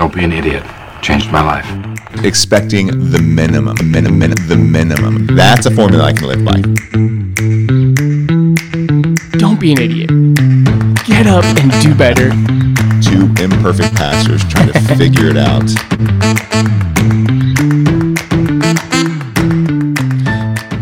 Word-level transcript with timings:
Don't 0.00 0.14
be 0.14 0.24
an 0.24 0.32
idiot. 0.32 0.64
Changed 1.02 1.30
my 1.30 1.42
life. 1.42 1.66
Expecting 2.24 2.86
the 3.10 3.20
minimum, 3.20 3.76
minimum, 3.84 4.30
the 4.48 4.56
minimum. 4.56 5.26
That's 5.26 5.66
a 5.66 5.70
formula 5.70 6.04
I 6.04 6.14
can 6.14 6.26
live 6.26 6.42
by. 6.42 6.62
Don't 9.38 9.60
be 9.60 9.72
an 9.72 9.78
idiot. 9.78 10.08
Get 11.04 11.26
up 11.26 11.44
and 11.44 11.70
do 11.82 11.94
better. 11.94 12.30
Two 13.02 13.26
imperfect 13.44 13.94
pastors 13.94 14.42
trying 14.44 14.72
to 14.72 14.80
figure 14.96 15.26
it 15.26 15.36
out. 15.36 15.68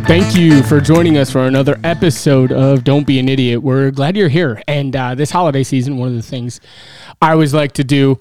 Thank 0.07 0.37
you 0.37 0.63
for 0.63 0.81
joining 0.81 1.19
us 1.19 1.29
for 1.29 1.45
another 1.45 1.81
episode 1.83 2.53
of 2.53 2.85
Don't 2.85 3.05
Be 3.05 3.19
an 3.19 3.29
Idiot. 3.29 3.65
We're 3.65 3.91
glad 3.91 4.17
you're 4.17 4.29
here. 4.29 4.63
And 4.69 4.95
uh, 4.95 5.17
this 5.17 5.33
holiday 5.33 5.65
season, 5.65 5.97
one 5.97 6.11
of 6.11 6.15
the 6.15 6.23
things 6.23 6.61
I 7.21 7.33
always 7.33 7.53
like 7.53 7.73
to 7.73 7.83
do 7.83 8.21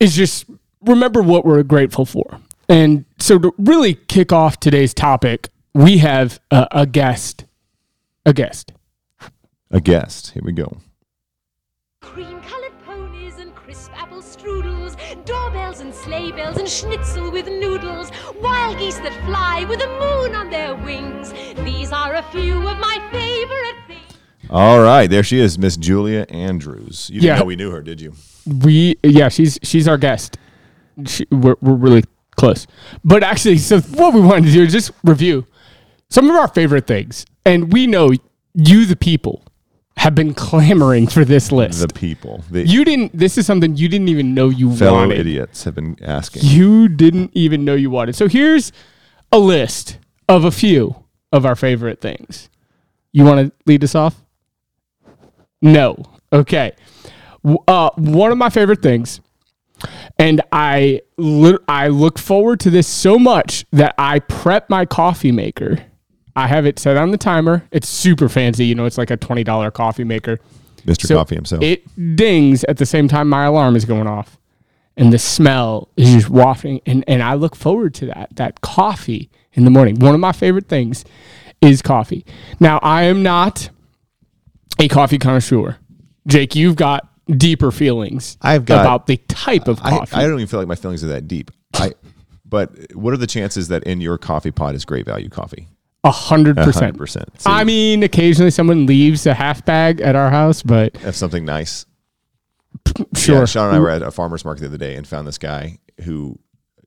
is 0.00 0.14
just 0.14 0.44
remember 0.82 1.22
what 1.22 1.44
we're 1.44 1.62
grateful 1.62 2.04
for. 2.04 2.40
And 2.68 3.04
so 3.18 3.38
to 3.38 3.54
really 3.58 3.94
kick 3.94 4.32
off 4.32 4.58
today's 4.60 4.92
topic, 4.92 5.48
we 5.74 5.98
have 5.98 6.40
a, 6.50 6.66
a 6.72 6.86
guest. 6.86 7.44
A 8.24 8.32
guest. 8.32 8.72
A 9.70 9.80
guest. 9.80 10.30
Here 10.32 10.42
we 10.44 10.52
go. 10.52 10.78
Cream 12.00 12.40
colored 12.42 12.72
ponies 12.84 13.36
and 13.38 13.54
crisp 13.54 13.90
apple 13.96 14.18
strudels, 14.22 14.96
doorbells 15.24 15.80
and 15.80 15.92
sleigh 15.94 16.30
bells 16.32 16.56
and 16.56 16.68
schnitzel 16.68 17.30
with 17.30 17.46
noodles, 17.46 18.10
wild 18.40 18.78
geese 18.78 18.98
that 18.98 19.12
fly 19.26 19.64
with 19.68 19.78
the 19.80 19.86
moon 19.88 20.34
on 20.36 20.50
their 20.50 20.74
wings. 20.76 21.32
These 21.64 21.92
are 21.92 22.14
a 22.14 22.22
few 22.30 22.56
of 22.68 22.78
my 22.78 22.98
favorite 23.12 23.76
things. 23.86 24.18
All 24.50 24.80
right, 24.80 25.08
there 25.10 25.24
she 25.24 25.40
is, 25.40 25.58
Miss 25.58 25.76
Julia 25.76 26.26
Andrews. 26.28 27.10
You 27.10 27.20
didn't 27.20 27.34
Yeah. 27.34 27.38
know 27.40 27.44
we 27.46 27.56
knew 27.56 27.70
her, 27.72 27.82
did 27.82 28.00
you? 28.00 28.14
We 28.46 28.96
yeah, 29.02 29.28
she's 29.28 29.58
she's 29.62 29.88
our 29.88 29.98
guest. 29.98 30.38
She, 31.06 31.26
we're 31.30 31.56
we're 31.60 31.74
really 31.74 32.04
close. 32.36 32.66
But 33.04 33.22
actually, 33.22 33.58
so 33.58 33.80
what 33.80 34.14
we 34.14 34.20
wanted 34.20 34.46
to 34.46 34.52
do 34.52 34.62
is 34.62 34.72
just 34.72 34.92
review 35.04 35.46
some 36.10 36.30
of 36.30 36.36
our 36.36 36.48
favorite 36.48 36.86
things, 36.86 37.26
and 37.44 37.72
we 37.72 37.86
know 37.86 38.10
you, 38.54 38.86
the 38.86 38.96
people, 38.96 39.42
have 39.96 40.14
been 40.14 40.34
clamoring 40.34 41.06
for 41.06 41.24
this 41.24 41.50
list. 41.50 41.80
The 41.80 41.92
people, 41.92 42.44
the 42.50 42.66
you 42.66 42.84
didn't. 42.84 43.16
This 43.16 43.36
is 43.36 43.46
something 43.46 43.76
you 43.76 43.88
didn't 43.88 44.08
even 44.08 44.34
know 44.34 44.48
you 44.48 44.74
fellow 44.76 44.98
wanted. 44.98 45.18
idiots 45.18 45.64
have 45.64 45.74
been 45.74 45.96
asking. 46.02 46.42
You 46.44 46.88
didn't 46.88 47.32
even 47.34 47.64
know 47.64 47.74
you 47.74 47.90
wanted. 47.90 48.14
So 48.14 48.28
here's 48.28 48.72
a 49.32 49.38
list 49.38 49.98
of 50.28 50.44
a 50.44 50.50
few 50.50 51.04
of 51.32 51.44
our 51.44 51.56
favorite 51.56 52.00
things. 52.00 52.48
You 53.12 53.24
want 53.24 53.48
to 53.48 53.52
lead 53.66 53.82
us 53.82 53.94
off? 53.94 54.22
No. 55.62 55.96
Okay. 56.32 56.72
Uh, 57.68 57.90
one 57.96 58.32
of 58.32 58.38
my 58.38 58.50
favorite 58.50 58.82
things, 58.82 59.20
and 60.18 60.40
I 60.52 61.02
li- 61.16 61.58
I 61.68 61.88
look 61.88 62.18
forward 62.18 62.60
to 62.60 62.70
this 62.70 62.86
so 62.88 63.18
much 63.18 63.64
that 63.72 63.94
I 63.98 64.18
prep 64.20 64.68
my 64.70 64.84
coffee 64.84 65.32
maker. 65.32 65.78
I 66.34 66.48
have 66.48 66.66
it 66.66 66.78
set 66.78 66.96
on 66.96 67.12
the 67.12 67.18
timer. 67.18 67.66
It's 67.70 67.88
super 67.88 68.28
fancy. 68.28 68.66
You 68.66 68.74
know, 68.74 68.84
it's 68.84 68.98
like 68.98 69.10
a 69.10 69.16
twenty 69.16 69.44
dollar 69.44 69.70
coffee 69.70 70.04
maker. 70.04 70.38
Mr. 70.86 71.06
So 71.06 71.16
Coffee 71.16 71.34
himself. 71.34 71.62
It 71.62 72.16
dings 72.16 72.64
at 72.64 72.78
the 72.78 72.86
same 72.86 73.08
time 73.08 73.28
my 73.28 73.44
alarm 73.44 73.76
is 73.76 73.84
going 73.84 74.06
off. 74.06 74.38
And 74.96 75.12
the 75.12 75.18
smell 75.18 75.90
is 75.96 76.10
just 76.10 76.30
wafting. 76.30 76.80
And, 76.86 77.04
and 77.06 77.22
I 77.22 77.34
look 77.34 77.54
forward 77.54 77.92
to 77.94 78.06
that, 78.06 78.28
that 78.36 78.62
coffee 78.62 79.28
in 79.52 79.64
the 79.64 79.70
morning. 79.70 79.98
One 79.98 80.14
of 80.14 80.20
my 80.20 80.32
favorite 80.32 80.68
things 80.68 81.04
is 81.60 81.82
coffee. 81.82 82.24
Now, 82.60 82.78
I 82.82 83.02
am 83.02 83.22
not 83.22 83.68
a 84.78 84.88
coffee 84.88 85.18
connoisseur. 85.18 85.76
Jake, 86.26 86.54
you've 86.54 86.76
got 86.76 87.06
deeper 87.28 87.70
feelings 87.72 88.36
I've 88.42 88.64
got- 88.64 88.80
about 88.82 89.06
the 89.06 89.16
type 89.28 89.68
of 89.68 89.80
I, 89.82 89.90
coffee. 89.90 90.16
I 90.16 90.22
don't 90.22 90.34
even 90.34 90.46
feel 90.46 90.60
like 90.60 90.68
my 90.68 90.74
feelings 90.76 91.02
are 91.04 91.08
that 91.08 91.26
deep. 91.28 91.50
I, 91.74 91.92
but 92.44 92.94
what 92.94 93.12
are 93.12 93.16
the 93.18 93.26
chances 93.26 93.68
that 93.68 93.82
in 93.84 94.00
your 94.00 94.18
coffee 94.18 94.50
pot 94.52 94.74
is 94.74 94.84
great 94.84 95.04
value 95.06 95.28
coffee? 95.28 95.68
A 96.04 96.10
hundred 96.12 96.56
percent. 96.56 96.96
percent. 96.96 97.28
I 97.46 97.64
mean, 97.64 98.04
occasionally 98.04 98.52
someone 98.52 98.86
leaves 98.86 99.26
a 99.26 99.34
half 99.34 99.64
bag 99.64 100.00
at 100.00 100.14
our 100.14 100.30
house, 100.30 100.62
but 100.62 100.94
that's 100.94 101.18
something 101.18 101.44
nice. 101.44 101.84
sure. 103.16 103.38
Yeah, 103.40 103.44
Sean 103.46 103.68
and 103.68 103.76
I 103.76 103.80
were 103.80 103.90
at 103.90 104.02
a 104.02 104.12
farmer's 104.12 104.44
market 104.44 104.60
the 104.60 104.66
other 104.68 104.78
day 104.78 104.94
and 104.94 105.06
found 105.06 105.26
this 105.26 105.38
guy 105.38 105.78
who 106.04 106.38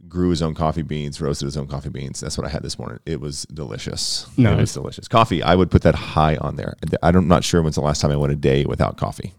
grew 0.07 0.29
his 0.29 0.41
own 0.41 0.55
coffee 0.55 0.81
beans, 0.83 1.19
roasted 1.19 1.47
his 1.47 1.57
own 1.57 1.67
coffee 1.67 1.89
beans. 1.89 2.21
That's 2.21 2.37
what 2.37 2.47
I 2.47 2.49
had 2.49 2.63
this 2.63 2.79
morning. 2.79 2.99
It 3.05 3.19
was 3.19 3.43
delicious. 3.53 4.25
It 4.37 4.41
Nice. 4.43 4.57
was 4.59 4.73
delicious. 4.73 5.07
Coffee, 5.09 5.43
I 5.43 5.53
would 5.55 5.69
put 5.69 5.81
that 5.81 5.95
high 5.95 6.37
on 6.37 6.55
there. 6.55 6.75
I'm 7.03 7.27
not 7.27 7.43
sure 7.43 7.61
when's 7.61 7.75
the 7.75 7.81
last 7.81 7.99
time 7.99 8.11
I 8.11 8.15
went 8.15 8.31
a 8.31 8.37
day 8.37 8.63
without 8.65 8.95
coffee. 8.97 9.33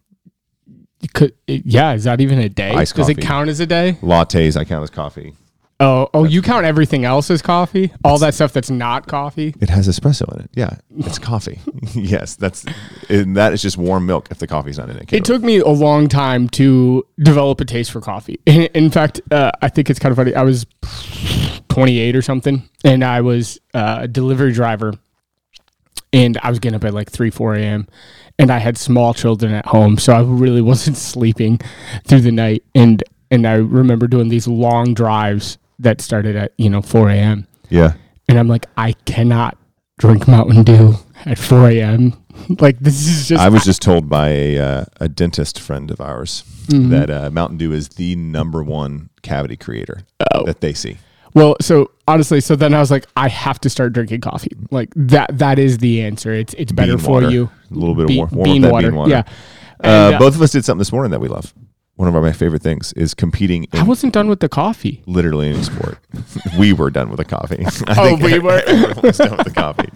Could, 1.15 1.35
yeah, 1.47 1.95
is 1.95 2.05
that 2.05 2.21
even 2.21 2.39
a 2.39 2.49
day? 2.49 2.71
Iced 2.71 2.95
Does 2.95 3.09
it 3.09 3.15
coffee. 3.15 3.27
count 3.27 3.49
as 3.49 3.61
a 3.61 3.67
day? 3.67 3.99
Lattes, 4.03 4.57
I 4.57 4.65
count 4.65 4.83
as 4.83 4.91
coffee. 4.91 5.35
Oh, 5.83 6.11
oh, 6.13 6.25
you 6.25 6.43
count 6.43 6.67
everything 6.67 7.07
else 7.07 7.31
as 7.31 7.41
coffee? 7.41 7.91
All 8.05 8.19
that 8.19 8.35
stuff 8.35 8.53
that's 8.53 8.69
not 8.69 9.07
coffee? 9.07 9.55
It 9.63 9.71
has 9.71 9.89
espresso 9.89 10.31
in 10.35 10.43
it. 10.43 10.51
Yeah, 10.55 10.77
it's 10.99 11.19
coffee. 11.19 11.59
yes, 11.95 12.37
that's 12.37 12.67
and 13.09 13.35
that 13.39 13.55
is 13.55 13.63
just 13.63 13.79
warm 13.79 14.05
milk 14.05 14.29
if 14.31 14.39
the 14.39 14.47
coffee's 14.47 14.77
not 14.77 14.91
in 14.91 14.99
it. 14.99 15.11
It 15.11 15.25
took 15.25 15.43
me 15.43 15.57
a 15.57 15.69
long 15.69 16.07
time 16.09 16.51
to 16.51 17.07
develop 17.19 17.63
a 17.63 17.65
taste 17.65 17.93
for 17.93 18.03
coffee. 18.03 18.39
In, 18.47 18.65
in 18.75 18.91
fact, 18.91 19.23
uh, 19.31 19.53
I 19.63 19.71
think 19.71 19.89
it's 19.89 19.99
kind 19.99 20.11
of 20.13 20.17
funny. 20.17 20.35
I 20.35 20.43
was 20.43 20.67
28 21.71 22.15
or 22.15 22.21
something, 22.21 22.69
and 22.85 23.03
I 23.03 23.23
was 23.23 23.59
uh, 23.73 24.01
a 24.03 24.09
delivery 24.09 24.53
driver, 24.53 24.93
and 26.13 26.37
I 26.43 26.51
was 26.51 26.59
getting 26.59 26.77
up 26.77 26.85
at 26.85 26.93
like 26.93 27.11
3, 27.11 27.31
4 27.31 27.55
a.m., 27.55 27.89
and 28.41 28.51
I 28.51 28.59
had 28.59 28.77
small 28.77 29.15
children 29.15 29.53
at 29.53 29.67
home, 29.67 29.99
so 29.99 30.13
I 30.13 30.23
really 30.23 30.63
wasn't 30.73 30.97
sleeping 30.97 31.61
through 32.09 32.23
the 32.23 32.33
night. 32.33 32.65
And 32.75 33.05
and 33.31 33.47
I 33.47 33.55
remember 33.55 34.09
doing 34.09 34.29
these 34.29 34.49
long 34.49 34.95
drives 34.95 35.59
that 35.79 36.01
started 36.01 36.35
at 36.35 36.53
you 36.59 36.69
know 36.69 36.83
4 36.83 37.11
a.m. 37.11 37.47
yeah. 37.69 37.93
and 38.29 38.39
I'm 38.39 38.49
like, 38.49 38.67
I 38.77 38.93
cannot 39.05 39.57
drink 39.99 40.27
Mountain 40.27 40.65
Dew 40.65 40.95
at 41.27 41.39
4 41.39 41.71
a.m. 41.71 42.15
Like 42.59 42.79
this 42.79 43.07
is 43.07 43.29
just. 43.29 43.43
I 43.43 43.51
was 43.51 43.65
just 43.65 43.83
told 43.83 44.09
by 44.09 44.29
a, 44.31 44.59
uh, 44.59 44.85
a 44.99 45.09
dentist 45.11 45.61
friend 45.61 45.91
of 45.91 46.01
ours 46.01 46.43
Mm-hmm. 46.69 46.91
that 46.91 47.11
uh, 47.11 47.31
Mountain 47.31 47.59
Dew 47.59 47.73
is 47.73 47.89
the 47.91 48.15
number 48.17 48.63
one 48.63 49.11
cavity 49.23 49.57
creator 49.57 50.03
Oh. 50.33 50.45
that 50.45 50.61
they 50.61 50.73
see. 50.73 50.99
Well, 51.35 51.57
so 51.61 51.91
honestly, 52.09 52.41
so 52.41 52.57
then 52.57 52.75
I 52.75 52.81
was 52.81 52.91
like, 52.91 53.07
I 53.17 53.29
have 53.29 53.61
to 53.61 53.71
start 53.71 53.93
drinking 53.93 54.21
coffee. 54.21 54.51
Like 54.71 54.91
that. 54.97 55.37
That 55.39 55.59
is 55.59 55.79
the 55.79 56.03
answer. 56.03 56.33
It's 56.33 56.55
it's 56.55 56.73
better 56.73 56.97
Bean 56.97 57.05
for 57.05 57.11
water. 57.13 57.31
you. 57.31 57.51
A 57.71 57.75
little 57.75 57.95
bit 57.95 58.03
of 58.03 58.09
Be- 58.09 58.17
warm, 58.19 58.31
warm 58.33 58.45
bean 58.45 58.63
water. 58.71 58.89
bean 58.89 58.97
water. 58.97 59.11
Yeah. 59.11 59.23
Uh, 59.83 59.87
And, 59.87 60.15
uh, 60.15 60.19
both 60.19 60.35
of 60.35 60.43
us 60.43 60.53
did 60.53 60.65
something 60.65 60.79
this 60.81 60.93
morning 60.93 61.11
that 61.13 61.21
we 61.21 61.29
love. 61.29 61.55
One 61.97 62.09
of 62.09 62.15
our 62.17 62.23
my 62.23 62.33
favorite 62.33 62.63
things 62.63 62.93
is 62.95 63.13
competing 63.15 63.65
in 63.73 63.79
I 63.79 63.83
wasn't 63.83 64.13
done 64.15 64.29
with 64.29 64.41
the 64.41 64.49
coffee. 64.49 65.03
literally 65.07 65.51
any 65.51 65.63
sport. 65.63 65.99
we 66.59 66.73
were 66.73 66.91
done 66.91 67.11
with 67.11 67.19
the 67.19 67.25
coffee. 67.27 67.65
I 67.87 67.95
Oh, 67.99 68.05
think 68.17 68.23
we 68.23 68.39
were? 68.39 68.61
done 68.67 68.97
with 69.03 69.17
the 69.45 69.53
coffee. 69.55 69.91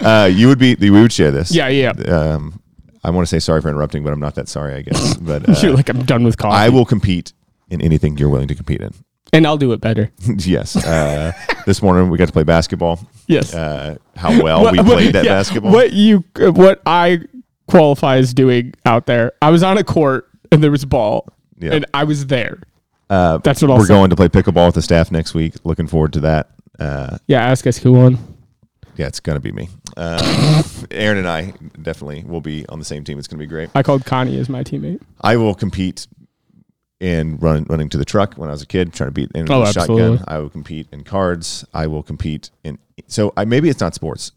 Uh, 0.00 0.28
you 0.32 0.48
would 0.48 0.58
be. 0.58 0.74
We 0.76 0.90
would 0.90 1.12
share 1.12 1.30
this. 1.30 1.54
Yeah, 1.54 1.68
yeah. 1.68 1.90
Um, 1.90 2.60
I 3.04 3.10
want 3.10 3.26
to 3.26 3.30
say 3.30 3.38
sorry 3.38 3.60
for 3.60 3.68
interrupting, 3.68 4.02
but 4.02 4.12
I'm 4.12 4.20
not 4.20 4.34
that 4.36 4.48
sorry. 4.48 4.74
I 4.74 4.82
guess. 4.82 5.14
But 5.18 5.46
uh, 5.48 5.54
You're 5.60 5.72
like, 5.74 5.88
I'm 5.90 6.04
done 6.04 6.24
with 6.24 6.36
coffee. 6.38 6.56
I 6.56 6.70
will 6.70 6.84
compete 6.86 7.32
in 7.68 7.80
anything 7.82 8.16
you're 8.16 8.30
willing 8.30 8.48
to 8.48 8.54
compete 8.54 8.80
in. 8.80 8.92
And 9.34 9.46
I'll 9.46 9.56
do 9.58 9.72
it 9.72 9.80
better. 9.80 10.10
yes. 10.38 10.76
Uh, 10.76 11.32
this 11.66 11.82
morning 11.82 12.08
we 12.10 12.18
got 12.18 12.26
to 12.26 12.32
play 12.32 12.44
basketball. 12.44 13.00
Yes. 13.26 13.54
Uh, 13.54 13.96
how 14.16 14.42
well 14.42 14.70
we 14.72 14.78
played 14.82 15.14
that 15.14 15.24
yeah, 15.24 15.32
basketball. 15.32 15.72
What 15.72 15.92
you, 15.92 16.24
what 16.36 16.80
I 16.86 17.20
qualify 17.68 18.16
as 18.16 18.32
doing 18.34 18.74
out 18.86 19.06
there. 19.06 19.32
I 19.42 19.50
was 19.50 19.62
on 19.62 19.78
a 19.78 19.84
court 19.84 20.28
and 20.52 20.62
there 20.62 20.70
was 20.70 20.82
a 20.82 20.86
ball, 20.86 21.28
Yeah. 21.58 21.72
and 21.72 21.86
I 21.94 22.04
was 22.04 22.26
there. 22.26 22.60
Uh, 23.10 23.38
That's 23.38 23.60
what 23.62 23.70
I'll 23.70 23.78
we're 23.78 23.84
say. 23.86 23.94
going 23.94 24.10
to 24.10 24.16
play 24.16 24.28
pickleball 24.28 24.66
with 24.66 24.74
the 24.76 24.82
staff 24.82 25.10
next 25.10 25.34
week. 25.34 25.54
Looking 25.64 25.86
forward 25.86 26.12
to 26.14 26.20
that. 26.20 26.50
Uh, 26.78 27.18
Yeah. 27.26 27.42
Ask 27.42 27.66
us 27.66 27.76
who 27.78 27.92
won. 27.92 28.18
yeah, 28.96 29.06
it's 29.06 29.20
gonna 29.20 29.40
be 29.40 29.52
me. 29.52 29.68
Uh, 29.96 30.62
Aaron 30.90 31.18
and 31.18 31.28
I 31.28 31.52
definitely 31.82 32.24
will 32.26 32.40
be 32.40 32.66
on 32.68 32.78
the 32.78 32.84
same 32.84 33.04
team. 33.04 33.18
It's 33.18 33.28
gonna 33.28 33.38
be 33.40 33.46
great. 33.46 33.70
I 33.74 33.82
called 33.82 34.04
Connie 34.04 34.38
as 34.38 34.48
my 34.48 34.62
teammate. 34.64 35.00
I 35.20 35.36
will 35.36 35.54
compete 35.54 36.06
in 37.04 37.36
run, 37.36 37.64
running 37.68 37.90
to 37.90 37.98
the 37.98 38.04
truck 38.04 38.34
when 38.34 38.48
I 38.48 38.52
was 38.52 38.62
a 38.62 38.66
kid, 38.66 38.92
trying 38.94 39.08
to 39.08 39.12
beat 39.12 39.30
in 39.34 39.50
Oh, 39.52 39.60
the 39.60 39.66
absolutely. 39.68 40.16
shotgun. 40.16 40.24
I 40.26 40.38
will 40.38 40.48
compete 40.48 40.88
in 40.90 41.04
cards. 41.04 41.64
I 41.74 41.86
will 41.86 42.02
compete 42.02 42.50
in. 42.64 42.78
So 43.08 43.32
I, 43.36 43.44
maybe 43.44 43.68
it's 43.68 43.80
not 43.80 43.94
sports. 43.94 44.32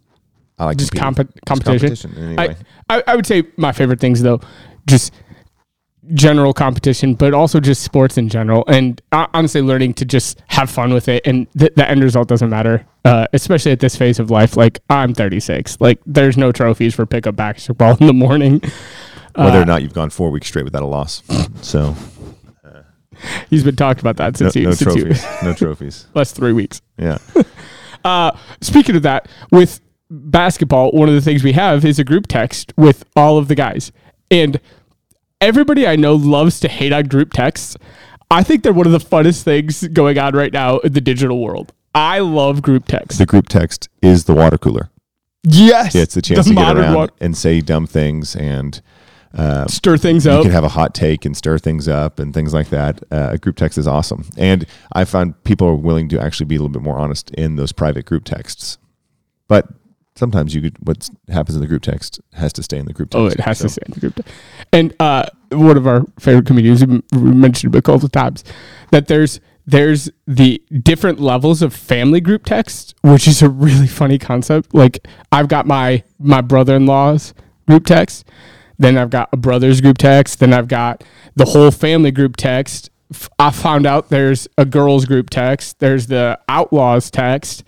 I 0.59 0.65
like 0.65 0.77
Just 0.77 0.91
competing. 0.91 1.13
compe- 1.25 1.33
Just 1.33 1.45
competition. 1.45 2.11
competition 2.11 2.37
anyway. 2.39 2.55
I, 2.89 2.97
I, 2.97 3.03
I 3.07 3.15
would 3.15 3.25
say 3.25 3.43
my 3.55 3.71
favorite 3.71 3.99
things 4.01 4.21
though, 4.21 4.41
just 4.85 5.13
general 6.13 6.53
competition, 6.53 7.13
but 7.13 7.33
also 7.33 7.59
just 7.59 7.83
sports 7.83 8.17
in 8.17 8.27
general, 8.29 8.63
and 8.67 9.01
uh, 9.11 9.27
honestly, 9.33 9.61
learning 9.61 9.93
to 9.95 10.05
just 10.05 10.41
have 10.47 10.69
fun 10.69 10.93
with 10.93 11.07
it, 11.09 11.25
and 11.27 11.47
th- 11.57 11.73
the 11.75 11.87
end 11.89 12.01
result 12.03 12.27
doesn't 12.27 12.49
matter, 12.49 12.85
uh, 13.05 13.27
especially 13.33 13.71
at 13.71 13.79
this 13.81 13.95
phase 13.95 14.17
of 14.19 14.29
life. 14.31 14.55
Like 14.57 14.79
I'm 14.89 15.13
36, 15.13 15.77
like 15.79 15.99
there's 16.05 16.37
no 16.37 16.51
trophies 16.51 16.95
for 16.95 17.05
pickup 17.05 17.35
basketball 17.35 17.95
in 18.01 18.07
the 18.07 18.13
morning. 18.13 18.61
Whether 19.35 19.59
uh, 19.59 19.61
or 19.61 19.65
not 19.65 19.83
you've 19.83 19.93
gone 19.93 20.09
four 20.09 20.31
weeks 20.31 20.47
straight 20.47 20.63
without 20.65 20.81
a 20.81 20.87
loss. 20.87 21.21
So 21.61 21.93
He's 23.49 23.63
been 23.63 23.75
talking 23.75 24.01
about 24.01 24.17
that 24.17 24.33
no, 24.39 24.49
since 24.49 24.53
he 24.53 24.63
no 24.63 24.71
since 24.71 24.93
he- 24.93 25.01
trophies. 25.01 25.25
no 25.43 25.53
trophies. 25.53 26.07
last 26.13 26.35
three 26.35 26.53
weeks. 26.53 26.81
Yeah. 26.97 27.17
Uh, 28.05 28.31
speaking 28.61 28.95
of 28.95 29.01
that, 29.01 29.27
with 29.51 29.81
basketball, 30.09 30.91
one 30.91 31.09
of 31.09 31.15
the 31.15 31.19
things 31.19 31.43
we 31.43 31.51
have 31.51 31.83
is 31.83 31.99
a 31.99 32.03
group 32.05 32.25
text 32.27 32.71
with 32.77 33.03
all 33.17 33.37
of 33.37 33.49
the 33.49 33.55
guys. 33.55 33.91
And 34.31 34.61
everybody 35.41 35.85
I 35.85 35.97
know 35.97 36.13
loves 36.15 36.59
to 36.61 36.69
hate 36.69 36.93
on 36.93 37.05
group 37.07 37.33
texts. 37.33 37.75
I 38.31 38.43
think 38.43 38.63
they're 38.63 38.71
one 38.71 38.85
of 38.85 38.93
the 38.93 38.99
funnest 38.99 39.43
things 39.43 39.85
going 39.89 40.17
on 40.17 40.35
right 40.35 40.53
now 40.53 40.77
in 40.79 40.93
the 40.93 41.01
digital 41.01 41.41
world. 41.43 41.73
I 41.93 42.19
love 42.19 42.61
group 42.61 42.85
text. 42.85 43.17
The 43.17 43.25
group 43.25 43.49
text 43.49 43.89
is 44.01 44.23
the 44.25 44.33
water 44.33 44.57
cooler. 44.57 44.89
yes, 45.43 45.93
yeah, 45.95 46.03
It's 46.03 46.13
the 46.13 46.21
chance 46.21 46.47
to 46.47 46.53
get 46.53 46.77
around 46.77 46.93
one- 46.95 47.09
and 47.19 47.35
say 47.35 47.59
dumb 47.59 47.87
things 47.87 48.35
and 48.37 48.79
stir 49.67 49.97
things 49.97 50.25
you 50.25 50.31
up. 50.31 50.37
You 50.39 50.43
can 50.43 50.51
have 50.51 50.63
a 50.63 50.69
hot 50.69 50.93
take 50.93 51.25
and 51.25 51.35
stir 51.35 51.57
things 51.57 51.87
up 51.87 52.19
and 52.19 52.33
things 52.33 52.53
like 52.53 52.69
that. 52.69 53.03
Uh, 53.11 53.29
a 53.33 53.37
group 53.37 53.55
text 53.55 53.77
is 53.77 53.87
awesome, 53.87 54.25
and 54.37 54.65
I 54.93 55.05
find 55.05 55.41
people 55.43 55.67
are 55.67 55.75
willing 55.75 56.09
to 56.09 56.19
actually 56.19 56.45
be 56.47 56.55
a 56.55 56.59
little 56.59 56.69
bit 56.69 56.81
more 56.81 56.97
honest 56.97 57.31
in 57.31 57.55
those 57.55 57.71
private 57.71 58.05
group 58.05 58.23
texts. 58.25 58.77
But 59.47 59.67
sometimes 60.15 60.55
you 60.55 60.61
could 60.61 60.77
what 60.85 61.09
happens 61.29 61.55
in 61.55 61.61
the 61.61 61.67
group 61.67 61.83
text 61.83 62.19
has 62.33 62.51
to 62.53 62.63
stay 62.63 62.77
in 62.77 62.85
the 62.85 62.93
group 62.93 63.11
text. 63.11 63.19
Oh, 63.21 63.27
it 63.27 63.39
has 63.39 63.59
So, 63.59 63.65
to 63.65 63.69
stay 63.69 63.83
in 63.85 63.93
the 63.93 63.99
group. 63.99 64.15
text. 64.15 64.33
And 64.73 64.93
uh, 64.99 65.25
one 65.51 65.77
of 65.77 65.85
our 65.87 66.03
favorite 66.19 66.45
comedians, 66.45 66.85
we 66.85 67.01
we 67.13 67.31
mentioned 67.33 67.75
it 67.75 67.77
a 67.77 67.81
couple 67.81 68.05
of 68.05 68.11
times, 68.11 68.43
that 68.91 69.07
there's 69.07 69.39
there's 69.69 70.09
the 70.25 70.61
different 70.81 71.19
levels 71.19 71.61
of 71.61 71.73
family 71.73 72.21
group 72.21 72.45
text, 72.45 72.95
which 73.01 73.27
is 73.27 73.41
a 73.41 73.49
really 73.49 73.85
funny 73.87 74.17
concept. 74.17 74.73
Like 74.73 75.05
I've 75.31 75.49
got 75.49 75.65
my 75.67 76.03
my 76.19 76.41
brother 76.41 76.75
in 76.75 76.85
law's 76.85 77.33
group 77.67 77.85
text, 77.85 78.25
then 78.79 78.97
I've 78.97 79.09
got 79.09 79.29
a 79.31 79.37
brother's 79.37 79.81
group 79.81 79.97
text, 79.97 80.39
then 80.39 80.53
I've 80.53 80.67
got 80.67 81.03
the 81.35 81.45
whole 81.45 81.71
family 81.71 82.11
group 82.11 82.37
text. 82.37 82.89
I 83.39 83.51
found 83.51 83.85
out 83.85 84.09
there's 84.09 84.47
a 84.57 84.65
girls 84.65 85.05
group 85.05 85.29
text, 85.29 85.79
there's 85.79 86.07
the 86.07 86.39
outlaws 86.49 87.09
text. 87.09 87.63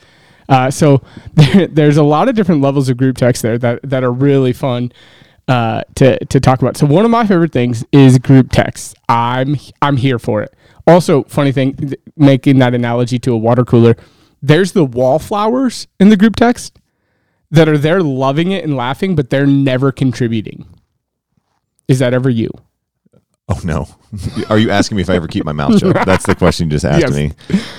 Uh, 0.48 0.72
so 0.72 1.02
there, 1.34 1.68
there's 1.68 1.98
a 1.98 2.04
lot 2.04 2.30
of 2.30 2.36
different 2.36 2.62
levels 2.62 2.90
of 2.90 2.98
group 2.98 3.18
text 3.18 3.42
there 3.42 3.58
that, 3.58 3.80
that 3.84 4.04
are 4.04 4.12
really 4.12 4.54
fun 4.54 4.92
uh, 5.50 5.82
to 5.96 6.24
to 6.26 6.40
talk 6.40 6.62
about. 6.62 6.78
So 6.78 6.86
one 6.86 7.06
of 7.06 7.12
my 7.12 7.26
favorite 7.26 7.52
things 7.52 7.84
is 7.92 8.20
group 8.20 8.52
text. 8.52 8.96
I'm 9.10 9.58
I'm 9.82 9.98
here 9.98 10.20
for 10.20 10.44
it. 10.44 10.54
Also, 10.86 11.24
funny 11.24 11.52
thing, 11.52 11.76
th- 11.76 12.00
making 12.16 12.60
that 12.60 12.76
analogy 12.76 13.18
to 13.20 13.34
a 13.34 13.38
water 13.38 13.66
cooler, 13.66 13.96
there's 14.44 14.74
the 14.74 14.86
wallflowers 14.86 15.88
in 16.00 16.10
the 16.10 16.18
group 16.18 16.36
text 16.36 16.80
that 17.52 17.68
are 17.68 17.80
there 17.80 18.02
loving 18.02 18.52
it 18.52 18.64
and 18.64 18.78
laughing, 18.78 19.16
but 19.16 19.32
they're 19.32 19.48
never 19.48 19.92
contributing. 19.92 20.68
Is 21.90 22.00
that 22.00 22.14
ever 22.14 22.30
you? 22.30 22.50
Oh 23.52 23.60
no, 23.64 23.88
are 24.50 24.60
you 24.60 24.70
asking 24.70 24.96
me 24.98 25.02
if 25.02 25.10
I 25.10 25.16
ever 25.16 25.28
keep 25.28 25.44
my 25.44 25.52
mouth 25.52 25.80
shut? 25.80 25.96
That's 26.06 26.26
the 26.28 26.36
question 26.36 26.68
you 26.68 26.72
just 26.74 26.86
asked 26.86 27.02
Yes. 27.02 27.12
me. 27.16 27.32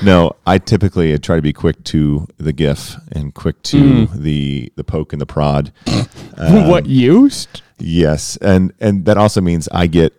No, 0.03 0.33
I 0.45 0.59
typically 0.59 1.17
try 1.21 1.37
to 1.37 1.43
be 1.43 1.53
quick 1.53 1.85
to 1.85 2.27
the 2.39 2.53
GIF 2.53 2.97
and 3.13 3.33
quick 3.33 3.63
to 3.65 3.77
Mm. 4.09 4.13
the 4.15 4.73
the 4.75 4.83
poke 4.85 5.13
and 5.13 5.21
the 5.23 5.27
prod. 5.27 5.73
Um, 6.37 6.69
what 6.69 6.87
used? 6.87 7.61
Yes, 7.79 8.37
and 8.39 8.73
and 8.81 9.05
that 9.05 9.19
also 9.19 9.41
means 9.43 9.69
I 9.73 9.87
get 9.87 10.15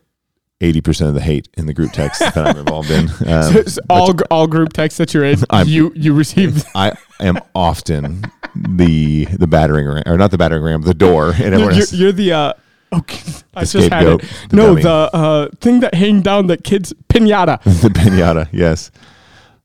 eighty 0.62 0.80
percent 0.80 1.08
of 1.10 1.16
the 1.16 1.22
hate 1.22 1.50
in 1.58 1.66
the 1.66 1.74
group 1.74 1.92
text 1.94 2.20
that 2.20 2.38
I'm 2.38 2.58
involved 2.58 2.92
in. 2.92 3.10
Um, 3.28 3.56
all 3.90 4.14
gr- 4.14 4.24
all 4.30 4.46
group 4.48 4.72
texts 4.72 5.00
that 5.00 5.14
you're 5.16 5.26
in, 5.26 5.40
I'm- 5.50 5.68
you 5.68 5.92
you 5.96 6.14
receive. 6.14 6.64
I 6.76 6.94
am 7.20 7.40
often 7.56 8.24
the 8.56 9.26
the 9.26 9.48
battering 9.48 9.88
ram, 9.88 10.04
or 10.06 10.16
not 10.18 10.30
the 10.30 10.38
battering 10.38 10.62
ram, 10.64 10.84
the 10.84 10.94
door, 10.94 11.30
and 11.32 11.40
You're, 11.40 11.46
everyone 11.48 11.64
you're, 11.74 11.74
has, 11.82 11.94
you're 12.00 12.12
the 12.12 12.32
uh, 12.34 12.54
okay. 12.94 13.22
I 13.56 13.62
just 13.62 13.74
had 13.74 13.84
scapegoat, 13.86 14.24
it. 14.24 14.30
the 14.50 14.56
No, 14.56 14.68
dummy. 14.68 14.82
the 14.84 14.90
uh, 15.16 15.48
thing 15.60 15.80
that 15.82 15.94
hang 15.96 16.22
down 16.22 16.48
that 16.48 16.64
kids 16.64 16.94
pinata. 17.10 17.62
the 17.82 17.90
pinata. 17.90 18.48
Yes, 18.52 18.92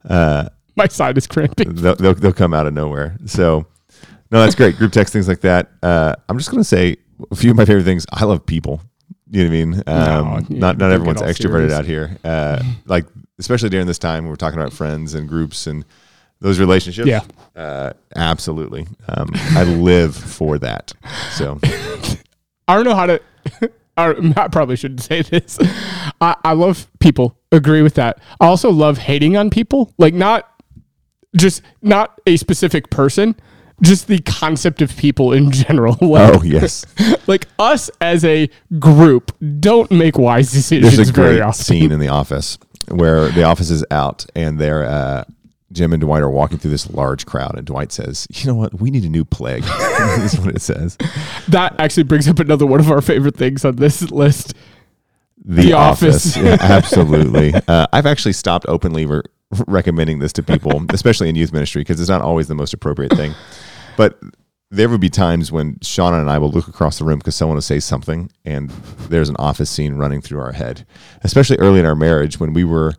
My 0.05 0.87
side 0.89 1.17
is 1.19 1.27
cramping. 1.27 1.75
they'll, 1.75 1.95
they'll 1.97 2.15
they'll 2.15 2.33
come 2.33 2.53
out 2.55 2.67
of 2.67 2.75
nowhere. 2.75 3.17
So 3.27 3.67
no, 4.31 4.41
that's 4.41 4.55
great. 4.55 4.77
Group 4.77 4.93
text 4.93 5.13
things 5.13 5.29
like 5.29 5.41
that. 5.43 5.71
Uh, 5.83 6.15
I'm 6.29 6.37
just 6.39 6.51
gonna 6.51 6.65
say 6.65 6.97
a 7.31 7.37
few 7.37 7.51
of 7.53 7.57
my 7.57 7.65
favorite 7.65 7.85
things. 7.85 8.05
I 8.13 8.25
love 8.25 8.45
people. 8.45 8.81
You 9.31 9.43
know 9.45 9.51
what 9.51 9.57
I 9.57 9.65
mean? 9.65 9.83
Um, 9.87 10.47
No, 10.51 10.59
not 10.59 10.79
not 10.79 10.93
everyone's 10.93 11.23
extroverted 11.23 11.71
serious. 11.71 11.73
out 11.73 11.85
here. 11.85 12.17
Uh, 12.25 12.63
like 12.87 13.07
especially 13.39 13.69
during 13.69 13.87
this 13.87 13.99
time, 13.99 14.25
when 14.25 14.31
we're 14.31 14.37
talking 14.37 14.59
about 14.59 14.73
friends 14.73 15.15
and 15.15 15.29
groups 15.29 15.67
and 15.67 15.85
those 16.41 16.59
relationships. 16.61 17.09
Yeah. 17.09 17.23
uh, 17.57 17.93
absolutely. 18.15 18.87
Um, 19.09 19.31
I 19.35 19.65
live 19.65 20.15
for 20.15 20.59
that. 20.59 20.93
So 21.33 21.59
I 22.69 22.75
don't 22.75 22.85
know 22.85 22.95
how 22.95 23.07
to. 23.07 23.21
I 23.99 24.49
probably 24.49 24.77
shouldn't 24.77 25.01
say 25.03 25.23
this. 25.23 25.59
I, 26.21 26.37
I 26.45 26.53
love 26.53 26.87
people. 26.99 27.39
Agree 27.51 27.81
with 27.81 27.95
that. 27.95 28.19
I 28.41 28.47
also 28.47 28.71
love 28.71 28.99
hating 28.99 29.37
on 29.39 29.49
people. 29.49 29.95
Like 29.97 30.13
not 30.13 30.53
just 31.37 31.63
not 31.81 32.21
a 32.27 32.37
specific 32.37 32.91
person, 32.91 33.37
just 33.83 34.07
the 34.07 34.19
concept 34.21 34.83
of 34.83 34.95
people 34.97 35.33
in 35.33 35.51
general. 35.51 35.97
Like, 36.07 36.35
oh 36.37 36.43
yes. 36.43 36.85
like 37.27 37.47
us 37.59 37.91
as 38.01 38.25
a 38.25 38.51
group 38.79 39.35
don't 39.61 39.91
make 39.91 40.19
wise 40.19 40.53
decisions 40.53 40.95
There's 40.97 41.09
a 41.09 41.13
very 41.13 41.37
great 41.37 41.43
often. 41.43 41.65
scene 41.65 41.93
in 41.93 41.99
The 41.99 42.09
Office 42.09 42.59
where 42.89 43.31
the 43.31 43.43
office 43.43 43.71
is 43.71 43.85
out 43.91 44.25
and 44.37 44.59
they're 44.61 44.85
uh, 44.85 45.25
Jim 45.77 45.93
and 45.93 46.01
Dwight 46.01 46.23
are 46.23 46.31
walking 46.31 46.57
through 46.59 46.71
this 46.71 46.91
large 46.91 47.27
crowd, 47.27 47.55
and 47.57 47.67
Dwight 47.67 47.93
says, 47.93 48.27
"You 48.33 48.47
know 48.47 48.55
what? 48.55 48.81
We 48.81 48.91
need 48.91 49.05
a 49.05 49.09
new 49.09 49.25
plague." 49.25 49.65
is 50.21 50.39
what 50.41 50.55
it 50.55 50.63
says. 50.63 50.97
That 51.49 51.79
actually 51.79 52.05
brings 52.05 52.27
up 52.27 52.39
another 52.39 52.65
one 52.65 52.81
of 52.81 52.91
our 52.91 53.03
favorite 53.03 53.37
things 53.37 53.65
on 53.65 53.77
this 53.77 54.11
list. 54.11 54.55
The, 55.45 55.63
The 55.67 55.73
Office, 55.75 56.37
Office. 56.37 56.37
Yeah, 56.45 56.57
absolutely. 56.61 57.53
Uh, 57.69 57.87
I've 57.93 58.07
actually 58.07 58.33
stopped 58.33 58.65
openly 58.69 59.05
re- 59.07 59.21
recommending 59.67 60.19
this 60.19 60.33
to 60.35 60.43
people, 60.43 60.83
especially 60.91 61.29
in 61.29 61.37
youth 61.37 61.53
ministry, 61.53 61.81
because 61.81 62.01
it's 62.01 62.09
not 62.11 62.23
always 62.23 62.49
the 62.49 62.55
most 62.55 62.73
appropriate 62.73 63.13
thing. 63.13 63.35
But 63.97 64.19
there 64.71 64.89
would 64.89 65.01
be 65.01 65.11
times 65.11 65.53
when 65.53 65.77
Shauna 65.77 66.21
and 66.21 66.31
I 66.31 66.39
will 66.39 66.51
look 66.51 66.69
across 66.69 66.99
the 66.99 67.05
room 67.05 67.19
because 67.19 67.37
someone 67.37 67.57
will 67.57 67.63
say 67.63 67.81
something, 67.81 68.31
and 68.45 68.71
there's 69.11 69.29
an 69.29 69.37
office 69.39 69.71
scene 69.71 69.95
running 69.95 70.21
through 70.23 70.41
our 70.41 70.53
head. 70.53 70.87
Especially 71.23 71.59
early 71.59 71.81
in 71.81 71.87
our 71.87 71.95
marriage, 71.95 72.41
when 72.41 72.53
we 72.55 72.65
were, 72.65 72.95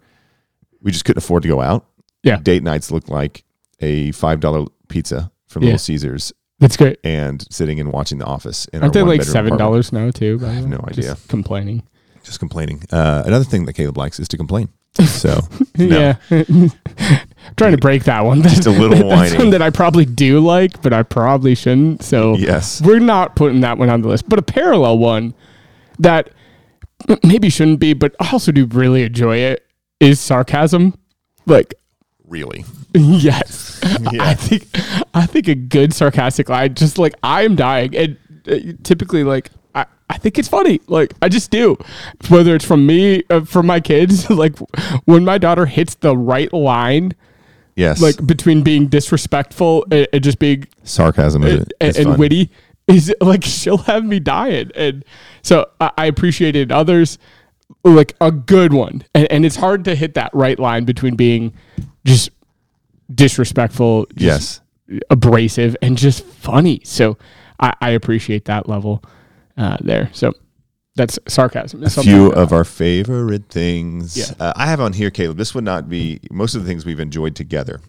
we 0.82 0.92
just 0.92 1.06
couldn't 1.06 1.24
afford 1.24 1.42
to 1.44 1.50
go 1.50 1.60
out. 1.60 1.86
Yeah. 2.24 2.38
date 2.38 2.64
nights 2.64 2.92
look 2.92 3.10
like 3.10 3.44
a 3.80 4.12
five 4.12 4.40
dollar 4.40 4.66
pizza 4.90 5.31
from 5.48 5.64
Yeah. 5.64 5.68
Little 5.68 5.80
Caesars 5.80 6.34
That's 6.60 6.75
great. 6.78 7.00
and 7.04 7.46
sitting 7.52 7.80
and 7.80 7.92
watching 7.92 8.18
The 8.18 8.25
Office. 8.25 8.66
In 8.74 8.81
Aren't 8.81 8.94
they 8.94 9.04
like 9.04 9.24
seven 9.24 9.58
dollars 9.58 9.92
now 9.94 10.12
too? 10.12 10.40
I 10.44 10.50
have 10.50 10.68
no 10.68 10.84
idea. 10.88 11.16
complaining. 11.28 11.84
Just 12.24 12.40
complaining. 12.40 12.84
Uh, 12.92 13.24
another 13.25 13.46
thing 13.46 13.66
that 13.66 13.74
Caleb 13.74 13.98
likes 13.98 14.19
is 14.19 14.28
to 14.30 14.38
complain. 14.38 14.69
So. 15.06 15.40
Yeah. 15.78 16.16
Trying 17.56 17.72
to 17.72 17.78
break 17.78 18.04
that 18.06 18.25
one. 18.25 18.42
Just 18.42 18.66
a 18.66 18.72
little 18.72 18.90
That's 19.10 19.31
whiny. 19.31 19.38
one 19.38 19.50
that 19.52 19.62
I 19.62 19.69
probably 19.69 20.06
do 20.06 20.40
like, 20.40 20.81
but 20.81 20.92
I 20.92 21.04
probably 21.04 21.54
shouldn't. 21.56 22.02
So 22.04 22.36
Yes. 22.36 22.81
we're 22.81 23.00
not 23.00 23.36
putting 23.36 23.62
that 23.62 23.78
one 23.78 23.90
on 23.90 24.02
the 24.02 24.08
list. 24.10 24.28
But 24.28 24.40
a 24.40 24.42
parallel 24.42 24.98
one 24.98 25.34
that 26.00 26.30
maybe 27.24 27.50
shouldn't 27.50 27.80
be, 27.80 27.94
but 27.94 28.16
I 28.19 28.31
also 28.31 28.52
do 28.52 28.66
really 28.66 29.04
enjoy 29.04 29.38
it 29.38 29.66
is 30.00 30.19
sarcasm. 30.19 30.96
Like, 31.46 31.75
really, 32.28 32.66
yes, 32.94 33.80
Yeah. 34.12 34.24
I 34.24 34.34
think 34.34 34.68
I 35.14 35.26
think 35.26 35.48
a 35.48 35.56
good 35.56 35.94
sarcastic 35.94 36.50
line, 36.50 36.76
just 36.76 36.98
like 36.98 37.16
I 37.24 37.44
am 37.44 37.56
dying, 37.56 37.96
and 37.96 38.18
uh, 38.48 38.74
typically 38.84 39.24
like. 39.24 39.50
I, 39.76 39.86
I 40.10 40.18
think 40.18 40.40
it's 40.40 40.48
funny. 40.48 40.81
Like 40.88 41.14
I 41.22 41.30
just 41.30 41.52
do, 41.52 41.78
whether 42.30 42.56
it's 42.56 42.66
from 42.66 42.86
me, 42.86 43.24
uh, 43.30 43.42
from 43.42 43.68
my 43.68 43.80
kids. 43.80 44.28
Like 44.38 44.57
when 45.06 45.24
my 45.24 45.38
daughter 45.38 45.66
hits 45.68 45.96
the 45.96 46.18
right 46.18 46.52
line, 46.52 47.14
yes. 47.78 48.02
like 48.02 48.26
between 48.26 48.64
being 48.64 48.88
disrespectful 48.88 49.86
and, 49.92 50.07
and 50.12 50.24
just 50.24 50.40
being 50.40 50.68
sarcasm 50.84 51.44
is, 51.44 51.66
and, 51.80 51.90
is 51.90 51.98
and 51.98 52.18
witty 52.18 52.50
is 52.88 53.14
like 53.22 53.44
she'll 53.44 53.78
have 53.78 54.04
me 54.04 54.19
dying 54.19 54.72
and 54.76 55.06
so 55.42 55.69
I, 55.80 55.92
I 55.98 56.06
appreciate 56.07 56.56
it 56.56 56.64
in 56.64 56.72
others 56.72 57.18
like 57.84 58.16
a 58.19 58.31
good 58.31 58.74
one 58.74 59.04
and, 59.14 59.31
and 59.31 59.46
it's 59.46 59.56
hard 59.56 59.86
to 59.86 59.96
hit 59.96 60.16
that 60.16 60.34
right 60.34 60.57
line 60.60 60.86
between 60.86 61.16
being 61.16 61.54
just 62.07 62.30
disrespectful 63.14 64.06
just 64.16 64.61
Yes. 64.90 65.02
abrasive 65.09 65.76
and 65.81 65.97
just 65.97 66.23
funny 66.26 66.81
so 66.83 67.18
I, 67.59 67.73
I 67.81 67.90
appreciate 67.92 68.45
that 68.45 68.68
level 68.68 69.04
uh, 69.57 69.78
there 69.81 70.09
so 70.14 70.33
that's 70.95 71.19
sarcasm 71.28 71.83
A 71.83 71.90
few 71.90 72.31
of 72.31 72.52
our 72.52 72.64
favorite 72.64 73.49
things. 73.49 74.18
Yeah. 74.18 74.33
Uh, 74.40 74.52
I 74.56 74.66
have 74.66 74.81
on 74.81 74.94
here, 74.94 75.11
Caleb. 75.11 75.37
This 75.37 75.54
would 75.54 75.64
not 75.64 75.87
be 75.87 76.19
most 76.31 76.56
of 76.56 76.64
the 76.64 76.68
things 76.68 76.87
we've 76.87 76.99
enjoyed 76.99 77.35
together, 77.35 77.81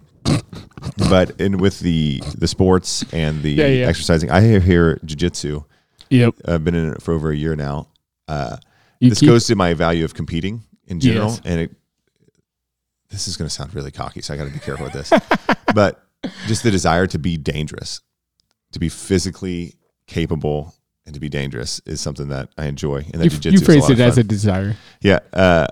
but 1.08 1.30
in 1.40 1.56
with 1.56 1.80
the 1.80 2.22
the 2.37 2.46
sports 2.46 3.06
and 3.14 3.42
the 3.42 3.50
Yeah, 3.52 3.66
yeah. 3.66 3.87
exercising, 3.87 4.30
I 4.30 4.40
have 4.40 4.62
here 4.62 4.96
jujitsu. 5.06 5.64
yep 6.10 6.34
I've 6.44 6.64
been 6.64 6.75
in 6.75 6.92
it 6.92 7.00
for 7.02 7.14
over 7.14 7.30
a 7.30 7.37
year 7.37 7.56
now. 7.56 7.88
Uh, 8.28 8.58
this 9.00 9.20
keep- 9.20 9.28
goes 9.30 9.46
to 9.46 9.56
my 9.56 9.72
value 9.72 10.04
of 10.04 10.12
competing 10.12 10.62
in 10.87 11.00
general, 11.00 11.28
Yes. 11.30 11.40
and 11.46 11.60
it. 11.62 11.70
This 13.10 13.28
is 13.28 13.36
going 13.36 13.48
to 13.48 13.54
sound 13.54 13.74
really 13.74 13.90
cocky, 13.90 14.20
so 14.20 14.34
I 14.34 14.36
got 14.36 14.44
to 14.46 14.52
be 14.52 14.58
careful 14.58 14.84
with 14.84 14.92
this. 14.92 15.12
but 15.74 16.04
just 16.46 16.62
the 16.62 16.70
desire 16.70 17.06
to 17.06 17.18
be 17.18 17.36
dangerous, 17.36 18.00
to 18.72 18.78
be 18.78 18.88
physically 18.88 19.74
capable, 20.06 20.74
and 21.06 21.14
to 21.14 21.20
be 21.20 21.30
dangerous 21.30 21.80
is 21.86 22.00
something 22.02 22.28
that 22.28 22.50
I 22.58 22.66
enjoy. 22.66 22.98
And 23.12 23.22
that 23.22 23.44
you, 23.44 23.52
you 23.52 23.60
phrased 23.60 23.90
it 23.90 23.98
as 23.98 24.18
a 24.18 24.24
desire 24.24 24.76
Yeah. 25.00 25.20
Uh, 25.32 25.68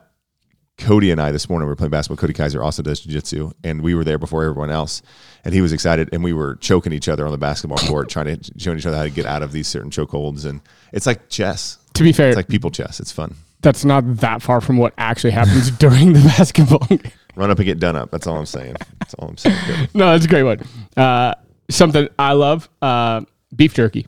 Cody 0.79 1.11
and 1.11 1.21
I 1.21 1.33
this 1.33 1.49
morning 1.49 1.67
we 1.67 1.71
were 1.71 1.77
playing 1.77 1.91
basketball. 1.91 2.19
Cody 2.19 2.35
Kaiser 2.35 2.63
also 2.63 2.83
does 2.83 3.01
jiu-jitsu, 3.01 3.51
and 3.65 3.81
we 3.83 3.95
were 3.95 4.05
there 4.05 4.19
before 4.19 4.45
everyone 4.45 4.71
else. 4.71 5.01
And 5.45 5.55
he 5.55 5.63
was 5.63 5.73
excited, 5.73 6.11
and 6.13 6.23
we 6.23 6.33
were 6.33 6.57
choking 6.57 6.93
each 6.93 7.09
other 7.09 7.25
on 7.25 7.33
the 7.33 7.39
basketball 7.39 7.79
court, 7.79 8.09
trying 8.11 8.39
to 8.39 8.53
showing 8.59 8.79
each 8.79 8.87
other 8.87 8.97
how 8.97 9.05
to 9.05 9.11
get 9.11 9.27
out 9.27 9.43
of 9.43 9.53
these 9.53 9.69
certain 9.69 9.91
chokeholds. 9.91 10.45
And 10.45 10.61
it's 10.93 11.07
like 11.07 11.29
chess. 11.29 11.79
to 11.95 12.03
be 12.03 12.13
fair 12.13 12.29
It's 12.29 12.37
like 12.37 12.49
people 12.49 12.71
chess. 12.71 13.01
It's 13.01 13.13
fun. 13.13 13.35
that's 13.63 13.85
not 13.85 14.17
that 14.19 14.43
far 14.43 14.61
from 14.61 14.77
what 14.77 14.93
actually 14.99 15.31
happens 15.31 15.71
during 15.79 16.13
the 16.13 16.21
basketball. 16.21 16.87
Run 17.37 17.51
up 17.51 17.59
and 17.59 17.67
get 17.67 17.79
done 17.79 17.97
up. 17.97 18.11
That's 18.11 18.27
all 18.27 18.39
I'm 18.39 18.47
saying. 18.47 18.77
That's 18.99 19.15
all 19.15 19.29
I'm 19.29 19.37
saying. 19.37 19.59
Good. 19.67 19.91
no, 19.95 20.13
that's 20.13 20.25
a 20.25 20.29
great 20.29 20.43
one. 20.43 20.61
Uh, 20.97 21.35
something 21.71 22.09
I 22.19 22.33
love: 22.33 22.69
uh, 22.83 23.23
beef 23.55 23.75
jerky. 23.75 24.07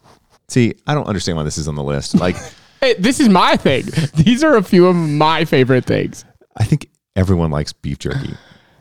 See, 0.49 0.75
I 0.87 0.95
don't 0.95 1.07
understand 1.07 1.37
why 1.37 1.45
this 1.45 1.59
is 1.59 1.69
on 1.69 1.75
the 1.75 1.85
list. 1.85 2.15
Like, 2.15 2.37
Hey, 2.81 2.95
this 2.95 3.19
is 3.19 3.29
my 3.29 3.57
thing. 3.57 3.87
These 4.15 4.45
are 4.45 4.57
a 4.57 4.63
few 4.63 4.87
of 4.87 4.95
my 4.95 5.45
favorite 5.45 5.85
things. 5.85 6.25
I 6.57 6.65
think 6.65 6.89
everyone 7.17 7.51
likes 7.51 7.73
beef 7.73 7.99
jerky. 7.99 8.35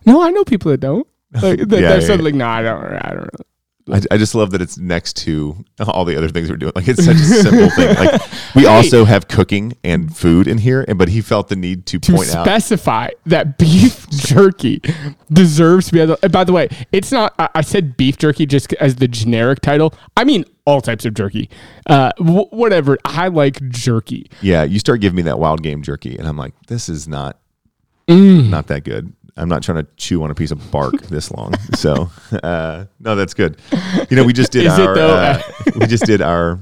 No, 0.06 0.22
I 0.22 0.30
know 0.30 0.44
people 0.44 0.72
that 0.72 0.80
don't. 0.80 1.08
Like, 1.34 1.60
Yeah, 1.60 1.66
they're 1.68 1.82
yeah, 1.82 2.00
suddenly, 2.00 2.32
no, 2.32 2.48
I 2.48 2.62
don't. 2.62 2.84
I 2.84 3.14
don't. 3.14 3.30
I, 3.92 4.02
I 4.12 4.18
just 4.18 4.36
love 4.36 4.52
that 4.52 4.62
it's 4.62 4.78
next 4.78 5.16
to 5.18 5.64
all 5.80 6.06
the 6.06 6.18
other 6.18 6.30
things 6.30 6.50
we're 6.50 6.58
doing. 6.58 6.74
Like 6.76 6.88
it's 6.88 7.04
such 7.06 7.16
a 7.16 7.20
simple 7.20 7.70
thing. 7.70 7.96
Like 7.96 8.22
we 8.56 8.66
also 8.66 9.06
have 9.06 9.28
cooking 9.28 9.78
and 9.84 10.16
food 10.16 10.48
in 10.48 10.58
here, 10.58 10.84
and 10.88 10.98
but 10.98 11.10
he 11.10 11.22
felt 11.22 11.48
the 11.48 11.56
need 11.56 11.86
to, 11.88 12.00
to 12.00 12.14
point 12.14 12.34
out. 12.36 12.46
specify 12.46 13.10
that 13.26 13.58
beef 13.58 14.10
jerky 14.12 14.82
deserves 15.32 15.88
to 15.88 15.94
be. 15.94 16.16
And 16.22 16.32
by 16.32 16.44
the 16.44 16.54
way, 16.54 16.70
it's 16.92 17.12
not. 17.12 17.34
I, 17.40 17.50
I 17.56 17.62
said 17.62 17.98
beef 17.98 18.18
jerky 18.18 18.46
just 18.46 18.74
as 18.74 18.96
the 18.96 19.08
generic 19.08 19.62
title. 19.62 19.94
I 20.16 20.24
mean 20.24 20.46
all 20.66 20.82
types 20.82 21.06
of 21.06 21.14
jerky. 21.14 21.50
Uh, 21.86 22.12
wh- 22.18 22.52
whatever. 22.52 22.98
I 23.06 23.30
like 23.30 23.62
jerky. 23.70 24.30
Yeah, 24.42 24.64
you 24.64 24.80
start 24.80 25.00
giving 25.02 25.16
me 25.16 25.22
that 25.24 25.40
wild 25.40 25.64
game 25.64 25.82
jerky, 25.82 26.18
and 26.18 26.28
I'm 26.28 26.38
like, 26.38 26.54
this 26.68 26.90
is 26.90 27.08
not 27.08 27.40
Mm. 28.08 28.50
not 28.50 28.68
that 28.68 28.86
good. 28.86 29.14
I'm 29.38 29.50
not 29.50 29.64
trying 29.64 29.84
to 29.84 29.88
chew 29.98 30.24
on 30.24 30.32
a 30.32 30.36
piece 30.36 30.52
of 30.52 30.72
bark 30.72 30.94
this 31.10 31.32
long. 31.32 31.54
So 31.76 32.10
uh, 32.44 32.86
no, 33.00 33.16
that's 33.16 33.34
good. 33.34 33.58
You 34.10 34.18
know, 34.18 34.24
we 34.24 34.34
just 34.34 34.52
did 34.52 34.68
our 34.68 34.98
uh, 34.98 35.42
we 35.80 35.86
just 35.88 36.06
did 36.06 36.22
our 36.22 36.60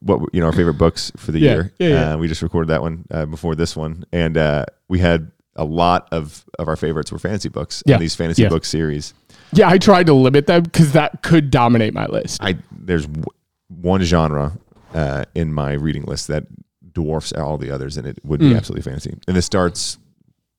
what 0.00 0.20
you 0.32 0.40
know 0.40 0.46
our 0.46 0.52
favorite 0.52 0.74
books 0.78 1.12
for 1.16 1.32
the 1.32 1.40
Yeah, 1.40 1.52
year. 1.52 1.72
yeah, 1.78 1.88
yeah. 1.88 2.12
Uh, 2.12 2.16
we 2.18 2.28
just 2.28 2.42
recorded 2.42 2.68
that 2.68 2.82
one 2.82 3.04
uh, 3.10 3.26
before 3.26 3.54
this 3.54 3.76
one, 3.76 4.04
and 4.12 4.36
uh, 4.36 4.64
we 4.88 4.98
had 4.98 5.30
a 5.56 5.64
lot 5.64 6.08
of 6.12 6.44
of 6.58 6.68
our 6.68 6.76
favorites 6.76 7.10
were 7.12 7.18
fantasy 7.18 7.48
books. 7.48 7.82
Yeah, 7.86 7.94
in 7.96 8.00
these 8.00 8.14
fantasy 8.14 8.42
yeah. 8.42 8.48
book 8.48 8.64
series. 8.64 9.14
Yeah, 9.52 9.68
I 9.68 9.78
tried 9.78 10.06
to 10.06 10.12
limit 10.14 10.46
them 10.46 10.62
because 10.64 10.92
that 10.92 11.22
could 11.22 11.50
dominate 11.50 11.94
my 11.94 12.06
list. 12.06 12.42
I 12.42 12.56
there's 12.72 13.06
w- 13.06 13.24
one 13.68 14.02
genre 14.02 14.58
uh, 14.94 15.24
in 15.34 15.52
my 15.52 15.72
reading 15.72 16.02
list 16.04 16.28
that 16.28 16.44
dwarfs 16.92 17.32
all 17.32 17.56
the 17.58 17.70
others, 17.70 17.96
and 17.96 18.06
it 18.06 18.18
would 18.24 18.40
be 18.40 18.50
Mm. 18.50 18.56
absolutely 18.56 18.82
fantasy. 18.82 19.14
And 19.28 19.36
this 19.36 19.46
starts 19.46 19.98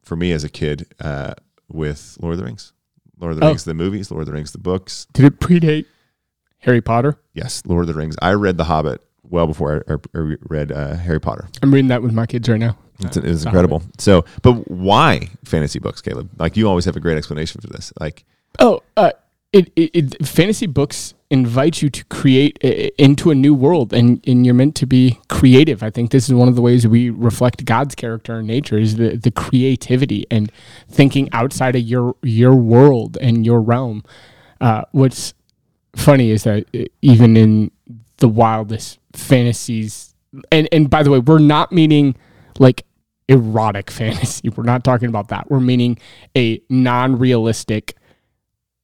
for 0.03 0.15
me 0.15 0.31
as 0.31 0.43
a 0.43 0.49
kid 0.49 0.85
uh, 1.01 1.33
with 1.69 2.17
Lord 2.21 2.33
of 2.33 2.39
the 2.39 2.45
Rings, 2.45 2.73
Lord 3.19 3.33
of 3.33 3.39
the 3.39 3.45
Oh. 3.45 3.49
Rings, 3.49 3.63
the 3.65 3.73
movies, 3.73 4.11
Lord 4.11 4.21
of 4.21 4.27
the 4.27 4.33
Rings, 4.33 4.51
the 4.51 4.57
books. 4.57 5.07
Did 5.13 5.25
it 5.25 5.39
predate 5.39 5.85
Harry 6.59 6.81
Potter? 6.81 7.17
Yes, 7.33 7.63
Lord 7.65 7.83
of 7.83 7.87
the 7.87 7.99
Rings. 7.99 8.15
I 8.21 8.33
read 8.33 8.57
The 8.57 8.65
Hobbit 8.65 9.01
well 9.23 9.47
before 9.47 9.83
I, 9.87 9.93
I 9.93 9.97
read 10.49 10.71
uh, 10.71 10.95
Harry 10.95 11.19
Potter. 11.19 11.47
I'm 11.61 11.73
reading 11.73 11.89
that 11.89 12.01
with 12.01 12.13
my 12.13 12.25
kids 12.25 12.47
right 12.49 12.59
now. 12.59 12.77
It's, 12.99 13.15
it's 13.17 13.43
incredible. 13.45 13.83
So, 13.99 14.25
but 14.41 14.69
why 14.71 15.29
fantasy 15.45 15.77
books, 15.79 16.01
Caleb? 16.01 16.29
Like 16.39 16.57
you 16.57 16.67
always 16.67 16.85
have 16.85 16.95
a 16.95 16.99
great 16.99 17.17
explanation 17.17 17.61
for 17.61 17.67
this. 17.67 17.93
Like, 17.99 18.25
Oh, 18.59 18.81
uh, 18.95 19.11
it, 19.57 19.91
it, 19.93 20.27
fantasy 20.27 20.67
books 20.67 21.13
invite 21.29 21.81
you 21.81 21.89
to 21.89 22.05
create 22.05 22.57
uh, 22.63 22.89
into 22.97 23.31
a 23.31 23.35
new 23.35 23.53
world, 23.53 23.93
and 23.93 24.25
and 24.27 24.45
you're 24.45 24.55
meant 24.55 24.75
to 24.75 24.85
be 24.85 25.19
creative. 25.29 25.83
I 25.83 25.89
think 25.89 26.11
this 26.11 26.27
is 26.27 26.33
one 26.33 26.47
of 26.47 26.55
the 26.55 26.61
ways 26.61 26.87
we 26.87 27.09
reflect 27.09 27.65
God's 27.65 27.95
character 27.95 28.37
and 28.37 28.47
nature 28.47 28.77
is 28.77 28.95
the 28.95 29.17
the 29.17 29.31
creativity 29.31 30.25
and 30.31 30.51
thinking 30.89 31.29
outside 31.31 31.75
of 31.75 31.81
your 31.81 32.15
your 32.21 32.55
world 32.55 33.17
and 33.19 33.45
your 33.45 33.61
realm. 33.61 34.03
Uh, 34.61 34.83
what's 34.91 35.33
funny 35.95 36.31
is 36.31 36.43
that 36.43 36.65
uh, 36.75 36.85
even 37.01 37.35
in 37.37 37.71
the 38.17 38.29
wildest 38.29 38.99
fantasies, 39.13 40.15
and 40.51 40.67
and 40.71 40.89
by 40.89 41.03
the 41.03 41.11
way, 41.11 41.19
we're 41.19 41.39
not 41.39 41.71
meaning 41.71 42.15
like 42.59 42.85
erotic 43.27 43.91
fantasy. 43.99 44.49
We're 44.49 44.63
not 44.63 44.83
talking 44.83 45.09
about 45.09 45.29
that. 45.29 45.49
We're 45.49 45.59
meaning 45.59 45.97
a 46.35 46.61
non-realistic 46.69 47.95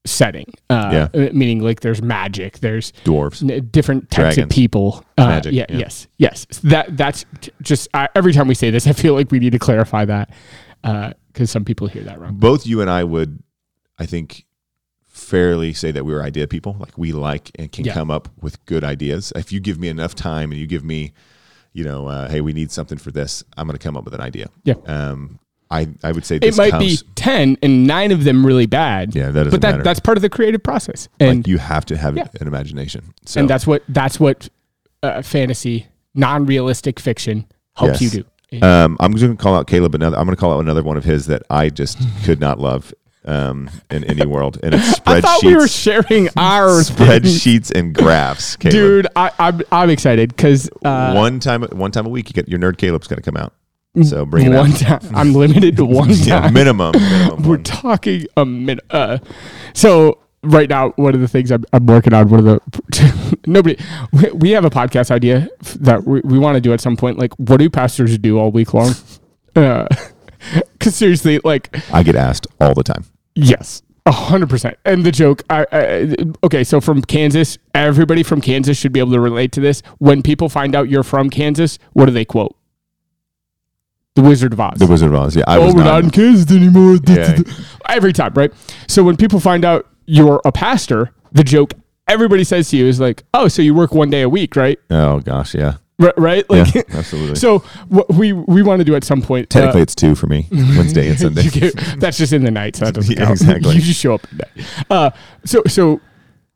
setting. 0.06 0.52
Uh, 0.70 1.08
Yeah. 1.14 1.22
uh, 1.28 1.30
Meaning 1.34 1.62
like 1.62 1.80
there's 1.80 2.02
magic, 2.02 2.60
there's 2.60 2.92
dwarves. 3.06 3.42
n- 3.50 3.70
different 3.72 4.10
types 4.12 4.36
Dragons. 4.36 4.44
of 4.44 4.50
people. 4.50 5.06
Uh, 5.18 5.28
Magic, 5.28 5.54
Yeah, 5.54 5.66
yeah. 5.70 5.78
Yes. 5.78 6.08
Yes. 6.18 6.46
That 6.64 6.98
that's 6.98 7.26
t- 7.42 7.52
just 7.62 7.88
uh, 7.94 8.08
every 8.16 8.34
time 8.34 8.48
we 8.48 8.56
say 8.56 8.70
this, 8.70 8.86
I 8.94 8.94
feel 8.94 9.14
like 9.14 9.32
we 9.32 9.40
need 9.40 9.52
to 9.54 9.60
clarify 9.60 10.06
that 10.06 10.30
because 10.82 11.50
some 11.50 11.64
people 11.66 11.88
hear 11.88 12.04
that 12.04 12.20
wrong. 12.20 12.36
both 12.36 12.68
you 12.68 12.82
and 12.82 12.90
I 12.90 13.04
would, 13.06 13.42
I 13.98 14.06
think, 14.06 14.46
fairly 15.08 15.74
say 15.74 15.92
that 15.92 16.04
we 16.06 16.14
are 16.14 16.22
idea 16.22 16.48
people. 16.48 16.76
Like 16.80 16.98
we 16.98 17.12
like 17.12 17.52
and 17.56 17.72
can 17.72 17.86
Yeah. 17.86 17.94
come 17.94 18.12
up 18.12 18.28
with 18.42 18.64
good 18.66 18.84
ideas. 18.84 19.32
If 19.36 19.52
you 19.52 19.60
give 19.60 19.80
me 19.80 19.88
enough 19.88 20.16
time 20.16 20.52
and 20.52 20.60
you 20.60 20.68
give 20.68 20.84
me, 20.84 21.14
you 21.72 21.84
know, 21.86 22.08
uh, 22.08 22.28
hey, 22.30 22.42
we 22.42 22.52
need 22.54 22.72
something 22.72 22.98
for 22.98 23.12
this, 23.12 23.44
I'm 23.56 23.68
going 23.68 23.78
to 23.78 23.84
come 23.84 23.96
up 23.96 24.04
with 24.06 24.14
an 24.14 24.22
idea. 24.22 24.48
Yeah. 24.66 24.74
Um, 24.86 25.40
I 25.74 25.88
I 26.04 26.12
would 26.12 26.26
say 26.26 26.38
It 26.42 26.56
might 26.56 26.72
comes, 26.72 27.02
be 27.04 27.10
ten 27.16 27.58
and 27.64 27.86
nine 27.88 28.12
of 28.12 28.24
them 28.24 28.46
really 28.46 28.66
bad. 28.68 29.16
Yeah, 29.16 29.32
that 29.32 29.34
doesn't 29.46 29.52
but 29.52 29.62
that 29.62 29.72
matter. 29.72 29.84
that's 29.84 30.00
part 30.00 30.18
of 30.18 30.22
the 30.22 30.30
creative 30.30 30.62
process, 30.64 31.10
and 31.20 31.40
like 31.40 31.48
you 31.48 31.58
have 31.58 31.86
to 31.88 31.98
have 31.98 32.16
Yeah. 32.16 32.28
an 32.40 32.48
imagination. 32.48 33.14
So 33.26 33.40
and 33.42 33.50
that's 33.50 33.66
what 33.68 33.84
that's 33.90 34.20
what 34.20 34.50
uh, 35.02 35.22
fantasy, 35.22 35.88
non-realistic 36.16 37.00
fiction 37.00 37.46
helps 37.76 38.02
Yes. 38.02 38.14
you 38.14 38.24
do. 38.24 38.66
Um, 38.66 38.98
I'm 39.00 39.12
going 39.14 39.36
to 39.36 39.42
call 39.44 39.56
out 39.56 39.66
Caleb. 39.68 39.96
Another. 39.96 40.16
I'm 40.16 40.26
going 40.26 40.36
to 40.36 40.40
call 40.40 40.54
out 40.54 40.60
another 40.60 40.84
one 40.84 40.96
of 40.96 41.04
his 41.04 41.26
that 41.26 41.42
I 41.50 41.70
just 41.70 41.98
could 42.24 42.40
not 42.40 42.60
love 42.60 42.94
um, 43.26 43.68
in 43.90 44.04
any 44.04 44.26
world, 44.28 44.60
and 44.62 44.76
it's 44.76 45.00
I 45.08 45.22
thought 45.22 45.44
we 45.44 45.56
were 45.56 45.68
sharing 45.68 46.30
our 46.38 46.68
spreadsheets 46.84 47.72
and 47.74 47.96
graphs. 47.96 48.56
Caleb. 48.58 48.74
dude. 48.74 49.08
I, 49.16 49.32
I'm 49.40 49.62
I'm 49.72 49.90
excited 49.90 50.30
because 50.36 50.70
uh, 50.86 51.14
one 51.14 51.40
time, 51.40 51.64
one 51.64 51.90
time 51.92 52.06
a 52.06 52.10
week, 52.10 52.30
you 52.30 52.34
get 52.34 52.48
your 52.48 52.60
nerd 52.60 52.78
Caleb's 52.78 53.08
going 53.08 53.18
to 53.22 53.24
come 53.24 53.38
out. 53.38 53.54
So 54.02 54.26
bring 54.26 54.48
it 54.48 54.56
one 54.56 54.72
out. 54.72 54.78
time 55.02 55.16
I'm 55.16 55.34
limited 55.34 55.78
to 55.78 55.86
one 56.02 56.10
Yeah, 56.10 56.42
time. 56.42 56.54
minimum. 56.54 56.94
minimum 56.94 57.44
We're 57.44 57.56
one. 57.58 57.64
talking 57.64 58.26
a 58.36 58.44
minute. 58.46 58.84
Uh, 58.90 59.20
so 59.74 60.18
right 60.42 60.68
now, 60.68 60.90
one 60.96 61.14
of 61.14 61.22
the 61.22 61.28
things 61.28 61.52
I'm, 61.52 61.64
I'm 61.74 61.86
working 61.86 62.12
on, 62.14 62.28
one 62.30 62.40
of 62.40 62.46
the 62.46 63.38
nobody, 63.46 63.78
we, 64.12 64.32
we 64.32 64.50
have 64.52 64.66
a 64.66 64.70
podcast 64.72 65.12
idea 65.12 65.48
that 65.80 66.04
we, 66.06 66.22
we 66.24 66.40
want 66.40 66.56
to 66.56 66.62
do 66.62 66.74
at 66.74 66.82
some 66.82 66.98
point. 66.98 67.20
Like, 67.20 67.34
what 67.36 67.58
do 67.58 67.70
pastors 67.70 68.18
do 68.18 68.40
all 68.40 68.52
week 68.52 68.74
long? 68.74 68.94
Because 69.54 70.96
seriously, 70.96 71.40
like, 71.44 71.76
I 71.94 72.04
get 72.04 72.16
asked 72.16 72.48
all 72.60 72.74
the 72.74 72.84
time. 72.84 73.06
yes. 73.36 73.82
A 74.06 74.12
hundred 74.12 74.50
percent. 74.50 74.78
And 74.84 75.06
the 75.06 75.12
joke, 75.14 75.44
I, 75.50 75.66
I, 75.72 76.16
okay, 76.44 76.66
so 76.66 76.82
from 76.82 77.02
Kansas, 77.04 77.58
everybody 77.74 78.22
from 78.22 78.42
Kansas 78.42 78.78
should 78.78 78.92
be 78.92 79.00
able 79.00 79.14
to 79.14 79.20
relate 79.22 79.54
to 79.54 79.62
this. 79.62 79.82
When 80.00 80.22
people 80.22 80.50
find 80.50 80.76
out 80.76 80.90
you're 80.90 81.04
from 81.04 81.30
Kansas, 81.30 81.80
what 81.94 82.08
do 82.08 82.12
they 82.12 82.26
quote? 82.26 82.54
The 84.16 84.22
Wizard 84.22 84.54
of 84.54 84.60
Oz. 84.60 84.78
The 84.78 84.86
Wizard 84.86 85.10
of 85.10 85.16
Oz. 85.16 85.36
Yeah, 85.36 85.44
I 85.48 85.58
oh, 85.58 85.66
was 85.66 85.74
we're 85.76 85.84
not. 85.84 85.92
not 85.92 86.04
in 86.04 86.10
Kansas 86.12 86.50
anymore. 86.56 86.98
Yeah. 87.08 87.38
Every 87.90 88.14
time, 88.14 88.34
right? 88.36 88.54
So 88.88 89.04
when 89.04 89.18
people 89.18 89.40
find 89.40 89.66
out 89.66 89.88
you're 90.06 90.40
a 90.46 90.52
pastor, 90.52 91.12
the 91.32 91.44
joke 91.44 91.74
everybody 92.08 92.44
says 92.44 92.70
to 92.70 92.78
you 92.78 92.86
is 92.86 93.00
like, 93.00 93.24
"Oh, 93.34 93.48
so 93.48 93.62
you 93.64 93.74
work 93.74 93.94
one 93.94 94.10
day 94.12 94.22
a 94.22 94.30
week, 94.30 94.56
right?" 94.56 94.78
oh 94.92 95.20
gosh, 95.22 95.56
yeah, 95.56 95.78
R- 96.00 96.14
right? 96.18 96.48
Like, 96.50 96.76
yeah, 96.76 96.82
absolutely. 96.94 97.36
so 97.38 97.60
what 97.88 98.08
we 98.14 98.34
we 98.34 98.62
want 98.62 98.82
to 98.82 98.84
do 98.86 98.96
at 98.96 99.04
some 99.04 99.22
point. 99.24 99.48
uh, 99.56 99.60
Technically, 99.60 99.82
it's 99.82 99.96
two 99.96 100.14
for 100.14 100.28
me, 100.28 100.48
Wednesday 100.52 101.10
and 101.10 101.20
Sunday. 101.20 101.50
get- 101.50 101.76
that's 101.98 102.18
just 102.20 102.34
in 102.34 102.44
the 102.44 102.52
night, 102.52 102.76
so 102.76 102.86
that 102.86 102.94
doesn't 102.94 103.12
Yeah, 103.18 103.26
count. 103.26 103.42
exactly. 103.42 103.76
You 103.76 103.82
just 103.82 104.00
show 104.00 104.14
up 104.14 104.24
at 104.26 104.34
night. 104.58 104.68
Uh, 104.92 105.10
so 105.44 105.64
so 105.68 106.02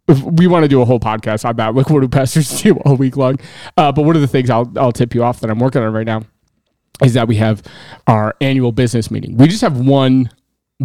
if 0.07 0.21
we 0.21 0.45
want 0.45 0.63
to 0.63 0.69
do 0.69 0.81
a 0.81 0.85
whole 0.85 0.99
podcast 0.99 1.43
on 1.43 1.55
that. 1.57 1.73
Like, 1.75 1.89
what 1.89 2.01
do 2.01 2.07
pastors 2.07 2.61
do 2.61 2.75
all 2.85 2.95
week 2.95 3.17
long? 3.17 3.39
Uh, 3.75 3.91
but 3.91 4.03
one 4.03 4.15
of 4.15 4.21
the 4.21 4.27
things 4.27 4.49
I'll 4.51 4.71
I'll 4.77 4.91
tip 4.91 5.15
you 5.15 5.23
off 5.23 5.39
that 5.39 5.49
I'm 5.49 5.59
working 5.59 5.81
on 5.81 5.91
right 5.91 6.05
now 6.05 6.21
is 7.03 7.13
that 7.13 7.27
we 7.27 7.35
have 7.35 7.63
our 8.07 8.35
annual 8.41 8.71
business 8.71 9.11
meeting. 9.11 9.37
We 9.37 9.47
just 9.47 9.61
have 9.61 9.77
one 9.77 10.29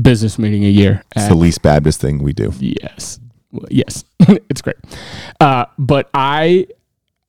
business 0.00 0.38
meeting 0.38 0.64
a 0.64 0.68
year. 0.68 1.02
It's 1.16 1.28
the 1.28 1.34
least 1.34 1.62
Baptist 1.62 2.00
thing 2.00 2.22
we 2.22 2.32
do. 2.32 2.52
Yes. 2.58 3.18
Yes. 3.70 4.04
it's 4.20 4.62
great. 4.62 4.76
Uh, 5.40 5.66
but 5.78 6.08
I 6.14 6.66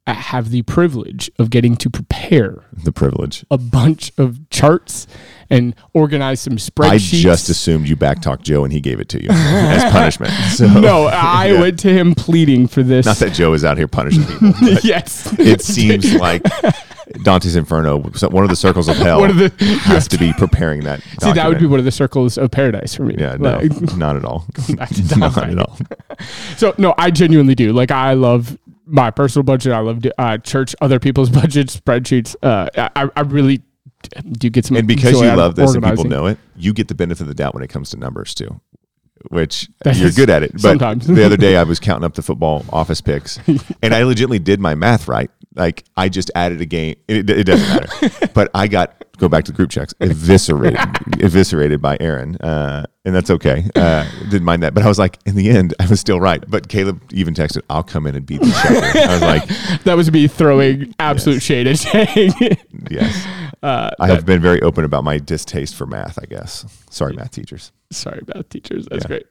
Uh, 0.05 0.13
have 0.13 0.49
the 0.49 0.61
privilege 0.63 1.31
of 1.39 1.49
getting 1.49 1.77
to 1.77 1.89
prepare 1.89 2.65
The 2.83 2.91
privilege. 2.91 3.45
a 3.49 3.57
bunch 3.57 4.11
of 4.17 4.37
charts 4.49 5.07
and 5.49 5.73
organize 5.93 6.41
some 6.41 6.57
spreadsheets. 6.57 7.19
I 7.19 7.23
just 7.23 7.47
assumed 7.47 7.87
you 7.87 7.95
backtalked 7.95 8.41
Joe 8.41 8.65
and 8.65 8.73
he 8.73 8.81
gave 8.81 8.99
it 8.99 9.07
to 9.09 9.23
you 9.23 9.29
as 9.31 9.89
punishment. 9.93 10.33
So 10.51 10.67
no, 10.67 11.05
I 11.05 11.51
Yeah. 11.53 11.61
went 11.61 11.79
to 11.79 11.89
him 11.93 12.15
pleading 12.15 12.67
for 12.67 12.83
this. 12.83 13.05
Not 13.05 13.15
that 13.17 13.31
Joe 13.31 13.53
is 13.53 13.63
out 13.63 13.77
here 13.77 13.87
punishing 13.87 14.25
people. 14.25 14.51
yes. 14.83 15.33
it 15.39 15.61
seems 15.61 16.13
like 16.15 16.43
Dante's 17.23 17.55
Inferno, 17.55 17.99
one 18.29 18.43
of 18.43 18.49
the 18.49 18.57
circles 18.57 18.89
of 18.89 18.97
hell, 18.97 19.21
One 19.21 19.29
of 19.29 19.37
the- 19.37 19.53
has 19.83 20.09
to 20.09 20.17
be 20.17 20.33
preparing 20.33 20.81
that. 20.81 21.01
See, 21.21 21.31
that 21.31 21.47
would 21.47 21.59
be 21.59 21.65
one 21.65 21.79
of 21.79 21.85
the 21.85 21.91
circles 21.91 22.37
of 22.37 22.51
paradise 22.51 22.93
for 22.93 23.03
me. 23.03 23.15
Yeah, 23.17 23.37
no, 23.39 23.57
Like, 23.57 23.95
not 23.95 24.17
at 24.17 24.25
all. 24.25 24.45
not 25.15 25.37
at 25.49 25.59
all. 25.59 25.77
So 26.57 26.73
no, 26.77 26.93
I 26.97 27.09
genuinely 27.09 27.55
do. 27.55 27.71
Like 27.71 27.91
I 27.91 28.13
love 28.15 28.57
my 28.85 29.11
personal 29.11 29.43
budget. 29.43 29.73
I 29.73 29.79
love 29.79 30.03
uh, 30.17 30.37
church, 30.39 30.75
other 30.81 30.99
people's 30.99 31.29
budget 31.41 31.67
spreadsheets. 31.67 32.35
Uh, 32.41 32.69
I, 32.95 33.09
I 33.15 33.21
really 33.21 33.61
do 34.31 34.49
get 34.49 34.65
some. 34.65 34.77
And 34.77 34.87
because 34.87 35.19
you 35.21 35.27
love 35.27 35.55
this 35.55 35.73
and 35.75 35.83
people 35.83 36.05
know 36.05 36.25
it, 36.27 36.37
you 36.55 36.73
get 36.73 36.87
the 36.87 36.95
benefit 36.95 37.21
of 37.21 37.27
the 37.27 37.33
doubt 37.33 37.53
when 37.53 37.63
it 37.63 37.69
comes 37.69 37.89
to 37.91 37.97
numbers 37.97 38.33
too. 38.33 38.59
Which 39.29 39.69
you're 39.93 40.11
good 40.11 40.29
at 40.29 40.43
it. 40.43 40.51
But 40.53 40.59
sometimes. 40.59 41.07
the 41.07 41.25
other 41.25 41.37
day 41.37 41.55
I 41.57 41.63
was 41.63 41.79
counting 41.79 42.03
up 42.03 42.13
the 42.15 42.21
football 42.21 42.65
office 42.71 42.99
picks 42.99 43.39
and 43.81 43.93
I 43.93 44.03
legitimately 44.03 44.39
did 44.39 44.59
my 44.59 44.75
math 44.75 45.07
right. 45.07 45.31
Like 45.55 45.85
I 45.95 46.09
just 46.09 46.29
added 46.35 46.59
a 46.61 46.65
game. 46.65 46.95
It, 47.07 47.29
it 47.29 47.45
doesn't 47.45 47.69
matter. 47.69 48.27
but 48.33 48.51
I 48.53 48.67
got 48.67 49.05
go 49.23 49.29
back 49.29 49.45
to 49.45 49.51
group 49.53 49.69
checks, 49.69 49.93
eviscerated, 50.01 50.79
eviscerated 51.19 51.81
by 51.81 51.95
Aaron, 52.01 52.35
uh, 52.37 52.85
and 53.05 53.15
that's 53.15 53.29
okay. 53.29 53.63
Uh, 53.75 54.05
didn't 54.29 54.43
mind 54.43 54.63
that, 54.63 54.73
but 54.73 54.83
I 54.83 54.87
was 54.87 54.99
like, 54.99 55.17
in 55.25 55.35
the 55.35 55.49
end, 55.49 55.73
I 55.79 55.87
was 55.87 55.99
still 55.99 56.19
right. 56.19 56.43
But 56.47 56.67
Caleb 56.67 57.01
even 57.13 57.33
texted, 57.33 57.61
"I'll 57.69 57.83
come 57.83 58.05
in 58.07 58.15
and 58.15 58.25
beat 58.25 58.41
the 58.41 58.51
checker." 58.63 58.99
I 59.09 59.13
was 59.13 59.21
like, 59.21 59.83
That 59.83 59.95
was 59.95 60.11
me 60.11 60.27
throwing 60.27 60.93
absolute 60.99 61.35
Yes. 61.35 61.43
shade 61.43 61.67
at 61.67 61.77
saying. 61.79 62.33
"Yes." 62.91 63.25
Uh, 63.63 63.91
I 63.99 64.07
have 64.07 64.25
been 64.25 64.41
very 64.41 64.61
open 64.61 64.83
about 64.83 65.05
my 65.05 65.17
distaste 65.19 65.75
for 65.75 65.85
math. 65.85 66.19
I 66.21 66.25
guess. 66.25 66.65
Sorry, 66.89 67.13
math 67.15 67.31
teachers. 67.31 67.71
sorry, 67.91 68.21
math 68.35 68.49
teachers. 68.49 68.87
That's 68.91 69.05
Yeah. 69.05 69.07
great. 69.07 69.25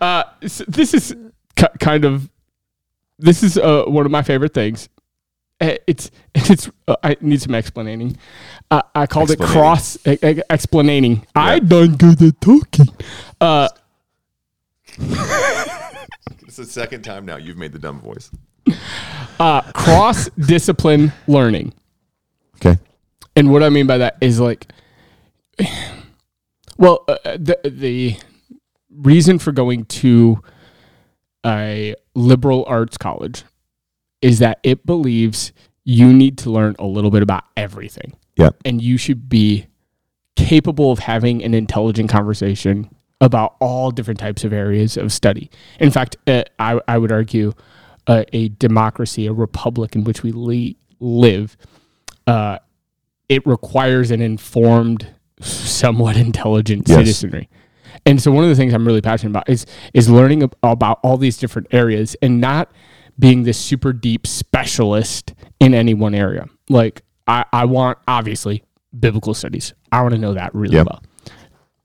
Uh, 0.00 0.22
s 0.42 0.62
this 0.68 0.94
is 0.94 1.14
ki- 1.56 1.66
kind 1.80 2.04
of 2.04 2.30
this 3.18 3.42
is 3.42 3.58
uh, 3.58 3.84
one 3.86 4.06
of 4.06 4.12
my 4.12 4.22
favorite 4.22 4.54
things. 4.54 4.88
Uh, 5.60 5.74
It's 5.86 6.10
it's 6.34 6.70
uh, 6.86 6.96
I 7.02 7.16
need 7.20 7.40
some 7.42 7.54
explaining. 7.54 8.16
Uh, 8.70 8.82
I 8.94 9.06
called 9.06 9.30
it 9.30 9.38
cross 9.40 9.96
e- 10.06 10.18
e- 10.22 10.42
explaining. 10.50 11.26
I 11.34 11.58
done 11.60 11.96
good 11.96 12.22
at 12.22 12.40
talking. 12.40 12.88
Uh, 13.40 13.68
It's 16.46 16.56
the 16.56 16.64
second 16.64 17.02
time 17.02 17.26
now 17.26 17.36
you've 17.36 17.58
made 17.58 17.72
the 17.72 17.78
dumb 17.78 18.00
voice. 18.00 18.30
uh, 19.40 19.60
cross 19.72 20.28
discipline 20.30 21.12
learning. 21.26 21.74
Okay. 22.56 22.78
And 23.34 23.52
what 23.52 23.62
I 23.62 23.68
mean 23.68 23.86
by 23.86 23.98
that 23.98 24.16
is 24.22 24.40
like, 24.40 24.66
well, 26.78 27.04
uh, 27.08 27.16
the 27.36 27.58
the 27.64 28.16
reason 28.90 29.38
for 29.38 29.52
going 29.52 29.84
to 29.86 30.42
a 31.44 31.94
liberal 32.14 32.64
arts 32.66 32.96
college 32.96 33.44
is 34.22 34.38
that 34.40 34.58
it 34.62 34.86
believes 34.86 35.52
you 35.84 36.12
need 36.12 36.38
to 36.38 36.50
learn 36.50 36.74
a 36.78 36.86
little 36.86 37.10
bit 37.10 37.22
about 37.22 37.44
everything, 37.56 38.14
Yeah. 38.36 38.50
and 38.64 38.82
you 38.82 38.96
should 38.96 39.28
be 39.28 39.66
capable 40.36 40.90
of 40.92 40.98
having 41.00 41.42
an 41.44 41.54
intelligent 41.54 42.10
conversation 42.10 42.90
about 43.20 43.56
all 43.60 43.90
different 43.90 44.20
types 44.20 44.44
of 44.44 44.52
areas 44.52 44.96
of 44.96 45.12
study. 45.12 45.50
In 45.80 45.90
fact, 45.90 46.16
uh, 46.26 46.42
I, 46.58 46.80
I 46.86 46.98
would 46.98 47.12
argue 47.12 47.52
uh, 48.06 48.24
a 48.32 48.48
democracy, 48.50 49.26
a 49.26 49.32
republic 49.32 49.94
in 49.96 50.04
which 50.04 50.22
we 50.22 50.32
le- 50.32 50.74
live, 51.00 51.56
uh, 52.26 52.58
it 53.28 53.46
requires 53.46 54.10
an 54.10 54.20
informed, 54.20 55.08
somewhat 55.40 56.16
intelligent 56.16 56.88
Yes. 56.88 56.98
citizenry. 56.98 57.48
And 58.04 58.20
so 58.20 58.30
one 58.30 58.44
of 58.44 58.50
the 58.50 58.56
things 58.56 58.74
I'm 58.74 58.86
really 58.86 59.00
passionate 59.00 59.30
about 59.30 59.48
is 59.48 59.66
is 59.94 60.08
learning 60.10 60.42
about 60.62 61.00
all 61.02 61.16
these 61.16 61.38
different 61.38 61.68
areas 61.72 62.14
and 62.22 62.40
not 62.40 62.70
being 63.18 63.42
this 63.44 63.58
super 63.58 63.92
deep 63.92 64.26
specialist 64.26 65.34
in 65.60 65.74
any 65.74 65.94
one 65.94 66.14
area. 66.14 66.46
Like 66.68 67.02
I, 67.26 67.44
I 67.52 67.64
want 67.64 67.98
obviously 68.08 68.62
biblical 68.98 69.34
studies. 69.34 69.74
I 69.92 70.02
want 70.02 70.14
to 70.14 70.20
know 70.20 70.34
that 70.34 70.54
really 70.54 70.76
Yep. 70.76 70.86
well. 70.86 71.02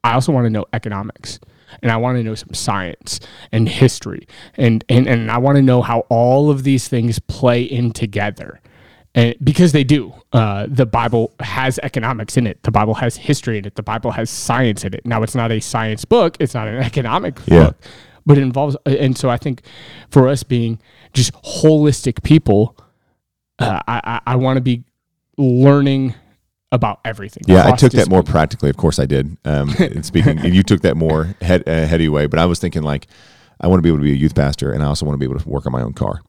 I 0.03 0.13
also 0.13 0.31
want 0.31 0.45
to 0.45 0.49
know 0.49 0.65
economics 0.73 1.39
and 1.81 1.91
I 1.91 1.97
want 1.97 2.17
to 2.17 2.23
know 2.23 2.35
some 2.35 2.53
science 2.53 3.19
and 3.51 3.69
history 3.69 4.27
and 4.55 4.83
and, 4.89 5.07
and 5.07 5.29
I 5.31 5.37
want 5.37 5.55
to 5.57 5.61
know 5.61 5.81
how 5.81 5.99
all 6.09 6.49
of 6.49 6.63
these 6.63 6.87
things 6.87 7.19
play 7.19 7.63
in 7.63 7.91
together. 7.91 8.59
And 9.13 9.35
because 9.43 9.73
they 9.73 9.83
do. 9.83 10.13
Uh, 10.31 10.67
the 10.69 10.85
Bible 10.85 11.33
has 11.41 11.77
economics 11.83 12.37
in 12.37 12.47
it. 12.47 12.63
The 12.63 12.71
Bible 12.71 12.93
has 12.95 13.17
history 13.17 13.57
in 13.57 13.65
it. 13.65 13.75
The 13.75 13.83
Bible 13.83 14.11
has 14.11 14.29
science 14.29 14.85
in 14.85 14.93
it. 14.93 15.05
Now 15.05 15.21
it's 15.23 15.35
not 15.35 15.51
a 15.51 15.59
science 15.59 16.05
book, 16.05 16.37
it's 16.39 16.53
not 16.53 16.67
an 16.69 16.75
economic 16.91 17.37
Yeah. 17.45 17.65
book, 17.65 17.77
but 18.25 18.37
it 18.37 18.41
involves 18.41 18.77
and 18.85 19.17
so 19.17 19.29
I 19.29 19.37
think 19.37 19.63
for 20.09 20.29
us 20.29 20.43
being 20.43 20.79
just 21.13 21.33
holistic 21.43 22.23
people, 22.23 22.75
uh, 23.59 23.79
I, 23.87 24.01
I, 24.03 24.21
I 24.33 24.35
want 24.35 24.57
to 24.57 24.61
be 24.61 24.83
learning 25.37 26.15
about 26.71 26.99
everything. 27.03 27.43
Yeah, 27.47 27.67
I 27.67 27.75
took 27.75 27.91
that 27.93 28.09
more 28.09 28.23
practically. 28.23 28.69
Of 28.69 28.77
course, 28.77 28.99
I 28.99 29.05
did. 29.05 29.37
Um, 29.45 29.73
and 29.79 30.05
speaking, 30.05 30.39
and 30.39 30.55
you 30.55 30.63
took 30.63 30.81
that 30.81 30.95
more 30.95 31.35
head, 31.41 31.67
uh, 31.67 31.85
heady 31.85 32.09
way. 32.09 32.27
But 32.27 32.39
I 32.39 32.45
was 32.45 32.59
thinking 32.59 32.83
like, 32.83 33.07
I 33.59 33.67
want 33.67 33.79
to 33.79 33.83
be 33.83 33.89
able 33.89 33.99
to 33.99 34.03
be 34.03 34.11
a 34.11 34.15
youth 34.15 34.35
pastor, 34.35 34.71
and 34.71 34.81
I 34.81 34.87
also 34.87 35.05
want 35.05 35.15
to 35.15 35.19
be 35.19 35.25
able 35.29 35.39
to 35.39 35.49
work 35.49 35.65
on 35.65 35.71
my 35.71 35.81
own 35.81 35.93
car. 35.93 36.21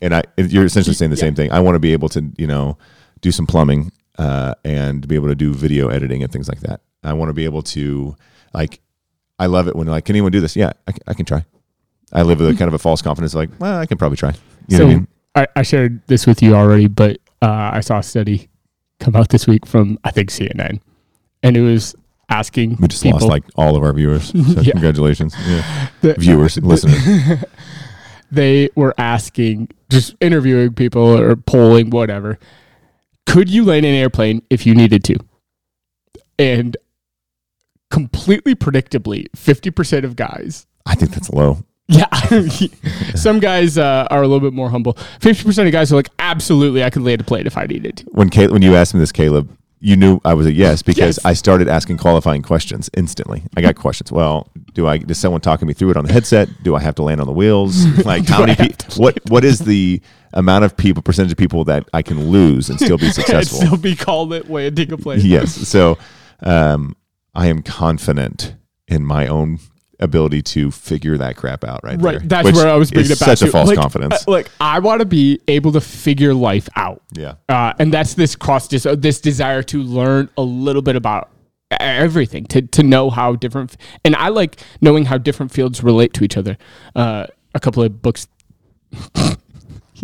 And 0.00 0.14
I, 0.14 0.22
you're 0.36 0.64
essentially 0.64 0.94
saying 0.94 1.10
the 1.10 1.16
same 1.16 1.34
thing. 1.34 1.52
I 1.52 1.60
want 1.60 1.76
to 1.76 1.78
be 1.80 1.92
able 1.92 2.08
to, 2.10 2.32
you 2.36 2.46
know, 2.46 2.78
do 3.20 3.30
some 3.30 3.46
plumbing 3.46 3.92
uh, 4.18 4.54
and 4.64 5.06
be 5.06 5.14
able 5.14 5.28
to 5.28 5.34
do 5.34 5.54
video 5.54 5.88
editing 5.88 6.22
and 6.22 6.32
things 6.32 6.48
like 6.48 6.60
that. 6.60 6.80
I 7.02 7.12
want 7.12 7.28
to 7.28 7.32
be 7.32 7.44
able 7.44 7.62
to, 7.62 8.16
like, 8.52 8.80
I 9.38 9.46
love 9.46 9.68
it 9.68 9.76
when 9.76 9.86
like, 9.86 10.04
can 10.04 10.14
anyone 10.16 10.32
do 10.32 10.40
this? 10.40 10.56
Yeah, 10.56 10.72
I, 10.88 10.94
I 11.06 11.14
can 11.14 11.26
try. 11.26 11.44
I 12.12 12.22
live 12.22 12.38
with 12.40 12.48
a 12.50 12.54
kind 12.54 12.68
of 12.68 12.74
a 12.74 12.78
false 12.78 13.02
confidence, 13.02 13.34
like, 13.34 13.50
well, 13.58 13.78
I 13.78 13.86
can 13.86 13.98
probably 13.98 14.16
try. 14.16 14.32
You 14.68 14.78
know 14.78 14.78
so 14.78 14.84
what 14.86 14.90
I 14.90 14.94
mean? 14.94 15.08
I, 15.34 15.46
I 15.56 15.62
shared 15.62 16.06
this 16.06 16.26
with 16.26 16.42
you 16.42 16.54
already, 16.54 16.86
but 16.88 17.18
uh, 17.42 17.70
I 17.74 17.80
saw 17.80 17.98
a 17.98 18.02
study 18.02 18.48
come 19.00 19.14
out 19.16 19.28
this 19.28 19.46
week 19.46 19.66
from 19.66 19.98
I 20.04 20.10
think 20.10 20.30
CNN, 20.30 20.80
and 21.42 21.56
it 21.56 21.62
was 21.62 21.94
asking 22.28 22.76
We 22.80 22.88
just 22.88 23.02
people, 23.02 23.20
lost 23.20 23.28
like 23.28 23.44
all 23.56 23.76
of 23.76 23.82
our 23.82 23.92
viewers. 23.92 24.30
So 24.54 24.60
Yeah. 24.60 24.72
congratulations, 24.72 25.34
yeah. 25.46 25.88
the- 26.00 26.14
viewers, 26.14 26.56
listeners. 26.62 27.44
they 28.30 28.70
were 28.76 28.94
asking, 28.98 29.68
just 29.90 30.14
interviewing 30.20 30.72
people 30.74 31.02
or 31.02 31.36
polling, 31.36 31.90
whatever. 31.90 32.38
Could 33.26 33.50
you 33.50 33.64
land 33.64 33.84
an 33.84 33.94
airplane 33.94 34.42
if 34.50 34.64
you 34.66 34.74
needed 34.74 35.02
to? 35.04 35.16
And 36.38 36.76
completely 37.90 38.54
predictably, 38.54 39.26
fifty 39.36 39.70
percent 39.70 40.04
of 40.04 40.16
guys 40.16 40.66
I 40.86 40.94
think 40.94 41.10
that's 41.12 41.30
low. 41.30 41.64
Yeah, 41.88 42.06
some 43.14 43.38
guys 43.38 43.78
uh, 43.78 44.08
are 44.10 44.22
a 44.22 44.26
little 44.26 44.40
bit 44.40 44.52
more 44.52 44.70
humble. 44.70 44.94
Fifty 45.20 45.44
percent 45.44 45.68
of 45.68 45.72
guys 45.72 45.92
are 45.92 45.96
like, 45.96 46.10
absolutely, 46.18 46.82
I 46.82 46.90
could 46.90 47.02
land 47.02 47.20
a 47.20 47.24
plane 47.24 47.46
if 47.46 47.56
I 47.56 47.66
needed 47.66 47.98
to. 47.98 48.04
when 48.12 48.28
Caleb, 48.28 48.52
when 48.52 48.62
you 48.62 48.74
asked 48.74 48.92
me 48.94 49.00
this, 49.00 49.12
Caleb, 49.12 49.56
you 49.78 49.94
knew 49.94 50.20
I 50.24 50.34
was 50.34 50.46
a 50.46 50.52
yes 50.52 50.82
because 50.82 51.18
Yes. 51.18 51.24
I 51.24 51.34
started 51.34 51.68
asking 51.68 51.98
qualifying 51.98 52.42
questions 52.42 52.90
instantly. 52.96 53.44
I 53.56 53.60
got 53.60 53.76
questions. 53.76 54.10
Well, 54.10 54.48
do 54.72 54.88
I? 54.88 54.98
Does 54.98 55.18
someone 55.18 55.40
talking 55.40 55.68
me 55.68 55.74
through 55.74 55.90
it 55.90 55.96
on 55.96 56.04
the 56.06 56.12
headset? 56.12 56.48
Do 56.64 56.74
I 56.74 56.80
have 56.80 56.96
to 56.96 57.02
land 57.02 57.20
on 57.20 57.26
the 57.28 57.32
wheels? 57.32 57.84
Like 58.04 58.26
how 58.26 58.40
many? 58.46 58.56
people? 58.56 58.94
What 58.96 59.20
What 59.28 59.44
is 59.44 59.60
the 59.60 60.00
amount 60.32 60.64
of 60.64 60.76
people, 60.76 61.02
percentage 61.02 61.32
of 61.32 61.38
people 61.38 61.64
that 61.64 61.88
I 61.94 62.02
can 62.02 62.30
lose 62.30 62.68
and 62.68 62.80
still 62.80 62.98
be 62.98 63.10
successful? 63.12 63.58
still 63.58 63.76
be 63.76 63.94
called 63.94 64.32
it 64.32 64.50
landing 64.50 64.90
a 64.92 64.96
plane. 64.98 65.20
yes. 65.22 65.54
So, 65.68 65.98
um, 66.40 66.96
I 67.34 67.46
am 67.46 67.62
confident 67.62 68.56
in 68.88 69.04
my 69.04 69.26
own 69.28 69.58
ability 70.00 70.42
to 70.42 70.70
figure 70.70 71.16
that 71.18 71.36
crap 71.36 71.64
out 71.64 71.80
right, 71.82 72.00
Right, 72.00 72.18
there. 72.18 72.28
that's 72.42 72.52
where 72.56 72.68
I 72.68 72.76
was 72.76 72.90
bringing 72.90 73.12
it 73.12 73.18
back 73.18 73.38
Such 73.38 73.42
a 73.48 73.50
false 73.50 73.68
Like, 73.68 73.78
confidence. 73.78 74.14
uh, 74.28 74.30
like 74.30 74.50
I 74.60 74.78
want 74.80 75.00
to 75.00 75.06
be 75.06 75.40
able 75.48 75.72
to 75.72 75.80
figure 75.80 76.34
life 76.34 76.68
out. 76.76 77.02
yeah. 77.12 77.34
uh, 77.48 77.72
and 77.78 77.92
that's 77.92 78.14
this 78.14 78.36
cross 78.36 78.68
dis- 78.68 78.84
uh, 78.86 78.94
this 78.94 79.20
desire 79.20 79.62
to 79.64 79.82
learn 79.82 80.28
a 80.36 80.42
little 80.42 80.82
bit 80.82 80.96
about 80.96 81.30
everything 81.80 82.44
to 82.46 82.62
to 82.62 82.82
know 82.82 83.10
how 83.10 83.34
different 83.34 83.76
and 84.04 84.14
I 84.14 84.28
like 84.28 84.60
knowing 84.80 85.04
how 85.06 85.18
different 85.18 85.50
fields 85.50 85.82
relate 85.82 86.12
to 86.14 86.24
each 86.24 86.36
other. 86.36 86.56
Uh, 86.94 87.26
a 87.54 87.60
couple 87.60 87.82
of 87.82 88.00
books. 88.02 88.28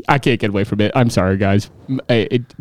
I 0.09 0.19
can't 0.19 0.41
get 0.41 0.49
away 0.51 0.65
from 0.65 0.81
it. 0.81 0.91
I'm 0.95 1.11
sorry, 1.11 1.37
guys. 1.37 1.71
M- 1.89 2.01
I- 2.09 2.27
it- 2.31 2.55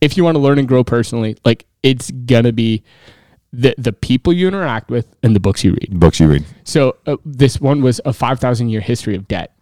if 0.00 0.16
you 0.16 0.24
want 0.24 0.36
to 0.36 0.38
learn 0.40 0.58
and 0.58 0.66
grow 0.66 0.82
personally, 0.82 1.36
like 1.44 1.66
it's 1.82 2.10
gonna 2.10 2.52
be 2.52 2.82
the 3.52 3.74
the 3.78 3.92
people 3.92 4.32
you 4.32 4.48
interact 4.48 4.90
with 4.90 5.14
and 5.22 5.34
the 5.34 5.40
books 5.40 5.64
you 5.64 5.72
read. 5.72 5.98
Books 5.98 6.20
you 6.20 6.28
read. 6.28 6.44
So 6.64 6.96
uh, 7.06 7.16
this 7.24 7.60
one 7.60 7.82
was 7.82 8.00
a 8.04 8.12
five 8.12 8.40
thousand 8.40 8.68
year 8.68 8.80
history 8.80 9.14
of 9.14 9.26
debt, 9.28 9.52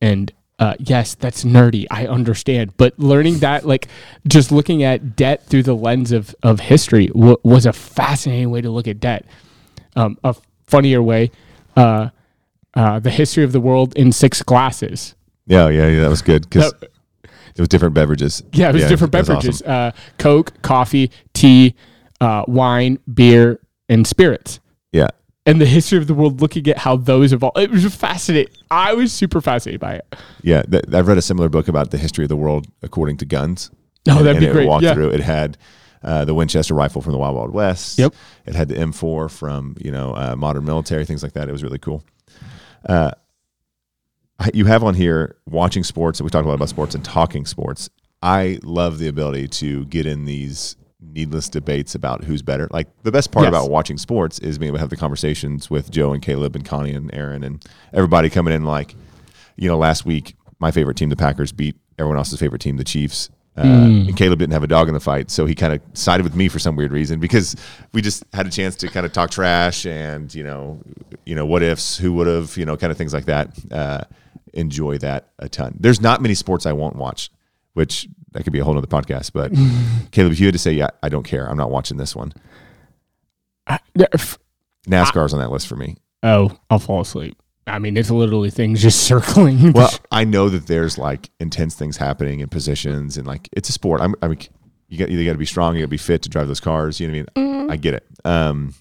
and 0.00 0.32
uh, 0.58 0.76
yes, 0.78 1.14
that's 1.16 1.42
nerdy. 1.44 1.86
I 1.90 2.06
understand, 2.06 2.76
but 2.76 2.96
learning 2.98 3.40
that, 3.40 3.66
like, 3.66 3.88
just 4.28 4.52
looking 4.52 4.84
at 4.84 5.16
debt 5.16 5.44
through 5.46 5.64
the 5.64 5.74
lens 5.74 6.12
of 6.12 6.34
of 6.42 6.60
history, 6.60 7.08
w- 7.08 7.38
was 7.42 7.66
a 7.66 7.72
fascinating 7.72 8.50
way 8.50 8.60
to 8.60 8.70
look 8.70 8.86
at 8.86 9.00
debt. 9.00 9.26
Um, 9.96 10.18
a 10.22 10.34
funnier 10.66 11.02
way, 11.02 11.30
uh, 11.76 12.10
uh, 12.74 13.00
the 13.00 13.10
history 13.10 13.44
of 13.44 13.52
the 13.52 13.60
world 13.60 13.94
in 13.96 14.12
six 14.12 14.40
glasses. 14.42 15.14
Yeah, 15.46 15.68
yeah, 15.68 15.88
yeah. 15.88 16.00
That 16.00 16.10
was 16.10 16.22
good 16.22 16.48
because 16.48 16.72
it 16.80 17.58
was 17.60 17.68
different 17.68 17.94
beverages. 17.94 18.42
Yeah, 18.52 18.70
it 18.70 18.74
was 18.74 18.86
different 18.86 19.12
that 19.12 19.18
was 19.18 19.28
beverages: 19.28 19.62
awesome. 19.62 19.72
uh, 19.72 19.90
Coke, 20.18 20.62
coffee, 20.62 21.10
tea, 21.34 21.74
uh, 22.22 22.44
wine, 22.46 22.98
beer, 23.12 23.58
and 23.88 24.06
spirits. 24.06 24.60
Yeah. 24.92 25.08
And 25.44 25.60
the 25.60 25.66
history 25.66 25.98
of 25.98 26.06
the 26.06 26.14
world, 26.14 26.40
looking 26.40 26.68
at 26.68 26.78
how 26.78 26.96
those 26.96 27.32
evolved, 27.32 27.58
it 27.58 27.70
was 27.70 27.84
fascinating. 27.94 28.54
I 28.70 28.94
was 28.94 29.12
super 29.12 29.40
fascinated 29.40 29.80
by 29.80 29.94
it. 29.94 30.14
Yeah, 30.42 30.62
th- 30.62 30.84
I've 30.92 31.08
read 31.08 31.18
a 31.18 31.22
similar 31.22 31.48
book 31.48 31.66
about 31.66 31.90
the 31.90 31.98
history 31.98 32.24
of 32.24 32.28
the 32.28 32.36
world 32.36 32.68
according 32.82 33.16
to 33.18 33.24
guns. 33.26 33.70
Oh, 34.08 34.18
And- 34.18 34.26
that'd 34.26 34.40
be 34.40 34.46
it 34.46 34.52
great. 34.52 34.68
Walked 34.68 34.84
Yeah. 34.84 34.94
through. 34.94 35.10
It 35.10 35.20
had 35.20 35.58
uh, 36.04 36.24
the 36.24 36.34
Winchester 36.34 36.74
rifle 36.74 37.02
from 37.02 37.12
the 37.12 37.18
Wild 37.18 37.34
Wild 37.36 37.52
West. 37.52 37.98
Yep. 37.98 38.14
It 38.46 38.54
had 38.54 38.68
the 38.68 38.74
M4 38.76 39.30
from 39.30 39.76
you 39.80 39.90
know 39.92 40.12
uh, 40.14 40.34
modern 40.36 40.64
military 40.64 41.04
things 41.04 41.22
like 41.24 41.32
that. 41.32 41.48
It 41.48 41.52
was 41.52 41.62
really 41.64 41.78
cool. 41.78 42.04
Uh, 42.88 43.10
you 44.54 44.64
have 44.64 44.82
on 44.82 44.94
here 44.94 45.36
watching 45.46 45.84
sports. 45.84 46.20
We 46.20 46.28
talked 46.30 46.44
a 46.44 46.48
lot 46.48 46.54
about 46.54 46.68
sports 46.68 46.94
and 46.94 47.04
talking 47.04 47.46
sports. 47.46 47.88
I 48.22 48.58
love 48.62 48.98
the 48.98 49.08
ability 49.08 49.48
to 49.48 49.84
get 49.86 50.06
in 50.06 50.24
these 50.24 50.76
needless 51.02 51.48
debates 51.48 51.94
about 51.94 52.24
who's 52.24 52.42
better. 52.42 52.68
Like 52.70 52.86
the 53.02 53.12
best 53.12 53.32
part 53.32 53.44
Yes. 53.44 53.50
about 53.50 53.70
watching 53.70 53.98
sports 53.98 54.38
is 54.38 54.58
being 54.58 54.68
able 54.68 54.76
to 54.78 54.80
have 54.80 54.90
the 54.90 54.96
conversations 54.96 55.68
with 55.70 55.90
Joe 55.90 56.12
and 56.12 56.22
Caleb 56.22 56.54
and 56.56 56.64
Connie 56.64 56.92
and 56.92 57.12
Aaron 57.14 57.42
and 57.44 57.64
everybody 57.92 58.30
coming 58.30 58.54
in 58.54 58.64
like, 58.64 58.94
you 59.56 59.68
know, 59.68 59.76
last 59.78 60.04
week 60.06 60.36
my 60.58 60.70
favorite 60.70 60.96
team, 60.96 61.08
the 61.08 61.16
Packers, 61.16 61.50
beat 61.52 61.76
everyone 61.98 62.16
else's 62.18 62.38
favorite 62.38 62.60
team, 62.60 62.76
the 62.76 62.84
Chiefs. 62.84 63.28
Uh, 63.56 63.62
And 63.62 64.16
Caleb 64.16 64.38
didn't 64.38 64.54
have 64.54 64.62
a 64.62 64.66
dog 64.68 64.88
in 64.88 64.94
the 64.94 65.00
fight, 65.00 65.30
so 65.30 65.44
he 65.44 65.54
kind 65.54 65.74
of 65.74 65.80
sided 65.92 66.22
with 66.22 66.34
me 66.34 66.48
for 66.48 66.58
some 66.58 66.74
weird 66.74 66.90
reason 66.92 67.20
because 67.20 67.54
we 67.92 68.00
just 68.00 68.24
had 68.32 68.46
a 68.46 68.50
chance 68.50 68.76
to 68.76 68.88
kind 68.88 69.04
of 69.04 69.12
talk 69.12 69.30
trash 69.30 69.84
and 69.84 70.34
you 70.34 70.42
know, 70.42 70.80
you 71.26 71.34
know, 71.34 71.44
what 71.44 71.62
ifs, 71.62 71.98
who 71.98 72.14
would 72.14 72.26
have, 72.26 72.56
you 72.56 72.64
know, 72.64 72.78
kind 72.78 72.90
of 72.90 72.96
things 72.96 73.12
like 73.12 73.26
that. 73.26 73.50
Uh, 73.70 74.00
enjoy 74.54 74.96
that 74.98 75.28
a 75.38 75.48
ton. 75.50 75.76
There's 75.80 76.00
not 76.00 76.22
many 76.22 76.34
sports 76.34 76.64
I 76.64 76.72
won't 76.72 76.96
watch, 76.96 77.30
which 77.74 78.08
that 78.32 78.44
could 78.44 78.52
be 78.52 78.58
a 78.58 78.64
whole 78.64 78.76
other 78.76 78.86
podcast. 78.86 79.32
But 79.32 79.52
Caleb, 80.12 80.32
if 80.32 80.40
you 80.40 80.46
had 80.46 80.52
to 80.54 80.58
say, 80.58 80.72
yeah, 80.72 80.88
I 81.02 81.08
don't 81.08 81.22
care, 81.24 81.48
I'm 81.48 81.56
not 81.56 81.70
watching 81.70 81.96
this 81.96 82.14
one. 82.16 82.32
I- 83.66 83.78
there- 83.94 84.08
f- 84.12 84.38
NASCAR's 84.88 85.32
on 85.32 85.40
that 85.40 85.50
list 85.50 85.66
for 85.68 85.76
me. 85.76 85.96
oh, 86.22 86.56
I'll 86.70 86.78
fall 86.78 87.00
asleep. 87.00 87.36
I 87.66 87.78
mean, 87.78 87.96
it's 87.96 88.10
literally 88.10 88.50
things 88.50 88.82
just 88.82 89.00
circling. 89.06 89.72
Well, 89.72 89.90
I 90.10 90.24
know 90.24 90.48
that 90.48 90.66
there's 90.66 90.98
like 90.98 91.30
intense 91.38 91.74
things 91.76 91.96
happening 91.96 92.40
in 92.40 92.48
positions, 92.48 93.16
and 93.16 93.26
like 93.26 93.48
it's 93.52 93.68
a 93.68 93.72
sport. 93.72 94.00
I'm, 94.00 94.14
I 94.20 94.26
mean, 94.28 94.38
you 94.88 94.98
got 94.98 95.08
you 95.10 95.24
got 95.24 95.32
to 95.32 95.38
be 95.38 95.46
strong, 95.46 95.76
you 95.76 95.82
got 95.82 95.86
to 95.86 95.90
be 95.90 95.96
fit 95.96 96.22
to 96.22 96.28
drive 96.28 96.48
those 96.48 96.58
cars. 96.58 96.98
You 96.98 97.06
know 97.08 97.18
what 97.22 97.28
I 97.36 97.40
mean? 97.40 97.70
I 97.70 97.76
get 97.76 97.94
it. 97.94 98.06
Um, 98.24 98.74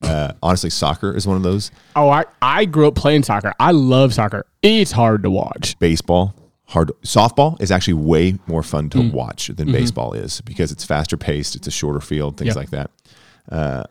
uh, 0.00 0.32
honestly, 0.42 0.70
soccer 0.70 1.14
is 1.14 1.26
one 1.26 1.36
of 1.36 1.42
those. 1.42 1.70
oh, 1.96 2.08
I, 2.08 2.24
I 2.40 2.64
grew 2.64 2.88
up 2.88 2.94
playing 2.94 3.24
soccer. 3.24 3.52
I 3.60 3.72
love 3.72 4.14
soccer. 4.14 4.46
It's 4.62 4.92
hard 4.92 5.22
to 5.24 5.30
watch. 5.30 5.78
Baseball, 5.80 6.34
hard. 6.68 6.90
Softball 7.02 7.60
is 7.60 7.70
actually 7.70 7.94
way 7.94 8.38
more 8.46 8.62
fun 8.62 8.88
to 8.90 9.10
watch 9.10 9.48
than 9.48 9.70
baseball 9.72 10.12
is 10.12 10.40
because 10.42 10.70
it's 10.72 10.84
faster 10.84 11.16
paced. 11.16 11.56
It's 11.56 11.66
a 11.66 11.70
shorter 11.70 12.00
field, 12.00 12.36
things 12.36 12.54
Yeah. 12.54 12.60
like 12.60 12.70
that. 12.70 12.90
Uh, 13.50 13.84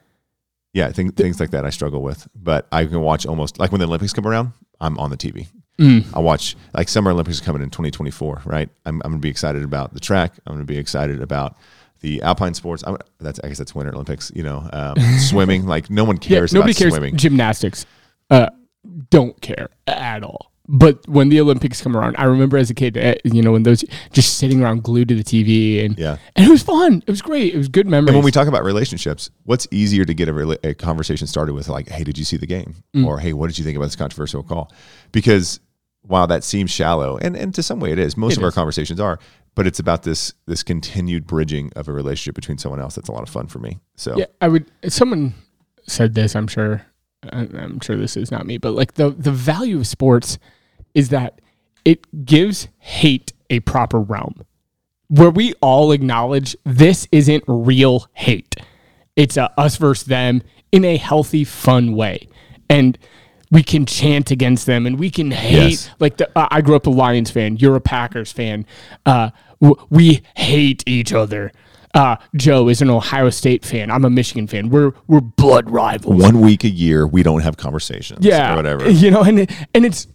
yeah, 0.73 0.91
think, 0.91 1.15
things 1.15 1.39
like 1.39 1.51
that 1.51 1.65
I 1.65 1.69
struggle 1.71 2.01
with, 2.03 2.27
but 2.35 2.67
I 2.71 2.85
can 2.85 3.01
watch 3.01 3.25
almost 3.25 3.57
like 3.59 3.71
when 3.71 3.79
the 3.79 3.87
Olympics 3.87 4.13
come 4.13 4.27
around. 4.27 4.51
I'm 4.79 4.97
on 4.99 5.09
the 5.09 5.17
TV. 5.17 5.47
I 5.79 6.19
watch 6.19 6.55
like 6.73 6.89
Summer 6.89 7.11
Olympics 7.11 7.39
are 7.39 7.43
coming 7.43 7.61
in 7.61 7.69
2024, 7.69 8.41
right? 8.45 8.67
I'm, 8.87 8.95
I'm 9.05 9.11
going 9.11 9.21
to 9.21 9.25
be 9.25 9.29
excited 9.29 9.63
about 9.63 9.93
the 9.93 9.99
track. 9.99 10.33
I'm 10.47 10.53
going 10.55 10.65
to 10.65 10.71
be 10.71 10.77
excited 10.79 11.21
about 11.21 11.55
the 11.99 12.19
alpine 12.23 12.55
sports. 12.55 12.83
I'm, 12.87 12.97
that's 13.19 13.39
I 13.43 13.47
guess 13.49 13.59
that's 13.59 13.75
Winter 13.75 13.93
Olympics. 13.93 14.31
You 14.35 14.41
know, 14.41 14.67
um, 14.73 14.95
swimming. 15.19 15.67
Like 15.67 15.91
no 15.91 16.03
one 16.03 16.15
Yeah, 16.21 16.29
cares 16.29 16.51
nobody 16.53 16.71
about 16.71 16.79
cares. 16.79 16.93
swimming. 16.93 17.15
Gymnastics, 17.17 17.85
uh, 18.31 18.49
don't 19.11 19.39
care 19.41 19.69
at 19.85 20.23
all. 20.23 20.51
But 20.69 21.07
when 21.07 21.29
the 21.29 21.39
Olympics 21.39 21.81
come 21.81 21.95
around, 21.95 22.15
I 22.17 22.25
remember 22.25 22.57
as 22.57 22.69
a 22.69 22.73
kid, 22.73 22.97
uh, 22.97 23.15
you 23.23 23.41
know, 23.41 23.53
when 23.53 23.63
those 23.63 23.85
just 24.11 24.37
sitting 24.37 24.61
around 24.61 24.83
glued 24.83 25.07
to 25.07 25.15
the 25.15 25.23
TV, 25.23 25.85
and 25.85 25.97
Yeah. 25.97 26.17
and 26.35 26.45
it 26.45 26.49
was 26.49 26.61
fun. 26.61 27.03
It 27.07 27.09
was 27.11 27.21
great. 27.21 27.53
It 27.53 27.57
was 27.57 27.69
good 27.69 27.87
memories. 27.87 28.09
And 28.09 28.17
when 28.17 28.25
we 28.25 28.31
talk 28.31 28.47
about 28.49 28.65
relationships, 28.65 29.29
what's 29.43 29.65
easier 29.71 30.03
to 30.03 30.13
get 30.13 30.27
a, 30.27 30.33
rela- 30.33 30.63
a 30.65 30.73
conversation 30.73 31.25
started 31.27 31.53
with, 31.53 31.69
like, 31.69 31.87
"Hey, 31.87 32.03
did 32.03 32.17
you 32.17 32.25
see 32.25 32.35
the 32.35 32.47
game?" 32.47 32.75
or 33.05 33.19
"Hey, 33.19 33.31
what 33.31 33.47
did 33.47 33.57
you 33.57 33.63
think 33.63 33.77
about 33.77 33.85
this 33.85 33.95
controversial 33.95 34.43
call?" 34.43 34.71
Because 35.13 35.61
while 36.01 36.27
that 36.27 36.43
seems 36.43 36.69
shallow, 36.69 37.17
and 37.17 37.37
and 37.37 37.55
to 37.55 37.63
some 37.63 37.79
way 37.79 37.91
it 37.93 37.99
is, 37.99 38.17
most 38.17 38.33
It 38.33 38.37
of 38.39 38.43
our 38.43 38.51
conversations 38.51 38.99
are, 38.99 39.19
but 39.55 39.67
it's 39.67 39.79
about 39.79 40.03
this 40.03 40.33
this 40.47 40.63
continued 40.63 41.25
bridging 41.27 41.71
of 41.77 41.87
a 41.87 41.93
relationship 41.93 42.35
between 42.35 42.57
someone 42.57 42.81
else. 42.81 42.95
That's 42.95 43.07
a 43.07 43.13
lot 43.13 43.23
of 43.23 43.29
fun 43.29 43.47
for 43.47 43.59
me. 43.59 43.79
So 43.95 44.17
Yeah, 44.17 44.25
I 44.41 44.49
would. 44.49 44.65
Someone 44.89 45.33
said 45.87 46.13
this. 46.13 46.35
I'm 46.35 46.47
sure. 46.47 46.81
I'm 47.31 47.79
sure 47.79 47.95
this 47.95 48.15
is 48.17 48.31
not 48.31 48.45
me, 48.45 48.57
but 48.57 48.71
like 48.73 48.95
the 48.95 49.11
the 49.11 49.31
value 49.31 49.77
of 49.77 49.87
sports 49.87 50.37
is 50.97 51.09
that 51.09 51.39
it 51.85 52.25
gives 52.25 52.67
hate 52.79 53.31
a 53.49 53.59
proper 53.61 53.99
realm, 53.99 54.43
where 55.09 55.29
we 55.29 55.53
all 55.61 55.91
acknowledge 55.91 56.55
this 56.65 57.07
isn't 57.11 57.43
real 57.47 58.07
hate. 58.13 58.55
It's 59.15 59.37
a 59.37 59.51
us 59.59 59.77
versus 59.77 60.05
them 60.07 60.41
in 60.71 60.83
a 60.83 60.97
healthy, 60.97 61.43
fun 61.43 61.95
way, 61.95 62.27
and 62.69 62.97
we 63.49 63.63
can 63.63 63.85
chant 63.85 64.29
against 64.31 64.65
them 64.65 64.85
and 64.85 64.99
we 64.99 65.09
can 65.09 65.31
hate. 65.31 65.69
Yes. 65.69 65.89
Like 65.99 66.17
the, 66.17 66.29
uh, 66.37 66.47
I 66.51 66.59
grew 66.61 66.75
up 66.75 66.85
a 66.85 66.89
Lions 66.89 67.31
fan. 67.31 67.55
You're 67.55 67.77
a 67.77 67.81
Packers 67.81 68.31
fan. 68.33 68.65
Uh, 69.05 69.29
w- 69.61 69.81
we 69.89 70.21
hate 70.35 70.83
each 70.85 71.13
other. 71.13 71.53
Uh, 71.93 72.17
Joe 72.35 72.67
is 72.67 72.81
an 72.81 72.89
Ohio 72.89 73.29
State 73.29 73.63
fan. 73.63 73.89
I'm 73.89 74.03
a 74.03 74.09
Michigan 74.09 74.47
fan. 74.47 74.69
We're 74.69 74.91
we're 75.07 75.21
blood 75.21 75.69
rivals. 75.71 76.21
one 76.21 76.41
week 76.41 76.65
a 76.65 76.69
year, 76.69 77.07
we 77.07 77.23
don't 77.23 77.39
have 77.41 77.55
conversations. 77.55 78.25
yeah, 78.25 78.51
or 78.53 78.55
whatever. 78.57 78.89
You 79.03 79.11
know, 79.11 79.21
and 79.23 79.39
it- 79.39 79.51
and 79.73 79.85
it's 79.85 80.07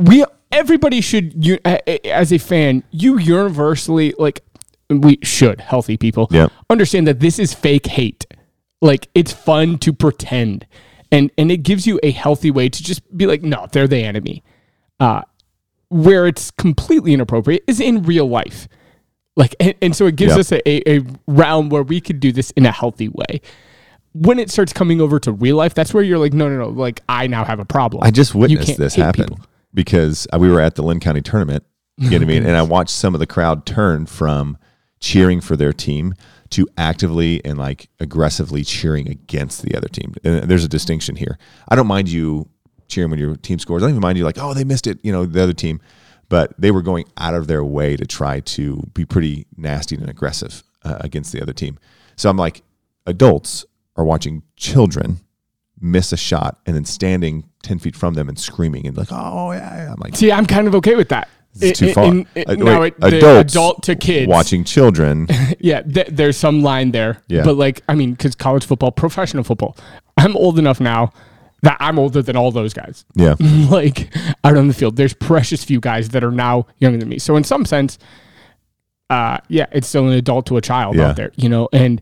we 0.00 0.24
everybody 0.52 1.00
should 1.00 1.44
you 1.44 1.58
as 1.64 2.32
a 2.32 2.38
fan 2.38 2.82
you 2.90 3.18
universally 3.18 4.14
like 4.18 4.40
we 4.88 5.18
should 5.22 5.60
healthy 5.60 5.96
people 5.96 6.26
Yeah. 6.30 6.48
understand 6.68 7.06
that 7.06 7.20
this 7.20 7.38
is 7.38 7.54
fake 7.54 7.86
hate. 7.86 8.26
Like 8.82 9.08
it's 9.14 9.32
fun 9.32 9.78
to 9.78 9.92
pretend, 9.92 10.66
and 11.12 11.30
and 11.38 11.52
it 11.52 11.58
gives 11.58 11.86
you 11.86 12.00
a 12.02 12.10
healthy 12.10 12.50
way 12.50 12.68
to 12.70 12.82
just 12.82 13.02
be 13.16 13.26
like, 13.26 13.42
no, 13.42 13.66
they're 13.70 13.86
the 13.86 14.02
enemy. 14.02 14.42
Uh, 14.98 15.22
where 15.90 16.26
it's 16.26 16.50
completely 16.50 17.12
inappropriate 17.12 17.62
is 17.66 17.78
in 17.80 18.02
real 18.04 18.26
life. 18.28 18.68
Like, 19.36 19.54
and, 19.60 19.74
and 19.82 19.94
so 19.96 20.06
it 20.06 20.16
gives 20.16 20.30
Yep. 20.32 20.40
us 20.40 20.52
a, 20.52 20.68
a, 20.68 20.98
a 20.98 21.02
realm 21.26 21.68
where 21.68 21.82
we 21.82 22.00
could 22.00 22.20
do 22.20 22.32
this 22.32 22.50
in 22.52 22.64
a 22.66 22.70
healthy 22.72 23.08
way. 23.08 23.40
When 24.12 24.38
it 24.38 24.50
starts 24.50 24.72
coming 24.72 25.00
over 25.00 25.18
to 25.20 25.32
real 25.32 25.56
life, 25.56 25.74
that's 25.74 25.92
where 25.94 26.02
you're 26.02 26.18
like, 26.18 26.32
no, 26.32 26.48
no, 26.48 26.56
no. 26.58 26.68
Like, 26.68 27.00
I 27.08 27.26
now 27.26 27.44
have 27.44 27.58
a 27.60 27.64
problem. 27.64 28.02
I 28.04 28.10
just 28.10 28.34
witnessed 28.34 28.76
this 28.78 28.94
happen 28.94 29.24
people. 29.26 29.40
Because 29.72 30.26
uh, 30.32 30.38
we 30.38 30.50
were 30.50 30.60
at 30.60 30.74
the 30.74 30.82
Lynn 30.82 31.00
County 31.00 31.22
tournament. 31.22 31.64
You 31.96 32.10
know 32.10 32.16
what 32.16 32.22
I 32.22 32.26
mean? 32.28 32.46
And 32.46 32.56
I 32.56 32.62
watched 32.62 32.90
some 32.90 33.14
of 33.14 33.20
the 33.20 33.26
crowd 33.26 33.66
turn 33.66 34.06
from 34.06 34.58
cheering 35.00 35.40
for 35.40 35.56
their 35.56 35.72
team 35.72 36.14
to 36.50 36.66
actively 36.76 37.44
and 37.44 37.58
like 37.58 37.88
aggressively 38.00 38.64
cheering 38.64 39.08
against 39.08 39.62
the 39.62 39.74
other 39.76 39.88
team. 39.88 40.14
And 40.24 40.50
there's 40.50 40.64
a 40.64 40.68
distinction 40.68 41.16
here. 41.16 41.38
I 41.68 41.76
don't 41.76 41.86
mind 41.86 42.08
you 42.08 42.48
cheering 42.88 43.10
when 43.10 43.18
your 43.18 43.36
team 43.36 43.58
scores. 43.58 43.82
I 43.82 43.86
don't 43.86 43.90
even 43.90 44.02
mind 44.02 44.18
you 44.18 44.24
like, 44.24 44.38
oh, 44.38 44.52
they 44.52 44.64
missed 44.64 44.86
it, 44.86 44.98
you 45.02 45.12
know, 45.12 45.24
the 45.24 45.42
other 45.42 45.52
team. 45.52 45.80
But 46.28 46.52
they 46.58 46.70
were 46.70 46.82
going 46.82 47.06
out 47.16 47.34
of 47.34 47.46
their 47.46 47.64
way 47.64 47.96
to 47.96 48.06
try 48.06 48.40
to 48.40 48.82
be 48.94 49.04
pretty 49.04 49.46
nasty 49.56 49.96
and 49.96 50.08
aggressive 50.08 50.62
uh, 50.84 50.98
against 51.00 51.32
the 51.32 51.42
other 51.42 51.52
team. 51.52 51.78
So 52.16 52.30
I'm 52.30 52.36
like, 52.36 52.62
adults 53.06 53.64
are 53.96 54.04
watching 54.04 54.42
children 54.56 55.20
miss 55.80 56.12
a 56.12 56.16
shot 56.16 56.60
and 56.66 56.76
then 56.76 56.84
standing 56.84 57.48
10 57.62 57.78
feet 57.78 57.96
from 57.96 58.14
them 58.14 58.28
and 58.28 58.38
screaming 58.38 58.86
and 58.86 58.96
like, 58.96 59.08
oh, 59.10 59.52
yeah. 59.52 59.76
yeah." 59.84 59.92
I'm 59.92 60.00
like, 60.00 60.16
See, 60.16 60.32
I'm 60.32 60.46
kind 60.46 60.66
of 60.66 60.74
okay 60.76 60.94
with 60.96 61.08
that. 61.10 61.28
it's 61.60 61.78
too 61.78 61.92
far. 61.92 62.04
in- 62.06 62.26
Uh, 62.46 62.54
now, 62.54 62.80
wait, 62.80 62.94
it- 63.02 63.14
adults 63.14 63.52
adult 63.54 63.82
to 63.84 63.94
kids. 63.96 64.28
watching 64.28 64.64
children. 64.64 65.26
Yeah, 65.60 65.82
th- 65.82 66.08
there's 66.10 66.36
some 66.38 66.62
line 66.62 66.90
there. 66.92 67.22
Yeah. 67.28 67.44
But 67.44 67.56
like, 67.56 67.82
I 67.88 67.94
mean, 67.94 68.12
because 68.12 68.34
college 68.34 68.64
football, 68.64 68.92
professional 68.92 69.44
football, 69.44 69.76
I'm 70.16 70.36
old 70.36 70.58
enough 70.58 70.80
now 70.80 71.12
that 71.62 71.76
I'm 71.80 71.98
older 71.98 72.22
than 72.22 72.34
all 72.36 72.50
those 72.50 72.72
guys. 72.72 73.04
yeah. 73.14 73.34
like 73.70 74.10
out 74.44 74.56
on 74.56 74.68
the 74.68 74.74
field, 74.74 74.96
there's 74.96 75.12
precious 75.12 75.62
few 75.62 75.78
guys 75.80 76.08
that 76.10 76.24
are 76.24 76.30
now 76.32 76.66
younger 76.78 76.98
than 76.98 77.08
me. 77.10 77.18
So 77.18 77.36
in 77.36 77.44
some 77.44 77.66
sense, 77.66 77.98
uh, 79.10 79.38
yeah, 79.48 79.66
it's 79.72 79.88
still 79.88 80.06
an 80.06 80.14
adult 80.14 80.46
to 80.46 80.56
a 80.56 80.60
child 80.62 80.96
Yeah. 80.96 81.08
out 81.10 81.16
there, 81.16 81.32
you 81.36 81.48
know, 81.48 81.68
and 81.72 82.00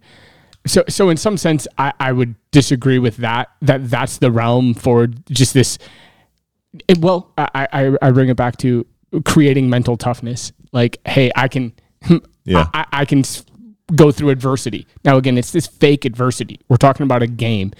so 0.66 0.84
so 0.88 1.08
in 1.08 1.16
some 1.16 1.36
sense, 1.36 1.66
I, 1.78 1.92
I 2.00 2.12
would 2.12 2.34
disagree 2.50 2.98
with 2.98 3.18
that. 3.18 3.50
That 3.62 3.88
that's 3.90 4.18
the 4.18 4.30
realm 4.30 4.74
for 4.74 5.06
just 5.30 5.54
this. 5.54 5.78
It, 6.86 6.98
well, 6.98 7.32
I, 7.38 7.68
I 7.72 7.96
I 8.02 8.10
bring 8.10 8.28
it 8.28 8.36
back 8.36 8.56
to 8.58 8.86
creating 9.24 9.70
mental 9.70 9.96
toughness. 9.96 10.52
Like, 10.72 10.98
hey, 11.06 11.30
I 11.34 11.48
can, 11.48 11.72
Yeah. 12.48 12.66
I, 12.72 12.86
I 12.92 13.04
can 13.04 13.24
go 13.94 14.10
through 14.10 14.30
adversity. 14.30 14.86
Now, 15.04 15.16
again, 15.16 15.36
it's 15.36 15.52
this 15.52 15.66
fake 15.66 16.04
adversity. 16.04 16.60
We're 16.68 16.78
talking 16.78 17.04
about 17.04 17.22
a 17.22 17.26
game, 17.26 17.72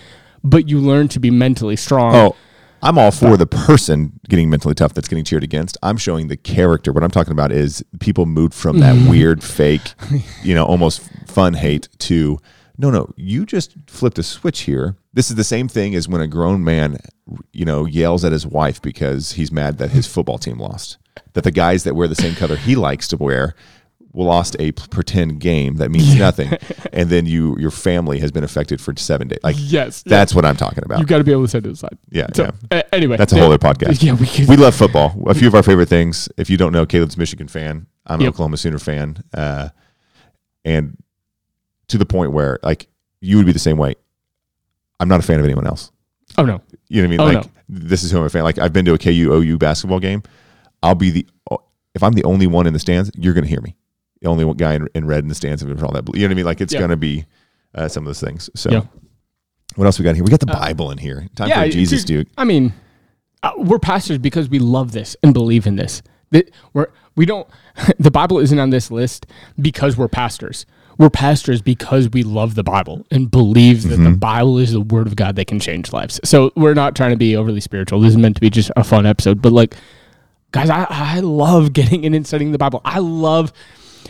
but 0.44 0.68
you 0.68 0.78
learn 0.78 1.08
to 1.08 1.20
be 1.20 1.30
mentally 1.30 1.76
strong. 1.76 2.14
Oh, 2.14 2.36
I'm 2.82 2.98
all 2.98 3.10
for 3.10 3.36
the 3.36 3.46
person 3.46 4.20
getting 4.28 4.50
mentally 4.50 4.74
tough 4.74 4.94
that's 4.94 5.08
getting 5.08 5.24
cheered 5.24 5.42
against. 5.42 5.76
I'm 5.82 5.96
showing 5.96 6.28
the 6.28 6.36
character. 6.36 6.92
What 6.92 7.02
I'm 7.02 7.10
talking 7.10 7.32
about 7.32 7.50
is 7.50 7.82
people 7.98 8.26
moved 8.26 8.54
from 8.54 8.78
that 8.80 8.94
mm-hmm. 8.94 9.10
weird, 9.10 9.42
fake, 9.42 9.94
you 10.42 10.54
know, 10.54 10.64
almost 10.64 11.00
fun 11.26 11.54
hate 11.54 11.88
to 12.00 12.38
no, 12.78 12.90
no, 12.90 13.12
you 13.16 13.44
just 13.44 13.74
flipped 13.88 14.18
a 14.18 14.22
switch 14.22 14.60
here. 14.60 14.96
This 15.12 15.30
is 15.30 15.36
the 15.36 15.44
same 15.44 15.66
thing 15.68 15.94
as 15.96 16.08
when 16.08 16.20
a 16.20 16.28
grown 16.28 16.62
man, 16.62 16.98
you 17.52 17.64
know, 17.64 17.84
yells 17.84 18.24
at 18.24 18.30
his 18.32 18.46
wife 18.46 18.80
because 18.80 19.32
he's 19.32 19.50
mad 19.50 19.78
that 19.78 19.90
his 19.90 20.06
football 20.06 20.38
team 20.38 20.58
lost. 20.58 20.96
That 21.32 21.42
the 21.44 21.50
guys 21.50 21.82
that 21.84 21.94
wear 21.96 22.06
the 22.06 22.14
same 22.14 22.34
color 22.36 22.56
he 22.56 22.76
likes 22.76 23.08
to 23.08 23.16
wear 23.16 23.54
lost 24.14 24.56
a 24.58 24.72
pretend 24.72 25.38
game 25.40 25.76
that 25.76 25.90
means 25.90 26.14
nothing, 26.16 26.50
and 26.92 27.10
then 27.10 27.26
you 27.26 27.56
your 27.58 27.70
family 27.70 28.18
has 28.20 28.30
been 28.32 28.44
affected 28.44 28.80
for 28.80 28.94
seven 28.96 29.28
days. 29.28 29.38
Like 29.42 29.56
Yes, 29.58 30.02
that's 30.02 30.34
what 30.34 30.44
I'm 30.44 30.56
talking 30.56 30.82
about. 30.84 31.00
you 31.00 31.04
got 31.06 31.18
to 31.18 31.24
be 31.24 31.32
able 31.32 31.42
to 31.42 31.48
set 31.48 31.66
it 31.66 31.72
aside. 31.72 31.98
Yeah, 32.10 32.28
So, 32.32 32.44
yeah. 32.70 32.78
uh, 32.78 32.82
anyway, 32.92 33.16
That's 33.16 33.32
a 33.32 33.36
whole 33.36 33.52
other 33.52 33.58
podcast. 33.58 34.02
Yeah, 34.02 34.14
we 34.14 34.26
could. 34.26 34.48
We 34.48 34.56
love 34.56 34.74
football. 34.74 35.20
A 35.26 35.34
few 35.34 35.48
of 35.48 35.54
our 35.54 35.62
favorite 35.62 35.88
things. 35.88 36.28
If 36.36 36.48
you 36.48 36.56
don't 36.56 36.72
know, 36.72 36.86
Caleb's 36.86 37.16
Michigan 37.18 37.48
fan. 37.48 37.86
I'm 38.06 38.20
an 38.20 38.28
Oklahoma 38.28 38.56
Sooner 38.56 38.78
fan, 38.78 39.22
uh, 39.34 39.68
and 40.64 40.96
to 41.88 41.98
the 41.98 42.07
point 42.07 42.33
where 42.33 42.59
like 42.62 42.88
you 43.20 43.37
would 43.37 43.46
be 43.46 43.53
the 43.53 43.59
same 43.59 43.77
way. 43.79 43.94
I'm 45.01 45.09
not 45.09 45.20
a 45.20 45.22
fan 45.22 45.38
of 45.38 45.44
anyone 45.44 45.66
else. 45.66 45.90
oh 46.38 46.44
no, 46.44 46.61
You 46.88 47.03
know 47.03 47.09
what 47.09 47.20
I 47.24 47.27
mean? 47.27 47.37
Oh, 47.37 47.38
like 47.40 47.46
no. 47.46 47.51
this 47.68 48.03
is 48.03 48.11
who 48.11 48.18
I'm 48.18 48.24
a 48.24 48.29
fan. 48.31 48.42
Like 48.44 48.59
I've 48.59 48.72
been 48.72 48.85
to 48.87 48.94
a 48.94 48.98
KU 48.98 49.33
OU 49.33 49.59
basketball 49.59 50.01
game. 50.01 50.22
I'll 50.83 50.94
be 50.94 51.11
the 51.11 51.27
if 51.94 52.03
I'm 52.03 52.12
the 52.12 52.24
only 52.24 52.46
one 52.46 52.66
in 52.66 52.72
the 52.72 52.79
stands, 52.79 53.11
you're 53.16 53.35
going 53.35 53.44
to 53.44 53.51
hear 53.51 53.61
me. 53.61 53.74
The 54.20 54.29
only 54.29 54.44
one 54.44 54.57
guy 54.57 54.74
in, 54.74 54.88
in 54.94 55.07
red 55.07 55.20
in 55.24 55.29
the 55.29 55.35
stands 55.35 55.62
and 55.62 55.83
all 55.83 55.92
that. 55.92 56.07
You 56.14 56.20
know 56.20 56.27
what 56.27 56.31
I 56.33 56.35
mean? 56.35 56.44
Like 56.44 56.61
it's 56.61 56.72
Yeah. 56.72 56.81
going 56.81 56.90
to 56.90 56.96
be 56.96 57.24
uh, 57.74 57.88
some 57.88 58.03
of 58.05 58.07
those 58.07 58.20
things. 58.20 58.51
So 58.55 58.70
Yeah. 58.70 58.83
what 59.77 59.87
else 59.87 59.98
we 59.98 60.05
got 60.05 60.14
here? 60.14 60.24
We 60.24 60.31
got 60.31 60.40
the 60.40 60.46
Bible 60.46 60.90
in 60.90 60.98
here. 60.98 61.27
Time 61.37 61.51
for 61.51 61.68
Jesus, 61.68 62.05
dude. 62.05 62.29
I 62.37 62.44
mean, 62.44 62.72
uh, 63.42 63.53
we're 63.57 63.79
pastors 63.79 64.18
because 64.18 64.48
we 64.48 64.59
love 64.59 64.92
this 64.92 65.16
and 65.22 65.33
believe 65.33 65.66
in 65.66 65.77
this. 65.77 66.03
That 66.31 66.51
we're 66.72 66.88
We 67.16 67.24
don't. 67.27 67.48
The 67.98 68.11
Bible 68.11 68.38
isn't 68.38 68.59
on 68.59 68.70
this 68.70 68.90
list 68.90 69.27
because 69.61 69.96
we're 69.96 70.09
pastors. 70.09 70.66
We're 70.98 71.11
pastors 71.11 71.62
because 71.62 72.11
we 72.11 72.24
love 72.24 72.56
the 72.56 72.64
Bible 72.64 73.06
and 73.12 73.30
believe 73.30 73.84
that 73.88 73.98
the 73.98 74.11
Bible 74.11 74.58
is 74.58 74.72
the 74.72 74.80
Word 74.80 75.06
of 75.06 75.14
God 75.14 75.37
that 75.37 75.46
can 75.46 75.61
change 75.61 75.92
lives. 75.92 76.18
So 76.24 76.52
we're 76.56 76.74
not 76.74 76.96
trying 76.96 77.11
to 77.12 77.16
be 77.16 77.37
overly 77.37 77.61
spiritual. 77.61 78.00
This 78.00 78.11
is 78.11 78.16
meant 78.16 78.34
to 78.34 78.40
be 78.40 78.50
just 78.50 78.72
a 78.76 78.82
fun 78.82 79.06
episode. 79.06 79.40
But 79.40 79.52
like, 79.52 79.76
guys, 80.50 80.68
I, 80.70 80.87
I 80.90 81.20
love 81.20 81.72
getting 81.72 82.02
in 82.02 82.14
and 82.14 82.26
studying 82.26 82.50
the 82.50 82.58
Bible. 82.58 82.80
I 82.84 82.98
love 82.98 83.52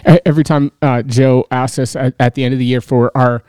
every 0.04 0.44
time 0.44 0.72
uh, 0.80 1.02
Joe 1.02 1.46
asks 1.50 1.78
us 1.78 1.94
at, 1.96 2.14
at 2.18 2.34
the 2.34 2.44
end 2.44 2.54
of 2.54 2.58
the 2.58 2.64
year 2.64 2.80
for 2.80 3.14
our 3.16 3.42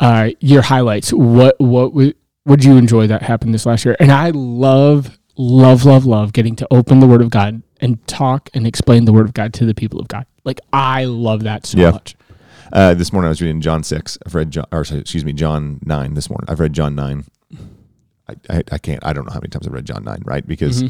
uh, 0.00 0.30
year 0.40 0.62
highlights. 0.62 1.12
What 1.12 1.56
what 1.60 1.92
would 1.92 2.14
would 2.46 2.64
you 2.64 2.76
enjoy 2.78 3.06
that 3.08 3.20
happened 3.22 3.52
this 3.52 3.66
last 3.66 3.84
year? 3.84 3.96
And 4.00 4.10
I 4.10 4.30
love 4.30 5.18
love 5.36 5.84
love 5.84 6.06
love 6.06 6.32
getting 6.32 6.56
to 6.56 6.66
open 6.70 7.00
the 7.00 7.06
Word 7.06 7.20
of 7.20 7.28
God 7.28 7.62
and 7.82 8.04
talk 8.06 8.48
and 8.54 8.66
explain 8.66 9.04
the 9.04 9.12
Word 9.12 9.26
of 9.26 9.34
God 9.34 9.52
to 9.54 9.66
the 9.66 9.74
people 9.74 10.00
of 10.00 10.08
God. 10.08 10.24
Like 10.44 10.60
I 10.72 11.04
love 11.04 11.42
that 11.42 11.66
so 11.66 11.78
Yeah. 11.78 11.90
much. 11.90 12.14
Uh, 12.72 12.94
this 12.94 13.12
morning 13.12 13.26
I 13.26 13.30
was 13.30 13.40
reading 13.40 13.60
John 13.60 13.82
six. 13.82 14.18
I've 14.26 14.34
read 14.34 14.50
John, 14.50 14.66
or 14.72 14.82
excuse 14.82 15.24
me, 15.24 15.32
John 15.32 15.80
nine. 15.84 16.14
This 16.14 16.28
morning 16.28 16.46
I've 16.48 16.60
read 16.60 16.72
John 16.72 16.94
nine. 16.94 17.24
I, 18.28 18.34
I, 18.50 18.62
I 18.72 18.78
can't. 18.78 19.04
I 19.04 19.12
don't 19.12 19.24
know 19.24 19.32
how 19.32 19.40
many 19.40 19.48
times 19.48 19.66
I've 19.66 19.72
read 19.72 19.86
John 19.86 20.04
nine. 20.04 20.22
Right, 20.24 20.46
because, 20.46 20.84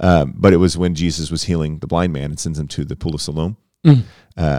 um, 0.00 0.34
but 0.36 0.52
it 0.52 0.56
was 0.56 0.76
when 0.76 0.94
Jesus 0.94 1.30
was 1.30 1.44
healing 1.44 1.78
the 1.78 1.86
blind 1.86 2.12
man 2.12 2.24
and 2.24 2.40
sends 2.40 2.58
him 2.58 2.68
to 2.68 2.84
the 2.84 2.96
pool 2.96 3.14
of 3.14 3.20
Siloam. 3.20 3.56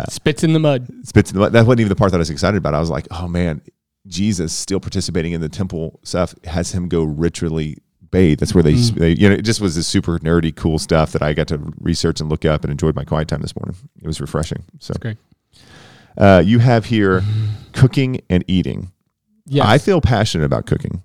Spits 0.10 0.43
in 0.43 0.54
the 0.54 0.60
mud. 0.60 0.88
Spits 1.06 1.32
in 1.32 1.36
the, 1.36 1.41
mud. 1.41 1.54
that 1.54 1.65
wasn't 1.65 1.82
even 1.82 1.89
the 1.89 1.95
part 1.95 2.12
that 2.12 2.17
I 2.17 2.19
was 2.19 2.30
excited 2.30 2.58
about. 2.58 2.73
I 2.73 2.80
was 2.80 2.89
like, 2.89 3.08
oh 3.12 3.28
man, 3.28 3.62
Jesus 4.08 4.54
still 4.54 4.80
participating 4.80 5.34
in 5.34 5.41
the 5.41 5.49
temple 5.49 5.99
stuff 6.04 6.34
has 6.45 6.71
him 6.71 6.88
go 6.88 7.04
ritually 7.04 7.78
bathe. 8.12 8.39
That's 8.39 8.54
where 8.54 8.63
they, 8.63 8.73
they, 8.73 9.12
you 9.12 9.28
know, 9.28 9.36
it 9.36 9.41
just 9.41 9.60
was 9.60 9.76
this 9.76 9.88
super 9.88 10.19
nerdy, 10.19 10.56
cool 10.56 10.80
stuff 10.80 11.12
that 11.13 11.21
I 11.21 11.34
got 11.34 11.47
to 11.49 11.60
research 11.80 12.21
and 12.21 12.30
look 12.30 12.45
up 12.45 12.63
and 12.63 12.71
enjoyed 12.71 12.95
my 12.95 13.04
quiet 13.04 13.28
time 13.28 13.41
this 13.41 13.56
morning. 13.56 13.76
It 14.02 14.08
was 14.08 14.21
refreshing. 14.21 14.63
So 14.80 14.93
Great. 14.99 15.17
Uh, 16.17 16.41
you 16.45 16.60
have 16.60 16.86
here 16.86 17.23
cooking 17.73 18.21
and 18.30 18.43
eating. 18.47 18.91
Yes. 19.45 19.65
I 19.67 19.78
feel 19.78 20.02
passionate 20.02 20.45
about 20.45 20.65
cooking. 20.65 21.04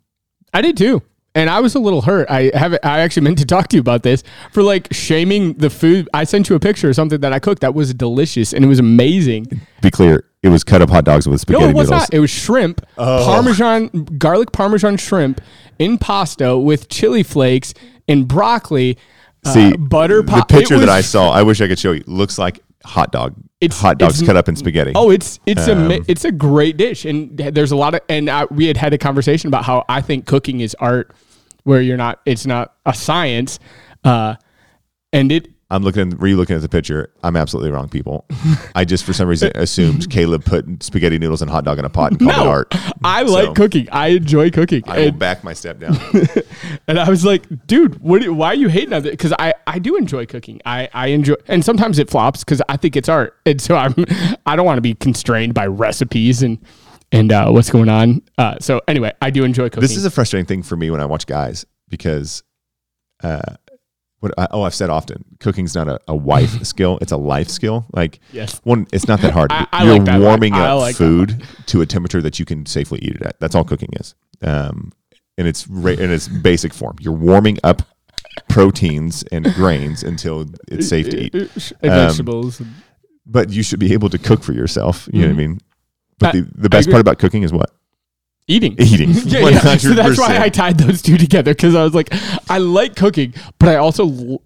I 0.55 0.62
did 0.62 0.77
too. 0.77 1.03
And 1.35 1.49
I 1.51 1.61
was 1.61 1.75
a 1.75 1.79
little 1.79 2.03
hurt. 2.03 2.29
I 2.31 2.51
have 2.55 2.73
I 2.83 3.01
actually 3.01 3.23
meant 3.25 3.38
to 3.38 3.44
talk 3.47 3.68
to 3.68 3.77
you 3.77 3.81
about 3.81 4.03
this 4.03 4.25
for 4.53 4.62
like 4.62 4.88
shaming 4.92 5.55
the 5.55 5.71
food. 5.71 6.09
I 6.14 6.25
sent 6.25 6.49
you 6.49 6.57
a 6.57 6.61
picture 6.61 6.88
of 6.88 6.94
something 6.97 7.21
that 7.21 7.33
I 7.33 7.38
cooked 7.38 7.61
that 7.61 7.75
was 7.75 7.92
delicious 7.94 8.53
and 8.53 8.64
it 8.64 8.68
was 8.68 8.79
amazing. 8.79 9.47
Be 9.83 9.90
clear, 9.90 10.25
it 10.42 10.49
was 10.49 10.64
cut 10.64 10.83
up 10.83 10.90
hot 10.90 11.05
dogs 11.05 11.29
with 11.29 11.40
spaghetti 11.40 11.64
No, 11.64 11.71
it 11.71 11.75
was 11.75 11.90
noodles. 11.90 12.03
not. 12.11 12.14
It 12.14 12.21
was 12.21 12.31
shrimp, 12.31 12.81
parmesan, 12.97 13.88
garlic 14.18 14.53
parmesan 14.53 14.97
shrimp 14.97 15.40
in 15.79 15.99
pasta 15.99 16.57
with 16.59 16.88
chili 16.88 17.23
flakes 17.23 17.75
and 18.09 18.27
broccoli. 18.27 18.99
uh, 19.44 19.53
See, 19.53 19.77
butter 19.77 20.23
The 20.23 20.44
picture 20.49 20.79
that 20.79 20.88
I 20.88 21.01
saw, 21.03 21.31
I 21.31 21.42
wish 21.42 21.61
I 21.61 21.68
could 21.68 21.79
show 21.79 21.92
you. 21.92 22.03
Looks 22.07 22.38
like 22.38 22.61
hot 22.85 23.12
dog. 23.12 23.35
It's- 23.61 23.81
hot 23.81 23.99
dogs 23.99 24.17
it's- 24.21 24.27
cut 24.27 24.37
up 24.37 24.49
in 24.49 24.57
spaghetti. 24.57 24.93
Oh, 24.95 25.11
it's 25.11 25.41
it's 25.47 25.67
a 25.67 25.73
Um, 25.73 25.88
mi- 25.88 26.03
it's 26.07 26.25
a 26.25 26.33
great 26.33 26.77
dish, 26.77 27.05
and 27.05 27.37
there's 27.37 27.73
a 27.73 27.77
lot 27.77 27.95
of 27.95 28.01
and 28.09 28.31
I, 28.31 28.45
we 28.47 28.67
had 28.67 28.77
had 28.77 28.93
a 28.95 28.99
conversation 28.99 29.49
about 29.49 29.64
how 29.64 29.85
I 29.88 30.01
think 30.01 30.27
cooking 30.27 30.61
is 30.61 30.77
art, 30.79 31.12
where 31.64 31.81
you're 31.81 31.97
not 31.97 32.21
it's 32.25 32.47
not 32.47 32.75
a 32.87 32.95
science, 32.95 33.59
uh, 34.05 34.37
and 35.12 35.33
it 35.33 35.49
I'm 35.71 35.83
looking, 35.83 36.11
re 36.11 36.35
looking 36.35 36.57
at 36.57 36.63
the 36.63 36.69
picture. 36.69 37.13
I'm 37.23 37.37
absolutely 37.37 37.71
wrong, 37.71 37.91
people. 37.91 38.25
I 38.75 38.87
just, 38.87 39.05
for 39.05 39.13
some 39.13 39.29
reason, 39.29 39.53
assumed 39.55 40.09
Caleb 40.11 40.45
put 40.47 40.83
spaghetti 40.83 41.19
noodles 41.19 41.43
and 41.43 41.51
hot 41.51 41.65
dog 41.65 41.79
in 41.79 41.85
a 41.85 41.91
pot 41.91 42.13
and 42.13 42.21
called 42.21 42.47
it 42.47 42.49
art. 42.49 42.75
I 43.05 43.27
So, 43.27 43.33
like 43.33 43.55
cooking. 43.55 43.87
I 43.93 44.09
enjoy 44.09 44.51
cooking, 44.51 44.83
I 44.87 44.99
will 45.01 45.09
and, 45.09 45.19
back 45.19 45.45
my 45.45 45.53
step 45.53 45.79
down. 45.79 45.99
and 46.89 46.99
I 46.99 47.11
was 47.11 47.23
like, 47.23 47.67
dude, 47.67 48.01
what? 48.01 48.23
do- 48.23 48.33
Why 48.33 48.49
are 48.49 48.55
you 48.55 48.69
hating 48.69 48.95
on 48.95 49.05
it? 49.07 49.11
Because 49.11 49.35
I 49.39 49.53
I 49.67 49.79
do 49.79 49.97
enjoy 49.97 50.25
cooking. 50.25 50.61
I 50.65 50.89
I 50.95 51.09
enjoy, 51.09 51.35
and 51.49 51.63
sometimes 51.63 51.99
it 51.99 52.09
flops 52.09 52.45
because 52.45 52.63
I 52.71 52.79
think 52.79 52.97
it's 52.97 53.09
art, 53.11 53.37
and 53.45 53.61
so 53.61 53.77
I'm 53.77 53.95
I 54.47 54.57
don't 54.57 54.65
want 54.65 54.79
to 54.79 54.83
be 54.83 54.95
constrained 54.95 55.53
by 55.53 55.67
recipes 55.67 56.43
and 56.43 56.59
and 57.13 57.31
uh, 57.31 57.51
what's 57.51 57.71
going 57.71 57.91
on. 57.91 58.23
Uh, 58.39 58.57
so 58.59 58.81
anyway, 58.89 59.13
I 59.21 59.29
do 59.31 59.45
enjoy 59.45 59.65
cooking. 59.69 59.83
this 59.83 59.97
is 59.99 60.07
a 60.07 60.11
frustrating 60.11 60.47
thing 60.47 60.63
for 60.63 60.77
me 60.77 60.91
when 60.91 61.01
I 61.01 61.05
watch 61.05 61.27
guys 61.27 61.67
because, 61.91 62.43
uh, 63.23 63.55
what 64.21 64.33
I, 64.39 64.49
oh, 64.51 64.63
I've 64.63 64.75
said 64.75 64.91
often, 64.91 65.25
cooking's 65.41 65.75
not 65.75 65.89
a, 65.89 66.01
a 66.09 66.17
wife 66.17 66.63
skill; 66.67 66.99
it's 67.01 67.13
a 67.13 67.17
life 67.17 67.49
skill. 67.49 67.87
Like, 67.93 68.19
Yes. 68.33 68.61
one, 68.65 68.87
it's 68.93 69.07
not 69.09 69.21
that 69.21 69.33
hard. 69.33 69.51
I- 69.53 69.67
I 69.73 69.85
You're 69.85 69.99
like 70.05 70.21
warming 70.21 70.55
up 70.55 70.81
like 70.81 70.97
food 70.97 71.45
to 71.67 71.81
a 71.83 71.87
temperature 71.87 72.21
that 72.23 72.39
you 72.39 72.45
can 72.45 72.67
safely 72.67 72.99
eat 73.01 73.15
it 73.17 73.23
at. 73.23 73.39
That's 73.41 73.55
all 73.55 73.65
cooking 73.65 73.91
is, 74.01 74.15
um, 74.43 74.93
and 75.37 75.47
it's 75.47 75.67
ra- 75.69 75.93
in 75.93 76.11
its 76.11 76.27
basic 76.29 76.73
form. 76.75 76.97
You're 77.01 77.13
warming 77.15 77.59
up 77.65 77.83
proteins 78.49 79.25
and 79.33 79.45
grains 79.55 80.03
until 80.03 80.47
it's 80.69 80.89
safe 80.89 81.09
to 81.11 81.19
eat. 81.19 81.35
Um, 81.83 81.91
vegetables. 81.91 82.63
But 83.27 83.51
you 83.51 83.63
should 83.63 83.79
be 83.79 83.93
able 83.93 84.09
to 84.11 84.19
cook 84.19 84.43
for 84.43 84.53
yourself. 84.53 85.09
You 85.13 85.23
know 85.23 85.29
what 85.29 85.35
I 85.35 85.37
mean? 85.37 85.61
But 86.19 86.29
I- 86.29 86.33
the, 86.41 86.49
the 86.55 86.69
best 86.69 86.89
part 86.91 87.01
about 87.01 87.19
cooking 87.19 87.43
is 87.43 87.53
what 87.53 87.71
eating. 88.49 88.75
eating. 88.79 89.11
yeah, 89.25 89.49
yeah. 89.49 89.77
So 89.77 89.91
that's 89.95 90.19
why 90.19 90.39
I 90.39 90.49
tied 90.49 90.79
those 90.79 91.03
two 91.03 91.17
together 91.17 91.55
because 91.55 91.75
I 91.75 91.85
was 91.85 91.95
like, 91.95 92.09
I 92.51 92.59
like 92.59 92.97
cooking, 92.97 93.35
but 93.59 93.69
I 93.69 93.77
also 93.77 94.41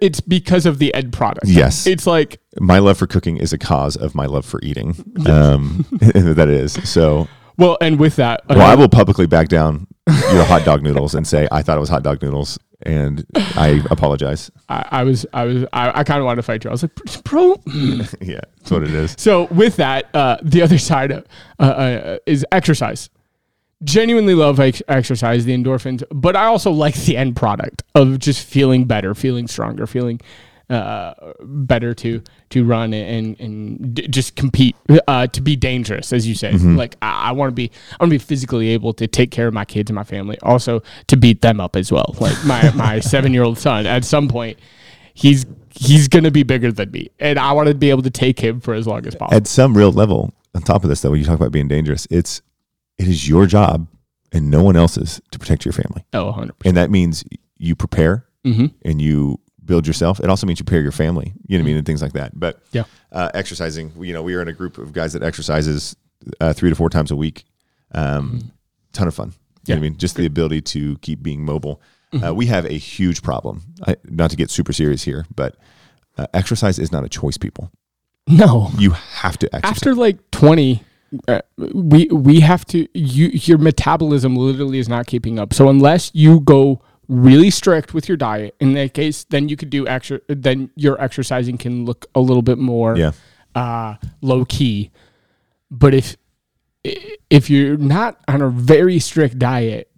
it's 0.00 0.20
because 0.20 0.66
of 0.66 0.78
the 0.78 0.92
end 0.94 1.12
product. 1.12 1.46
Yes. 1.46 1.86
it's 1.86 2.06
like 2.06 2.40
my 2.58 2.78
love 2.78 2.98
for 2.98 3.06
cooking 3.06 3.36
is 3.36 3.52
a 3.52 3.58
cause 3.58 3.96
of 3.96 4.14
my 4.14 4.26
love 4.26 4.44
for 4.44 4.60
eating. 4.62 4.94
Um, 5.26 5.84
that 6.00 6.48
is 6.48 6.74
so. 6.88 7.26
well, 7.56 7.76
and 7.80 7.98
with 7.98 8.16
that, 8.16 8.42
Well, 8.48 8.60
I 8.60 8.74
will 8.76 8.88
publicly 8.88 9.26
back 9.26 9.48
down 9.48 9.88
your 10.06 10.44
hot 10.44 10.64
dog 10.64 10.82
noodles 10.82 11.14
and 11.14 11.26
say 11.26 11.48
I 11.50 11.62
thought 11.62 11.76
it 11.76 11.80
was 11.80 11.88
hot 11.88 12.04
dog 12.04 12.22
noodles, 12.22 12.58
and 12.82 13.24
I 13.34 13.82
apologize. 13.90 14.50
I, 14.68 14.86
I 14.90 15.02
was, 15.04 15.26
I 15.32 15.44
was, 15.44 15.64
I, 15.72 16.00
I 16.00 16.04
kind 16.04 16.20
of 16.20 16.26
wanted 16.26 16.36
to 16.36 16.42
fight 16.42 16.62
you. 16.62 16.70
I 16.70 16.72
was 16.72 16.82
like, 16.82 17.24
bro. 17.24 17.60
yeah, 18.20 18.40
that's 18.58 18.70
what 18.70 18.84
it 18.84 18.94
is. 18.94 19.16
so 19.18 19.46
with 19.46 19.76
that, 19.76 20.14
uh, 20.14 20.36
the 20.42 20.62
other 20.62 20.78
side 20.78 21.10
uh, 21.10 21.22
uh, 21.58 22.18
is 22.26 22.46
exercise. 22.52 23.10
Genuinely 23.84 24.34
love 24.34 24.58
ex- 24.58 24.82
exercise, 24.88 25.44
the 25.44 25.54
endorphins, 25.56 26.02
but 26.10 26.34
I 26.34 26.46
also 26.46 26.70
like 26.70 26.94
the 26.94 27.16
end 27.16 27.36
product 27.36 27.82
of 27.94 28.18
just 28.18 28.46
feeling 28.46 28.84
better, 28.86 29.14
feeling 29.14 29.46
stronger, 29.46 29.86
feeling 29.86 30.20
uh, 30.70 31.14
better 31.42 31.94
to 31.94 32.22
to 32.50 32.64
run 32.64 32.92
and 32.92 33.38
and 33.38 33.94
d- 33.94 34.08
just 34.08 34.34
compete, 34.34 34.74
uh, 35.06 35.26
to 35.28 35.40
be 35.40 35.54
dangerous, 35.56 36.12
as 36.12 36.26
you 36.26 36.34
say. 36.34 36.52
Like 36.52 36.96
I, 37.02 37.28
I 37.28 37.32
want 37.32 37.50
to 37.50 37.54
be, 37.54 37.70
I 37.92 38.02
want 38.02 38.10
to 38.10 38.14
be 38.14 38.24
physically 38.24 38.68
able 38.70 38.92
to 38.94 39.06
take 39.06 39.30
care 39.30 39.46
of 39.46 39.54
my 39.54 39.64
kids 39.64 39.90
and 39.90 39.94
my 39.94 40.04
family, 40.04 40.38
also 40.42 40.82
to 41.08 41.16
beat 41.16 41.42
them 41.42 41.60
up 41.60 41.76
as 41.76 41.92
well. 41.92 42.16
Like 42.18 42.36
my 42.44 42.70
my 42.74 43.00
seven 43.00 43.32
year 43.32 43.44
old 43.44 43.58
son, 43.58 43.86
at 43.86 44.04
some 44.04 44.26
point, 44.26 44.58
he's 45.14 45.46
he's 45.70 46.08
gonna 46.08 46.30
be 46.32 46.42
bigger 46.42 46.72
than 46.72 46.90
me, 46.90 47.10
and 47.20 47.38
I 47.38 47.52
want 47.52 47.68
to 47.68 47.74
be 47.74 47.90
able 47.90 48.02
to 48.02 48.10
take 48.10 48.40
him 48.40 48.60
for 48.60 48.74
as 48.74 48.86
long 48.86 49.06
as 49.06 49.14
possible. 49.14 49.36
At 49.36 49.46
some 49.46 49.76
real 49.76 49.92
level, 49.92 50.32
on 50.54 50.62
top 50.62 50.82
of 50.82 50.88
this, 50.88 51.02
though, 51.02 51.10
when 51.10 51.20
you 51.20 51.26
talk 51.26 51.36
about 51.38 51.52
being 51.52 51.68
dangerous, 51.68 52.08
it's 52.10 52.42
it 52.98 53.08
is 53.08 53.28
your 53.28 53.46
job 53.46 53.86
and 54.32 54.50
no 54.50 54.62
one 54.62 54.76
else's 54.76 55.20
to 55.30 55.38
protect 55.38 55.64
your 55.64 55.72
family, 55.72 56.04
Oh, 56.12 56.26
100 56.26 56.58
percent. 56.58 56.66
and 56.66 56.76
that 56.76 56.90
means 56.90 57.24
you 57.58 57.74
prepare 57.74 58.24
Mm-hmm. 58.44 58.66
and 58.84 59.02
you 59.02 59.40
build 59.64 59.86
yourself. 59.88 60.20
It 60.20 60.30
also 60.30 60.46
means 60.46 60.60
you 60.60 60.64
prepare 60.64 60.82
your 60.82 60.92
family. 60.92 61.32
You 61.48 61.58
know 61.58 61.62
what 61.62 61.66
I 61.66 61.70
mean, 61.70 61.76
and 61.78 61.84
things 61.86 62.00
like 62.00 62.12
that. 62.12 62.38
But 62.38 62.62
Yeah. 62.70 62.84
uh, 63.10 63.30
exercising. 63.34 63.90
You 63.98 64.12
know, 64.12 64.22
we 64.22 64.34
are 64.36 64.40
in 64.42 64.46
a 64.46 64.52
group 64.52 64.78
of 64.78 64.92
guys 64.92 65.12
that 65.14 65.24
exercises 65.24 65.96
uh, 66.40 66.52
three 66.52 66.70
to 66.70 66.76
four 66.76 66.88
times 66.88 67.10
a 67.10 67.16
week. 67.16 67.44
Um, 67.92 68.52
Ton 68.92 69.08
of 69.08 69.14
fun. 69.16 69.28
You 69.28 69.32
know 69.32 69.34
what 69.34 69.36
Mm-hmm. 69.36 69.70
Yeah. 69.70 69.74
Mm-hmm. 69.74 69.78
I 69.84 69.88
mean, 69.88 69.96
just 69.98 70.14
the 70.14 70.26
ability 70.26 70.60
to 70.62 70.96
keep 70.98 71.22
being 71.24 71.44
mobile. 71.44 71.80
Uh, 72.24 72.32
we 72.32 72.46
have 72.46 72.64
a 72.66 72.78
huge 72.78 73.20
problem. 73.22 73.62
I, 73.86 73.96
not 74.04 74.30
to 74.30 74.36
get 74.36 74.48
super 74.50 74.72
serious 74.72 75.02
here, 75.02 75.26
but 75.34 75.56
uh, 76.16 76.26
exercise 76.32 76.78
is 76.78 76.92
not 76.92 77.02
a 77.04 77.08
choice. 77.08 77.36
People, 77.36 77.72
No, 78.28 78.70
you 78.78 78.92
have 78.92 79.36
to 79.38 79.52
exercise. 79.54 79.76
after 79.76 79.94
like 79.94 80.30
20 80.30 80.82
uh, 81.28 81.40
we 81.56 82.06
we 82.06 82.40
have 82.40 82.64
to 82.66 82.88
you 82.98 83.28
your 83.32 83.58
metabolism 83.58 84.36
literally 84.36 84.78
is 84.78 84.88
not 84.88 85.06
keeping 85.06 85.38
up. 85.38 85.54
So 85.54 85.68
unless 85.68 86.10
you 86.14 86.40
go 86.40 86.82
really 87.08 87.50
strict 87.50 87.94
with 87.94 88.08
your 88.08 88.16
diet 88.16 88.54
in 88.60 88.72
that 88.74 88.94
case 88.94 89.24
then 89.24 89.48
you 89.48 89.56
could 89.56 89.70
do 89.70 89.86
extra 89.86 90.20
then 90.28 90.70
your 90.74 91.00
exercising 91.00 91.56
can 91.56 91.84
look 91.84 92.06
a 92.14 92.20
little 92.20 92.42
bit 92.42 92.58
more 92.58 92.96
yeah, 92.96 93.12
uh 93.54 93.94
low 94.22 94.44
key 94.44 94.90
but 95.70 95.94
if 95.94 96.16
if 97.30 97.48
you're 97.48 97.76
not 97.76 98.20
on 98.26 98.42
a 98.42 98.48
very 98.48 98.98
strict 98.98 99.38
diet 99.38 99.90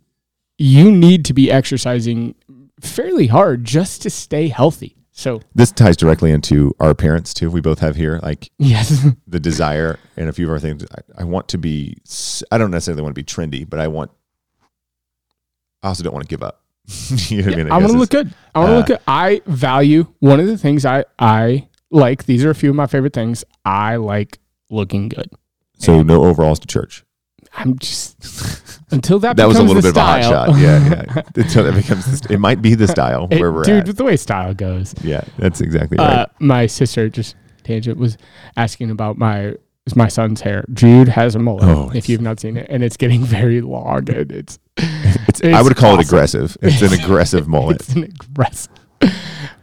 you 0.59 0.91
need 0.91 1.25
to 1.25 1.33
be 1.33 1.51
exercising 1.51 2.35
fairly 2.81 3.29
hard 3.29 3.65
just 3.65 4.03
to 4.03 4.11
stay 4.11 4.49
healthy 4.49 4.98
so 5.19 5.41
this 5.53 5.73
ties 5.73 5.97
directly 5.97 6.31
into 6.31 6.73
our 6.79 6.95
parents 6.95 7.35
too. 7.35 7.51
We 7.51 7.61
both 7.61 7.81
have 7.81 7.97
here 7.97 8.21
like 8.23 8.53
yes 8.59 9.05
the 9.27 9.41
desire 9.41 9.99
and 10.17 10.29
a 10.29 10.33
few 10.33 10.47
of 10.47 10.53
our 10.53 10.61
things. 10.61 10.85
I, 10.85 11.23
I 11.23 11.25
want 11.25 11.49
to 11.49 11.59
be. 11.59 11.97
I 12.53 12.57
don't 12.57 12.71
necessarily 12.71 13.03
want 13.03 13.17
to 13.17 13.21
be 13.21 13.25
trendy, 13.25 13.69
but 13.69 13.81
I 13.81 13.89
want. 13.89 14.13
I 15.83 15.89
also 15.89 16.05
don't 16.05 16.13
want 16.13 16.25
to 16.25 16.29
give 16.29 16.45
up. 16.45 16.63
you 17.27 17.43
know 17.43 17.47
what 17.47 17.53
I 17.53 17.57
mean? 17.57 17.73
I 17.73 17.79
want 17.79 17.91
to 17.91 17.99
look 17.99 18.11
good. 18.11 18.33
I 18.55 18.61
want 18.61 18.69
to 18.71 18.75
uh, 18.75 18.79
look 18.79 18.87
good. 18.87 19.01
I 19.09 19.43
value 19.47 20.07
one 20.21 20.39
of 20.39 20.47
the 20.47 20.57
things 20.57 20.87
I 20.87 21.05
I 21.19 21.67
like. 21.91 22.27
These 22.27 22.45
are 22.45 22.51
a 22.51 22.55
few 22.55 22.71
of 22.71 22.77
my 22.77 22.87
favorite 22.87 23.13
things. 23.13 23.43
I 23.65 23.97
like 23.97 24.39
looking 24.71 25.09
good. 25.09 25.33
So 25.79 26.01
no 26.03 26.27
overalls 26.27 26.61
to 26.61 26.69
church. 26.69 27.05
I'm 27.55 27.77
just 27.81 28.23
until 28.91 29.19
that 29.21 29.37
That 29.37 29.47
was 29.49 29.57
a 29.59 29.63
becomes 29.63 29.75
little 29.75 29.83
the 29.83 29.95
bit 29.95 30.01
of 30.01 30.03
a 30.03 30.07
hot 30.07 30.23
style. 30.25 30.47
shot. 30.53 30.59
Yeah, 30.61 31.05
yeah. 31.17 31.23
Until 31.43 31.65
that 31.65 31.75
becomes, 31.75 32.05
the 32.07 32.17
st- 32.17 32.31
it 32.31 32.39
might 32.39 32.63
be 32.63 32.75
the 32.75 32.89
style 32.97 33.29
It- 33.31 33.41
where 33.41 33.53
we're 33.53 33.65
dude, 33.65 33.81
at. 33.81 33.87
with 33.87 33.97
the 33.97 34.05
way 34.05 34.17
style 34.17 34.55
goes. 34.55 34.95
Yeah, 35.03 35.23
that's 35.39 35.61
exactly 35.61 35.99
Uh, 35.99 36.17
right. 36.19 36.29
my 36.41 36.67
sister 36.67 37.09
just 37.09 37.37
tangent 37.65 37.99
was 37.99 38.17
asking 38.57 38.91
about 38.91 39.19
my 39.19 39.55
my 39.97 40.09
son's 40.09 40.43
hair. 40.43 40.67
Jude 40.75 41.09
has 41.09 41.35
a 41.35 41.39
mullet. 41.39 41.65
Oh, 41.65 41.91
if 41.95 42.09
you've 42.11 42.21
not 42.21 42.39
seen 42.41 42.57
it, 42.59 42.67
and 42.69 42.83
it's 42.85 42.97
getting 42.99 43.23
very 43.25 43.61
long, 43.63 44.09
and 44.11 44.31
it's 44.31 44.59
It's, 44.77 45.41
it's 45.41 45.57
I 45.57 45.63
would 45.63 45.77
call 45.77 45.99
it 45.99 46.05
aggressive. 46.07 46.57
It's 46.61 46.83
an 46.83 46.93
aggressive 46.93 47.49
mullet. 47.49 47.77
it's 47.81 47.95
an 47.95 48.05
aggressive. 48.05 48.73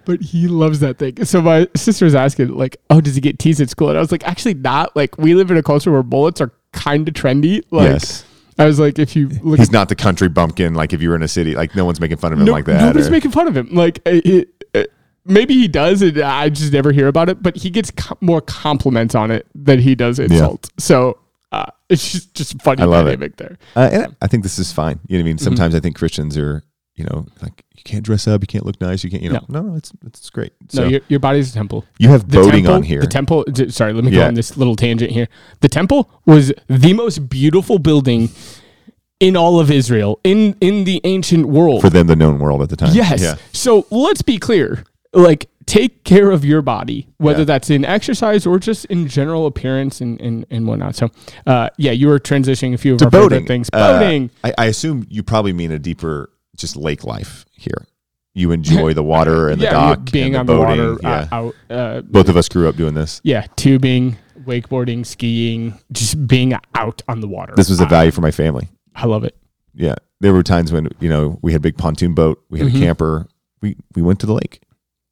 But 0.06 0.22
he 0.22 0.48
loves 0.48 0.80
that 0.82 1.00
thing. 1.00 1.24
So 1.26 1.42
my 1.42 1.68
sister 1.76 2.06
was 2.06 2.14
asking, 2.14 2.50
like, 2.50 2.78
"Oh, 2.92 3.02
does 3.02 3.16
he 3.16 3.22
get 3.22 3.40
teased 3.40 3.60
at 3.60 3.70
school?" 3.72 3.90
And 3.90 3.98
I 3.98 4.02
was 4.02 4.12
like, 4.12 4.24
"Actually, 4.28 4.54
not. 4.54 4.96
Like, 4.96 5.18
we 5.18 5.34
live 5.34 5.50
in 5.50 5.58
a 5.58 5.64
culture 5.64 5.92
where 5.92 6.04
bullets 6.04 6.40
are 6.42 6.52
kind 6.74 7.08
of 7.08 7.14
trendy. 7.16 7.62
Like, 7.72 7.90
yes. 7.94 8.24
I 8.58 8.66
was 8.66 8.80
like, 8.80 8.98
if 9.00 9.16
you 9.16 9.28
look, 9.42 9.60
He's 9.60 9.72
not 9.72 9.90
the 9.90 9.96
country 9.96 10.30
bumpkin 10.30 10.74
like 10.76 10.94
if 10.94 11.02
you 11.02 11.10
were 11.10 11.16
in 11.16 11.24
a 11.24 11.28
city. 11.28 11.56
Like 11.56 11.76
no 11.76 11.84
one's 11.86 12.00
making 12.00 12.18
fun 12.18 12.32
of 12.34 12.40
him 12.40 12.46
no- 12.46 12.52
like 12.54 12.66
that. 12.66 12.82
nobody's 12.82 13.08
or- 13.08 13.12
making 13.12 13.32
fun 13.32 13.48
of 13.48 13.56
him. 13.58 13.70
Like, 13.74 14.00
uh, 14.06 14.22
it, 14.24 14.50
uh, 14.74 14.84
maybe 15.26 15.54
he 15.56 15.68
does, 15.68 16.02
and 16.02 16.20
I 16.20 16.50
just 16.50 16.72
never 16.72 16.92
hear 16.92 17.08
about 17.08 17.28
it. 17.30 17.44
But 17.44 17.58
he 17.58 17.70
gets 17.70 17.92
co- 17.92 18.18
more 18.22 18.42
compliments 18.42 19.14
on 19.16 19.30
it 19.32 19.46
than 19.54 19.80
he 19.80 19.94
does 19.96 20.20
insults. 20.20 20.70
So 20.78 21.20
uh, 21.52 21.66
it's 21.90 22.12
just 22.12 22.34
just 22.34 22.62
funny 22.62 22.82
I 22.82 22.86
love 22.86 23.08
it. 23.08 23.12
dynamic 23.12 23.38
there. 23.38 23.58
Uh, 23.76 23.90
and 23.92 24.16
I 24.22 24.28
think 24.28 24.44
this 24.44 24.58
is 24.58 24.72
fine. 24.72 25.00
You 25.08 25.18
know 25.18 25.20
what 25.20 25.20
I 25.20 25.20
Mm-hmm. 25.20 25.26
mean? 25.26 25.38
Sometimes 25.38 25.76
I 25.76 25.80
think 25.82 25.96
Christians 25.98 26.38
are, 26.38 26.64
you 26.96 27.04
know, 27.04 27.26
like 27.42 27.64
you 27.76 27.84
can't 27.84 28.04
dress 28.04 28.28
up, 28.28 28.42
you 28.42 28.48
can't 28.48 28.66
look 28.66 28.80
nice, 28.80 29.04
you 29.04 29.10
can't, 29.10 29.22
you 29.22 29.30
know. 29.30 29.46
No, 29.50 29.62
no, 29.62 29.76
it's 29.76 29.92
it's 30.06 30.30
great. 30.30 30.54
So 30.70 30.84
no, 30.84 30.88
your, 30.88 31.02
your 31.10 31.20
body's 31.20 31.50
a 31.52 31.54
temple. 31.54 31.84
you 32.00 32.10
have 32.10 32.30
The 32.30 32.38
boating 32.38 32.64
temple, 32.64 32.74
on 32.76 32.84
here. 32.84 33.02
The 33.02 33.08
temple. 33.08 33.44
Sorry, 33.70 33.94
let 33.94 34.04
me 34.04 34.12
go 34.12 34.20
Yeah. 34.20 34.28
on 34.28 34.34
this 34.34 34.56
little 34.58 34.76
tangent 34.76 35.12
here. 35.12 35.28
The 35.60 35.70
temple 35.70 36.10
was 36.26 36.54
the 36.68 36.94
most 36.94 37.30
beautiful 37.30 37.80
building 37.80 38.30
in 39.20 39.36
all 39.38 39.60
of 39.60 39.72
Israel 39.72 40.20
in 40.24 40.56
in 40.62 40.84
the 40.86 41.02
ancient 41.04 41.48
world. 41.48 41.82
for 41.82 41.90
them, 41.90 42.08
the 42.08 42.16
known 42.16 42.40
world 42.40 42.62
at 42.62 42.70
the 42.70 42.76
time. 42.76 42.94
Yes. 42.94 43.22
Yeah. 43.22 43.36
So 43.54 43.86
let's 43.92 44.22
be 44.22 44.38
clear. 44.38 44.84
Like, 45.14 45.48
take 45.66 46.04
care 46.04 46.30
of 46.32 46.44
your 46.44 46.62
body, 46.62 47.08
whether 47.18 47.40
Yeah. 47.40 47.46
that's 47.46 47.70
in 47.70 47.86
exercise 47.86 48.46
or 48.46 48.60
just 48.60 48.84
in 48.86 49.08
general 49.08 49.48
appearance 49.48 50.02
and, 50.02 50.20
and, 50.20 50.46
and 50.52 50.68
whatnot. 50.68 50.96
So, 50.96 51.10
uh, 51.48 51.70
yeah, 51.78 51.92
you 51.94 52.08
were 52.10 52.20
transitioning 52.20 52.74
a 52.74 52.78
few 52.78 52.94
of 52.94 53.00
To 53.00 53.06
our 53.06 53.12
boating. 53.12 53.46
things. 53.48 53.70
uh, 53.72 53.98
Boating. 54.00 54.30
I, 54.44 54.54
I 54.58 54.66
assume 54.66 55.08
you 55.10 55.24
probably 55.24 55.54
mean 55.54 55.72
a 55.72 55.80
deeper, 55.80 56.30
just 56.56 56.76
lake 56.76 57.04
life 57.04 57.46
here. 57.52 57.86
You 58.34 58.52
enjoy 58.52 58.94
the 58.94 59.04
water 59.04 59.50
and 59.50 59.60
the 59.62 59.66
yeah, 59.66 59.72
dock, 59.72 60.12
being 60.12 60.36
and 60.36 60.48
the 60.48 60.54
on 60.54 60.60
boating. 60.68 60.78
the 60.86 60.92
water. 60.94 61.00
yeah. 61.04 61.28
Uh, 61.32 61.36
out. 61.36 61.56
Uh, 61.70 62.02
Both 62.02 62.28
of 62.30 62.36
us 62.38 62.50
grew 62.50 62.68
up 62.68 62.76
doing 62.76 62.94
this. 62.94 63.22
yeah, 63.24 63.46
tubing, 63.56 64.18
wakeboarding, 64.44 65.06
skiing, 65.06 65.80
just 65.92 66.28
being 66.28 66.54
out 66.76 67.02
on 67.08 67.22
the 67.22 67.28
water. 67.28 67.54
This 67.56 67.70
was 67.70 67.80
a 67.80 67.86
value 67.86 68.12
for 68.12 68.22
my 68.22 68.32
family. 68.32 68.68
I 68.94 69.06
love 69.08 69.24
it. 69.24 69.38
Yeah, 69.74 69.96
there 70.20 70.34
were 70.34 70.44
times 70.44 70.72
when 70.74 70.90
you 71.00 71.10
know 71.10 71.40
we 71.42 71.52
had 71.54 71.60
a 71.60 71.62
big 71.62 71.78
pontoon 71.78 72.14
boat, 72.14 72.44
we 72.50 72.60
had 72.60 72.68
Mhm. 72.70 72.76
a 72.76 72.80
camper, 72.80 73.28
we 73.62 73.76
we 73.96 74.02
went 74.02 74.20
to 74.22 74.26
the 74.26 74.34
lake. 74.34 74.62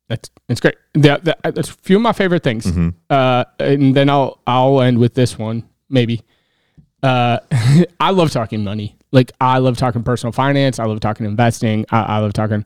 That's 0.10 0.30
it's 0.50 0.60
great. 0.60 0.76
That, 0.96 1.24
that, 1.24 1.40
that's 1.44 1.70
a 1.70 1.74
few 1.74 1.96
of 1.96 2.02
my 2.02 2.12
favorite 2.14 2.44
things. 2.44 2.66
Mm-hmm. 2.66 2.90
Uh, 3.10 3.46
and 3.60 3.96
then 3.96 4.10
I'll 4.10 4.40
I'll 4.46 4.82
end 4.82 5.00
with 5.00 5.14
this 5.16 5.40
one 5.40 5.64
maybe. 5.90 6.22
Uh, 7.02 7.40
I 8.00 8.12
love 8.12 8.32
talking 8.32 8.64
money. 8.64 8.98
Like 9.14 9.32
I 9.40 9.60
love 9.60 9.78
talking 9.78 10.04
personal 10.04 10.34
finance. 10.34 10.78
I 10.80 10.86
love 10.86 11.00
talking 11.00 11.26
investing. 11.26 11.86
I, 11.90 12.02
I 12.02 12.18
love 12.20 12.34
talking 12.34 12.66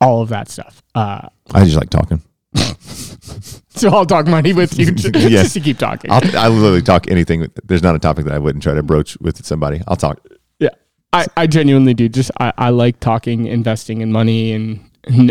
all 0.00 0.22
of 0.22 0.28
that 0.28 0.48
stuff. 0.48 0.82
Uh, 0.94 1.28
I 1.52 1.64
just 1.64 1.76
like 1.76 1.90
talking. 1.90 2.22
so 3.70 3.90
I'll 3.90 4.06
talk 4.06 4.26
money 4.26 4.52
with 4.52 4.78
you 4.78 4.92
just, 4.92 5.14
Yes. 5.16 5.30
just 5.30 5.54
to 5.54 5.60
keep 5.60 5.78
talking. 5.78 6.10
I'll, 6.10 6.20
I 6.36 6.48
literally 6.48 6.82
talk 6.82 7.10
anything. 7.10 7.46
There's 7.64 7.82
not 7.82 7.94
a 7.96 7.98
topic 7.98 8.24
that 8.26 8.34
I 8.34 8.38
wouldn't 8.38 8.62
try 8.62 8.74
to 8.74 8.82
broach 8.82 9.16
with 9.20 9.44
somebody. 9.44 9.82
I'll 9.88 9.96
talk. 9.96 10.20
yeah, 10.58 10.70
I, 11.12 11.26
I 11.36 11.46
genuinely 11.46 11.94
do. 11.94 12.08
Just 12.08 12.30
I, 12.40 12.52
I 12.56 12.70
like 12.70 13.00
talking 13.00 13.46
investing 13.46 14.02
and 14.02 14.12
money 14.12 14.52
and, 14.52 14.80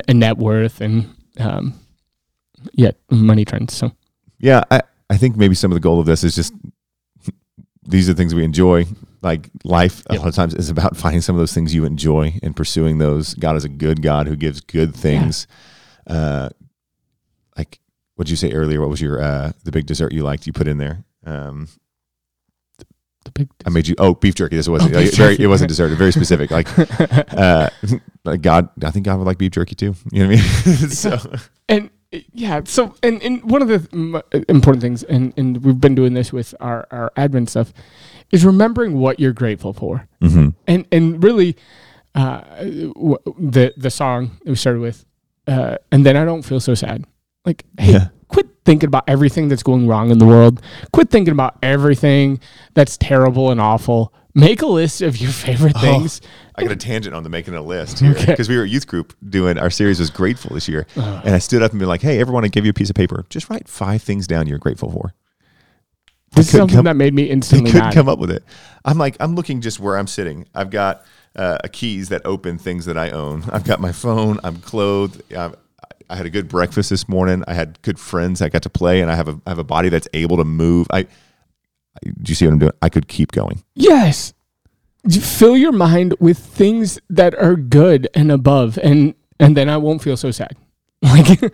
and 0.08 0.20
net 0.20 0.38
worth 0.38 0.82
and 0.82 1.14
um, 1.40 1.74
yeah, 2.74 2.92
money 3.10 3.46
trends. 3.46 3.74
So 3.76 3.92
Yeah, 4.40 4.64
I, 4.72 4.82
I 5.10 5.18
think 5.18 5.36
maybe 5.38 5.56
some 5.56 5.72
of 5.72 5.76
the 5.76 5.80
goal 5.82 6.00
of 6.00 6.06
this 6.06 6.24
is 6.24 6.36
just 6.36 6.54
these 7.86 8.10
are 8.10 8.14
things 8.14 8.34
we 8.36 8.44
enjoy. 8.44 8.86
Like 9.22 9.50
life, 9.64 10.04
a 10.10 10.16
lot 10.16 10.28
of 10.28 10.36
times 10.36 10.54
is 10.54 10.70
about 10.70 10.96
finding 11.04 11.22
some 11.22 11.36
of 11.36 11.40
those 11.40 11.54
things 11.54 11.74
you 11.74 11.84
enjoy 11.86 12.40
and 12.44 12.56
pursuing 12.56 13.00
those. 13.00 13.34
God 13.34 13.56
is 13.56 13.66
a 13.66 13.70
good 13.70 14.02
God 14.02 14.28
who 14.28 14.36
gives 14.36 14.62
good 14.62 14.96
things. 14.96 15.48
Uh, 16.06 16.50
like 17.58 17.80
what 18.16 18.28
did 18.28 18.32
you 18.32 18.38
say 18.38 18.52
earlier? 18.52 18.80
What 18.82 18.90
was 18.90 19.02
your 19.02 19.22
uh, 19.22 19.52
the 19.64 19.72
big 19.72 19.86
dessert 19.88 20.14
you 20.14 20.24
liked? 20.24 20.46
You 20.48 20.54
put 20.54 20.68
in 20.68 20.78
there. 20.78 21.04
Um, 21.26 21.68
the 23.26 23.32
big 23.32 23.50
I 23.66 23.72
made 23.72 23.88
you. 23.88 23.96
Oh, 23.98 24.14
beef 24.14 24.36
jerky. 24.36 24.56
This 24.56 24.70
wasn't 24.70 24.96
Oh, 24.96 25.00
like, 25.00 25.12
very. 25.14 25.40
It 25.40 25.48
wasn't 25.48 25.70
dessert. 25.70 25.90
Very 25.96 26.12
specific. 26.12 26.52
Like, 26.52 26.68
uh, 27.34 27.70
like 28.24 28.42
God. 28.42 28.70
I 28.84 28.92
think 28.92 29.06
God 29.06 29.18
would 29.18 29.26
like 29.26 29.40
beef 29.40 29.52
jerky 29.52 29.76
too. 29.76 29.96
You 30.12 30.28
know 30.28 30.36
what 30.36 30.40
I 30.40 30.70
mean? 30.70 30.90
so 30.90 31.18
and 31.68 31.90
yeah 32.34 32.62
so 32.66 32.94
and, 33.04 33.22
and 33.24 33.44
one 33.50 33.62
of 33.62 33.68
the 33.68 33.88
m- 33.94 34.22
important 34.50 34.82
things 34.82 35.04
and, 35.04 35.34
and 35.38 35.64
we've 35.64 35.80
been 35.80 35.96
doing 35.96 36.14
this 36.14 36.32
with 36.34 36.54
our, 36.60 36.88
our 36.92 37.12
admin 37.18 37.48
stuff 37.50 37.74
is 38.32 38.44
remembering 38.46 39.00
what 39.00 39.20
you're 39.20 39.34
grateful 39.34 39.74
for 39.74 40.08
mhm. 40.22 40.54
and 40.68 40.86
and 40.92 41.24
really 41.24 41.56
uh, 42.16 42.42
w- 42.64 43.18
the 43.38 43.74
the 43.78 43.90
song 43.90 44.32
that 44.44 44.50
we 44.52 44.56
started 44.56 44.80
with 44.80 45.06
uh, 45.48 45.78
and 45.92 46.06
then 46.06 46.16
i 46.16 46.24
don't 46.26 46.44
feel 46.44 46.60
so 46.60 46.74
sad 46.74 47.06
like 47.46 47.66
hey 47.80 47.94
Yeah. 47.94 48.08
quit 48.30 48.48
thinking 48.66 48.88
about 48.88 49.04
everything 49.08 49.48
that's 49.48 49.64
going 49.64 49.88
wrong 49.88 50.10
in 50.12 50.18
the 50.18 50.26
world 50.26 50.62
quit 50.92 51.10
thinking 51.10 51.32
about 51.34 51.58
everything 51.62 52.40
that's 52.74 52.98
terrible 52.98 53.52
and 53.52 53.60
awful 53.62 54.14
make 54.36 54.62
a 54.62 54.68
list 54.68 55.02
of 55.02 55.18
your 55.18 55.32
favorite 55.32 55.76
things 55.78 56.22
I 56.56 56.64
got 56.64 56.72
a 56.72 56.76
tangent 56.76 57.16
on 57.16 57.24
the 57.24 57.30
making 57.30 57.56
a 57.56 57.62
list 57.62 58.00
here 58.00 58.12
Okay. 58.12 58.26
because 58.28 58.48
we 58.48 58.58
were 58.58 58.64
a 58.64 58.68
youth 58.68 58.86
group 58.88 59.14
doing 59.28 59.58
our 59.58 59.70
series 59.70 60.00
was 60.00 60.10
grateful 60.10 60.54
this 60.54 60.68
year, 60.70 60.86
and 60.96 61.34
I 61.36 61.40
stood 61.40 61.62
up 61.62 61.72
and 61.72 61.80
be 61.80 61.86
like, 61.86 62.02
"Hey, 62.02 62.20
everyone, 62.20 62.46
I 62.46 62.50
give 62.50 62.66
you 62.66 62.70
a 62.70 62.74
piece 62.74 62.90
of 62.90 62.96
paper. 62.96 63.26
Just 63.30 63.50
write 63.50 63.68
five 63.68 64.02
things 64.02 64.28
down 64.28 64.48
you're 64.48 64.60
grateful 64.60 64.92
for." 64.92 65.14
this 66.32 66.48
is 66.48 66.52
something 66.52 66.76
come- 66.76 66.86
that 66.86 66.96
made 66.96 67.14
me 67.14 67.24
They 67.24 67.30
instantly 67.30 67.72
couldn't 67.72 67.94
come 67.94 68.10
up 68.10 68.20
with 68.20 68.30
it. 68.30 68.44
I'm 68.84 68.98
like, 68.98 69.16
I'm 69.22 69.36
looking 69.36 69.62
just 69.62 69.80
where 69.80 69.98
I'm 69.98 70.08
sitting. 70.08 70.46
I've 70.54 70.70
got 70.70 71.06
uh, 71.36 71.60
keys 71.72 72.10
that 72.10 72.22
open 72.26 72.58
things 72.58 72.86
that 72.86 72.98
I 72.98 73.10
own. 73.12 73.44
I've 73.52 73.64
got 73.64 73.80
my 73.80 73.94
phone. 73.94 74.40
I'm 74.44 74.58
clothed. 74.58 75.22
i 75.34 75.52
I 76.10 76.16
had 76.16 76.26
a 76.26 76.30
good 76.30 76.48
breakfast 76.48 76.90
this 76.92 77.10
morning. 77.10 77.44
I 77.48 77.54
had 77.54 77.82
good 77.82 77.98
friends. 78.00 78.42
I 78.42 78.50
got 78.50 78.62
to 78.64 78.70
play, 78.70 79.02
and 79.02 79.10
I 79.10 79.16
have 79.16 79.28
a 79.28 79.40
I 79.46 79.50
have 79.50 79.60
a 79.60 79.64
body 79.64 79.90
that's 79.90 80.08
able 80.14 80.38
to 80.38 80.46
move. 80.46 80.88
I 80.92 81.08
do 82.04 82.30
you 82.30 82.36
see 82.36 82.46
what 82.46 82.54
I'm 82.54 82.60
doing? 82.60 82.72
I 82.82 82.90
could 82.90 83.08
keep 83.08 83.32
going. 83.32 83.64
Yes. 83.76 84.34
Fill 85.22 85.56
your 85.56 85.72
mind 85.72 86.16
with 86.20 86.38
things 86.40 87.00
that 87.10 87.36
are 87.36 87.56
good 87.56 88.08
and 88.16 88.32
above, 88.32 88.78
and 88.80 89.14
and 89.40 89.56
then 89.56 89.70
I 89.70 89.78
won't 89.78 90.02
feel 90.02 90.18
so 90.18 90.32
sad. 90.32 90.56
Like 91.02 91.30
it's 91.42 91.52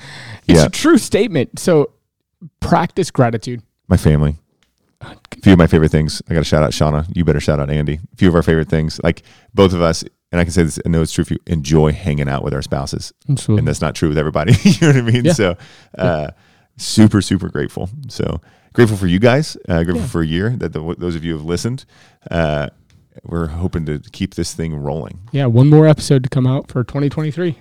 Yeah. 0.47 0.65
a 0.65 0.69
true 0.69 0.97
statement. 0.97 1.59
So 1.59 1.91
practice 2.61 3.11
gratitude. 3.11 3.61
My 3.89 3.97
family. 3.97 4.37
A 5.01 5.15
few 5.41 5.53
of 5.53 5.57
my 5.59 5.67
favorite 5.67 5.91
things. 5.91 6.21
I 6.29 6.33
got 6.33 6.39
to 6.41 6.45
shout 6.45 6.63
out 6.63 6.71
Shauna. 6.71 7.05
You 7.15 7.25
better 7.25 7.39
shout 7.41 7.59
out 7.59 7.69
Andy. 7.69 7.99
A 8.13 8.15
few 8.15 8.29
of 8.29 8.35
our 8.35 8.43
favorite 8.43 8.69
things. 8.69 8.99
Like 9.03 9.23
both 9.53 9.73
of 9.73 9.81
us, 9.81 10.03
and 10.31 10.39
I 10.39 10.43
can 10.45 10.53
say 10.53 10.63
this, 10.63 10.79
I 10.85 10.89
know 10.89 11.01
it's 11.01 11.11
true 11.11 11.23
for 11.25 11.33
you, 11.33 11.39
enjoy 11.47 11.91
hanging 11.91 12.29
out 12.29 12.43
with 12.43 12.53
our 12.53 12.61
spouses. 12.61 13.11
And 13.27 13.67
that's 13.67 13.81
not 13.81 13.95
true 13.95 14.09
with 14.09 14.17
everybody. 14.17 14.53
you 14.63 14.73
know 14.81 14.87
what 14.87 14.95
I 14.97 15.01
mean? 15.01 15.25
Yeah. 15.25 15.33
So, 15.33 15.57
uh, 15.97 16.31
super, 16.77 17.21
super 17.21 17.49
grateful. 17.49 17.89
So, 18.07 18.39
grateful 18.73 18.97
for 18.97 19.07
you 19.07 19.19
guys. 19.19 19.57
Uh, 19.67 19.83
grateful 19.83 20.01
Yeah. 20.01 20.07
for 20.07 20.21
a 20.21 20.27
year 20.27 20.49
that 20.57 20.73
the, 20.73 20.95
those 20.97 21.15
of 21.15 21.23
you 21.23 21.33
have 21.33 21.43
listened. 21.45 21.85
Uh, 22.29 22.69
we're 23.23 23.47
hoping 23.47 23.85
to 23.87 23.99
keep 24.11 24.35
this 24.35 24.53
thing 24.53 24.73
rolling. 24.75 25.19
Yeah, 25.31 25.45
one 25.47 25.69
more 25.69 25.87
episode 25.87 26.23
to 26.23 26.29
come 26.29 26.47
out 26.47 26.71
for 26.71 26.83
2023. 26.83 27.57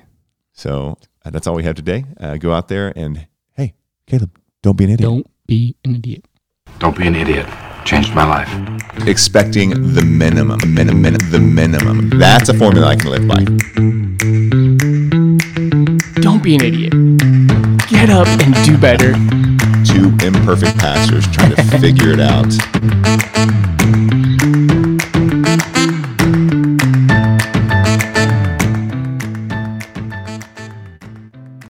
So, 0.52 0.96
uh, 1.24 1.30
that's 1.30 1.46
all 1.46 1.54
we 1.54 1.64
have 1.64 1.74
today. 1.76 2.04
Uh, 2.18 2.36
go 2.36 2.52
out 2.52 2.68
there 2.68 2.92
and, 2.96 3.26
hey, 3.56 3.74
Caleb, 4.06 4.38
don't 4.62 4.76
be 4.76 4.84
an 4.84 4.90
idiot. 4.90 5.08
Don't 5.08 5.26
be 5.46 5.76
an 5.84 5.96
idiot. 5.96 6.24
Don't 6.78 6.96
be 6.96 7.06
an 7.06 7.16
idiot. 7.16 7.46
Changed 7.84 8.14
my 8.14 8.24
life. 8.24 8.48
expecting 9.08 9.70
the 9.94 10.02
minimum, 10.04 10.58
the 10.58 10.66
minimum, 10.66 11.18
the 11.30 11.40
minimum. 11.40 12.10
That's 12.10 12.48
a 12.48 12.54
formula 12.54 12.86
I 12.88 12.96
can 12.96 13.10
live 13.10 13.26
by. 13.26 13.44
Don't 16.20 16.42
be 16.42 16.54
an 16.54 16.62
idiot. 16.62 16.92
Get 17.88 18.10
up 18.10 18.28
and 18.28 18.54
do 18.64 18.76
better 18.78 19.14
two 20.00 20.26
imperfect 20.26 20.78
pastors 20.78 21.26
trying 21.30 21.54
to 21.54 21.62
figure 21.78 22.10
it 22.10 22.20
out. 22.20 23.59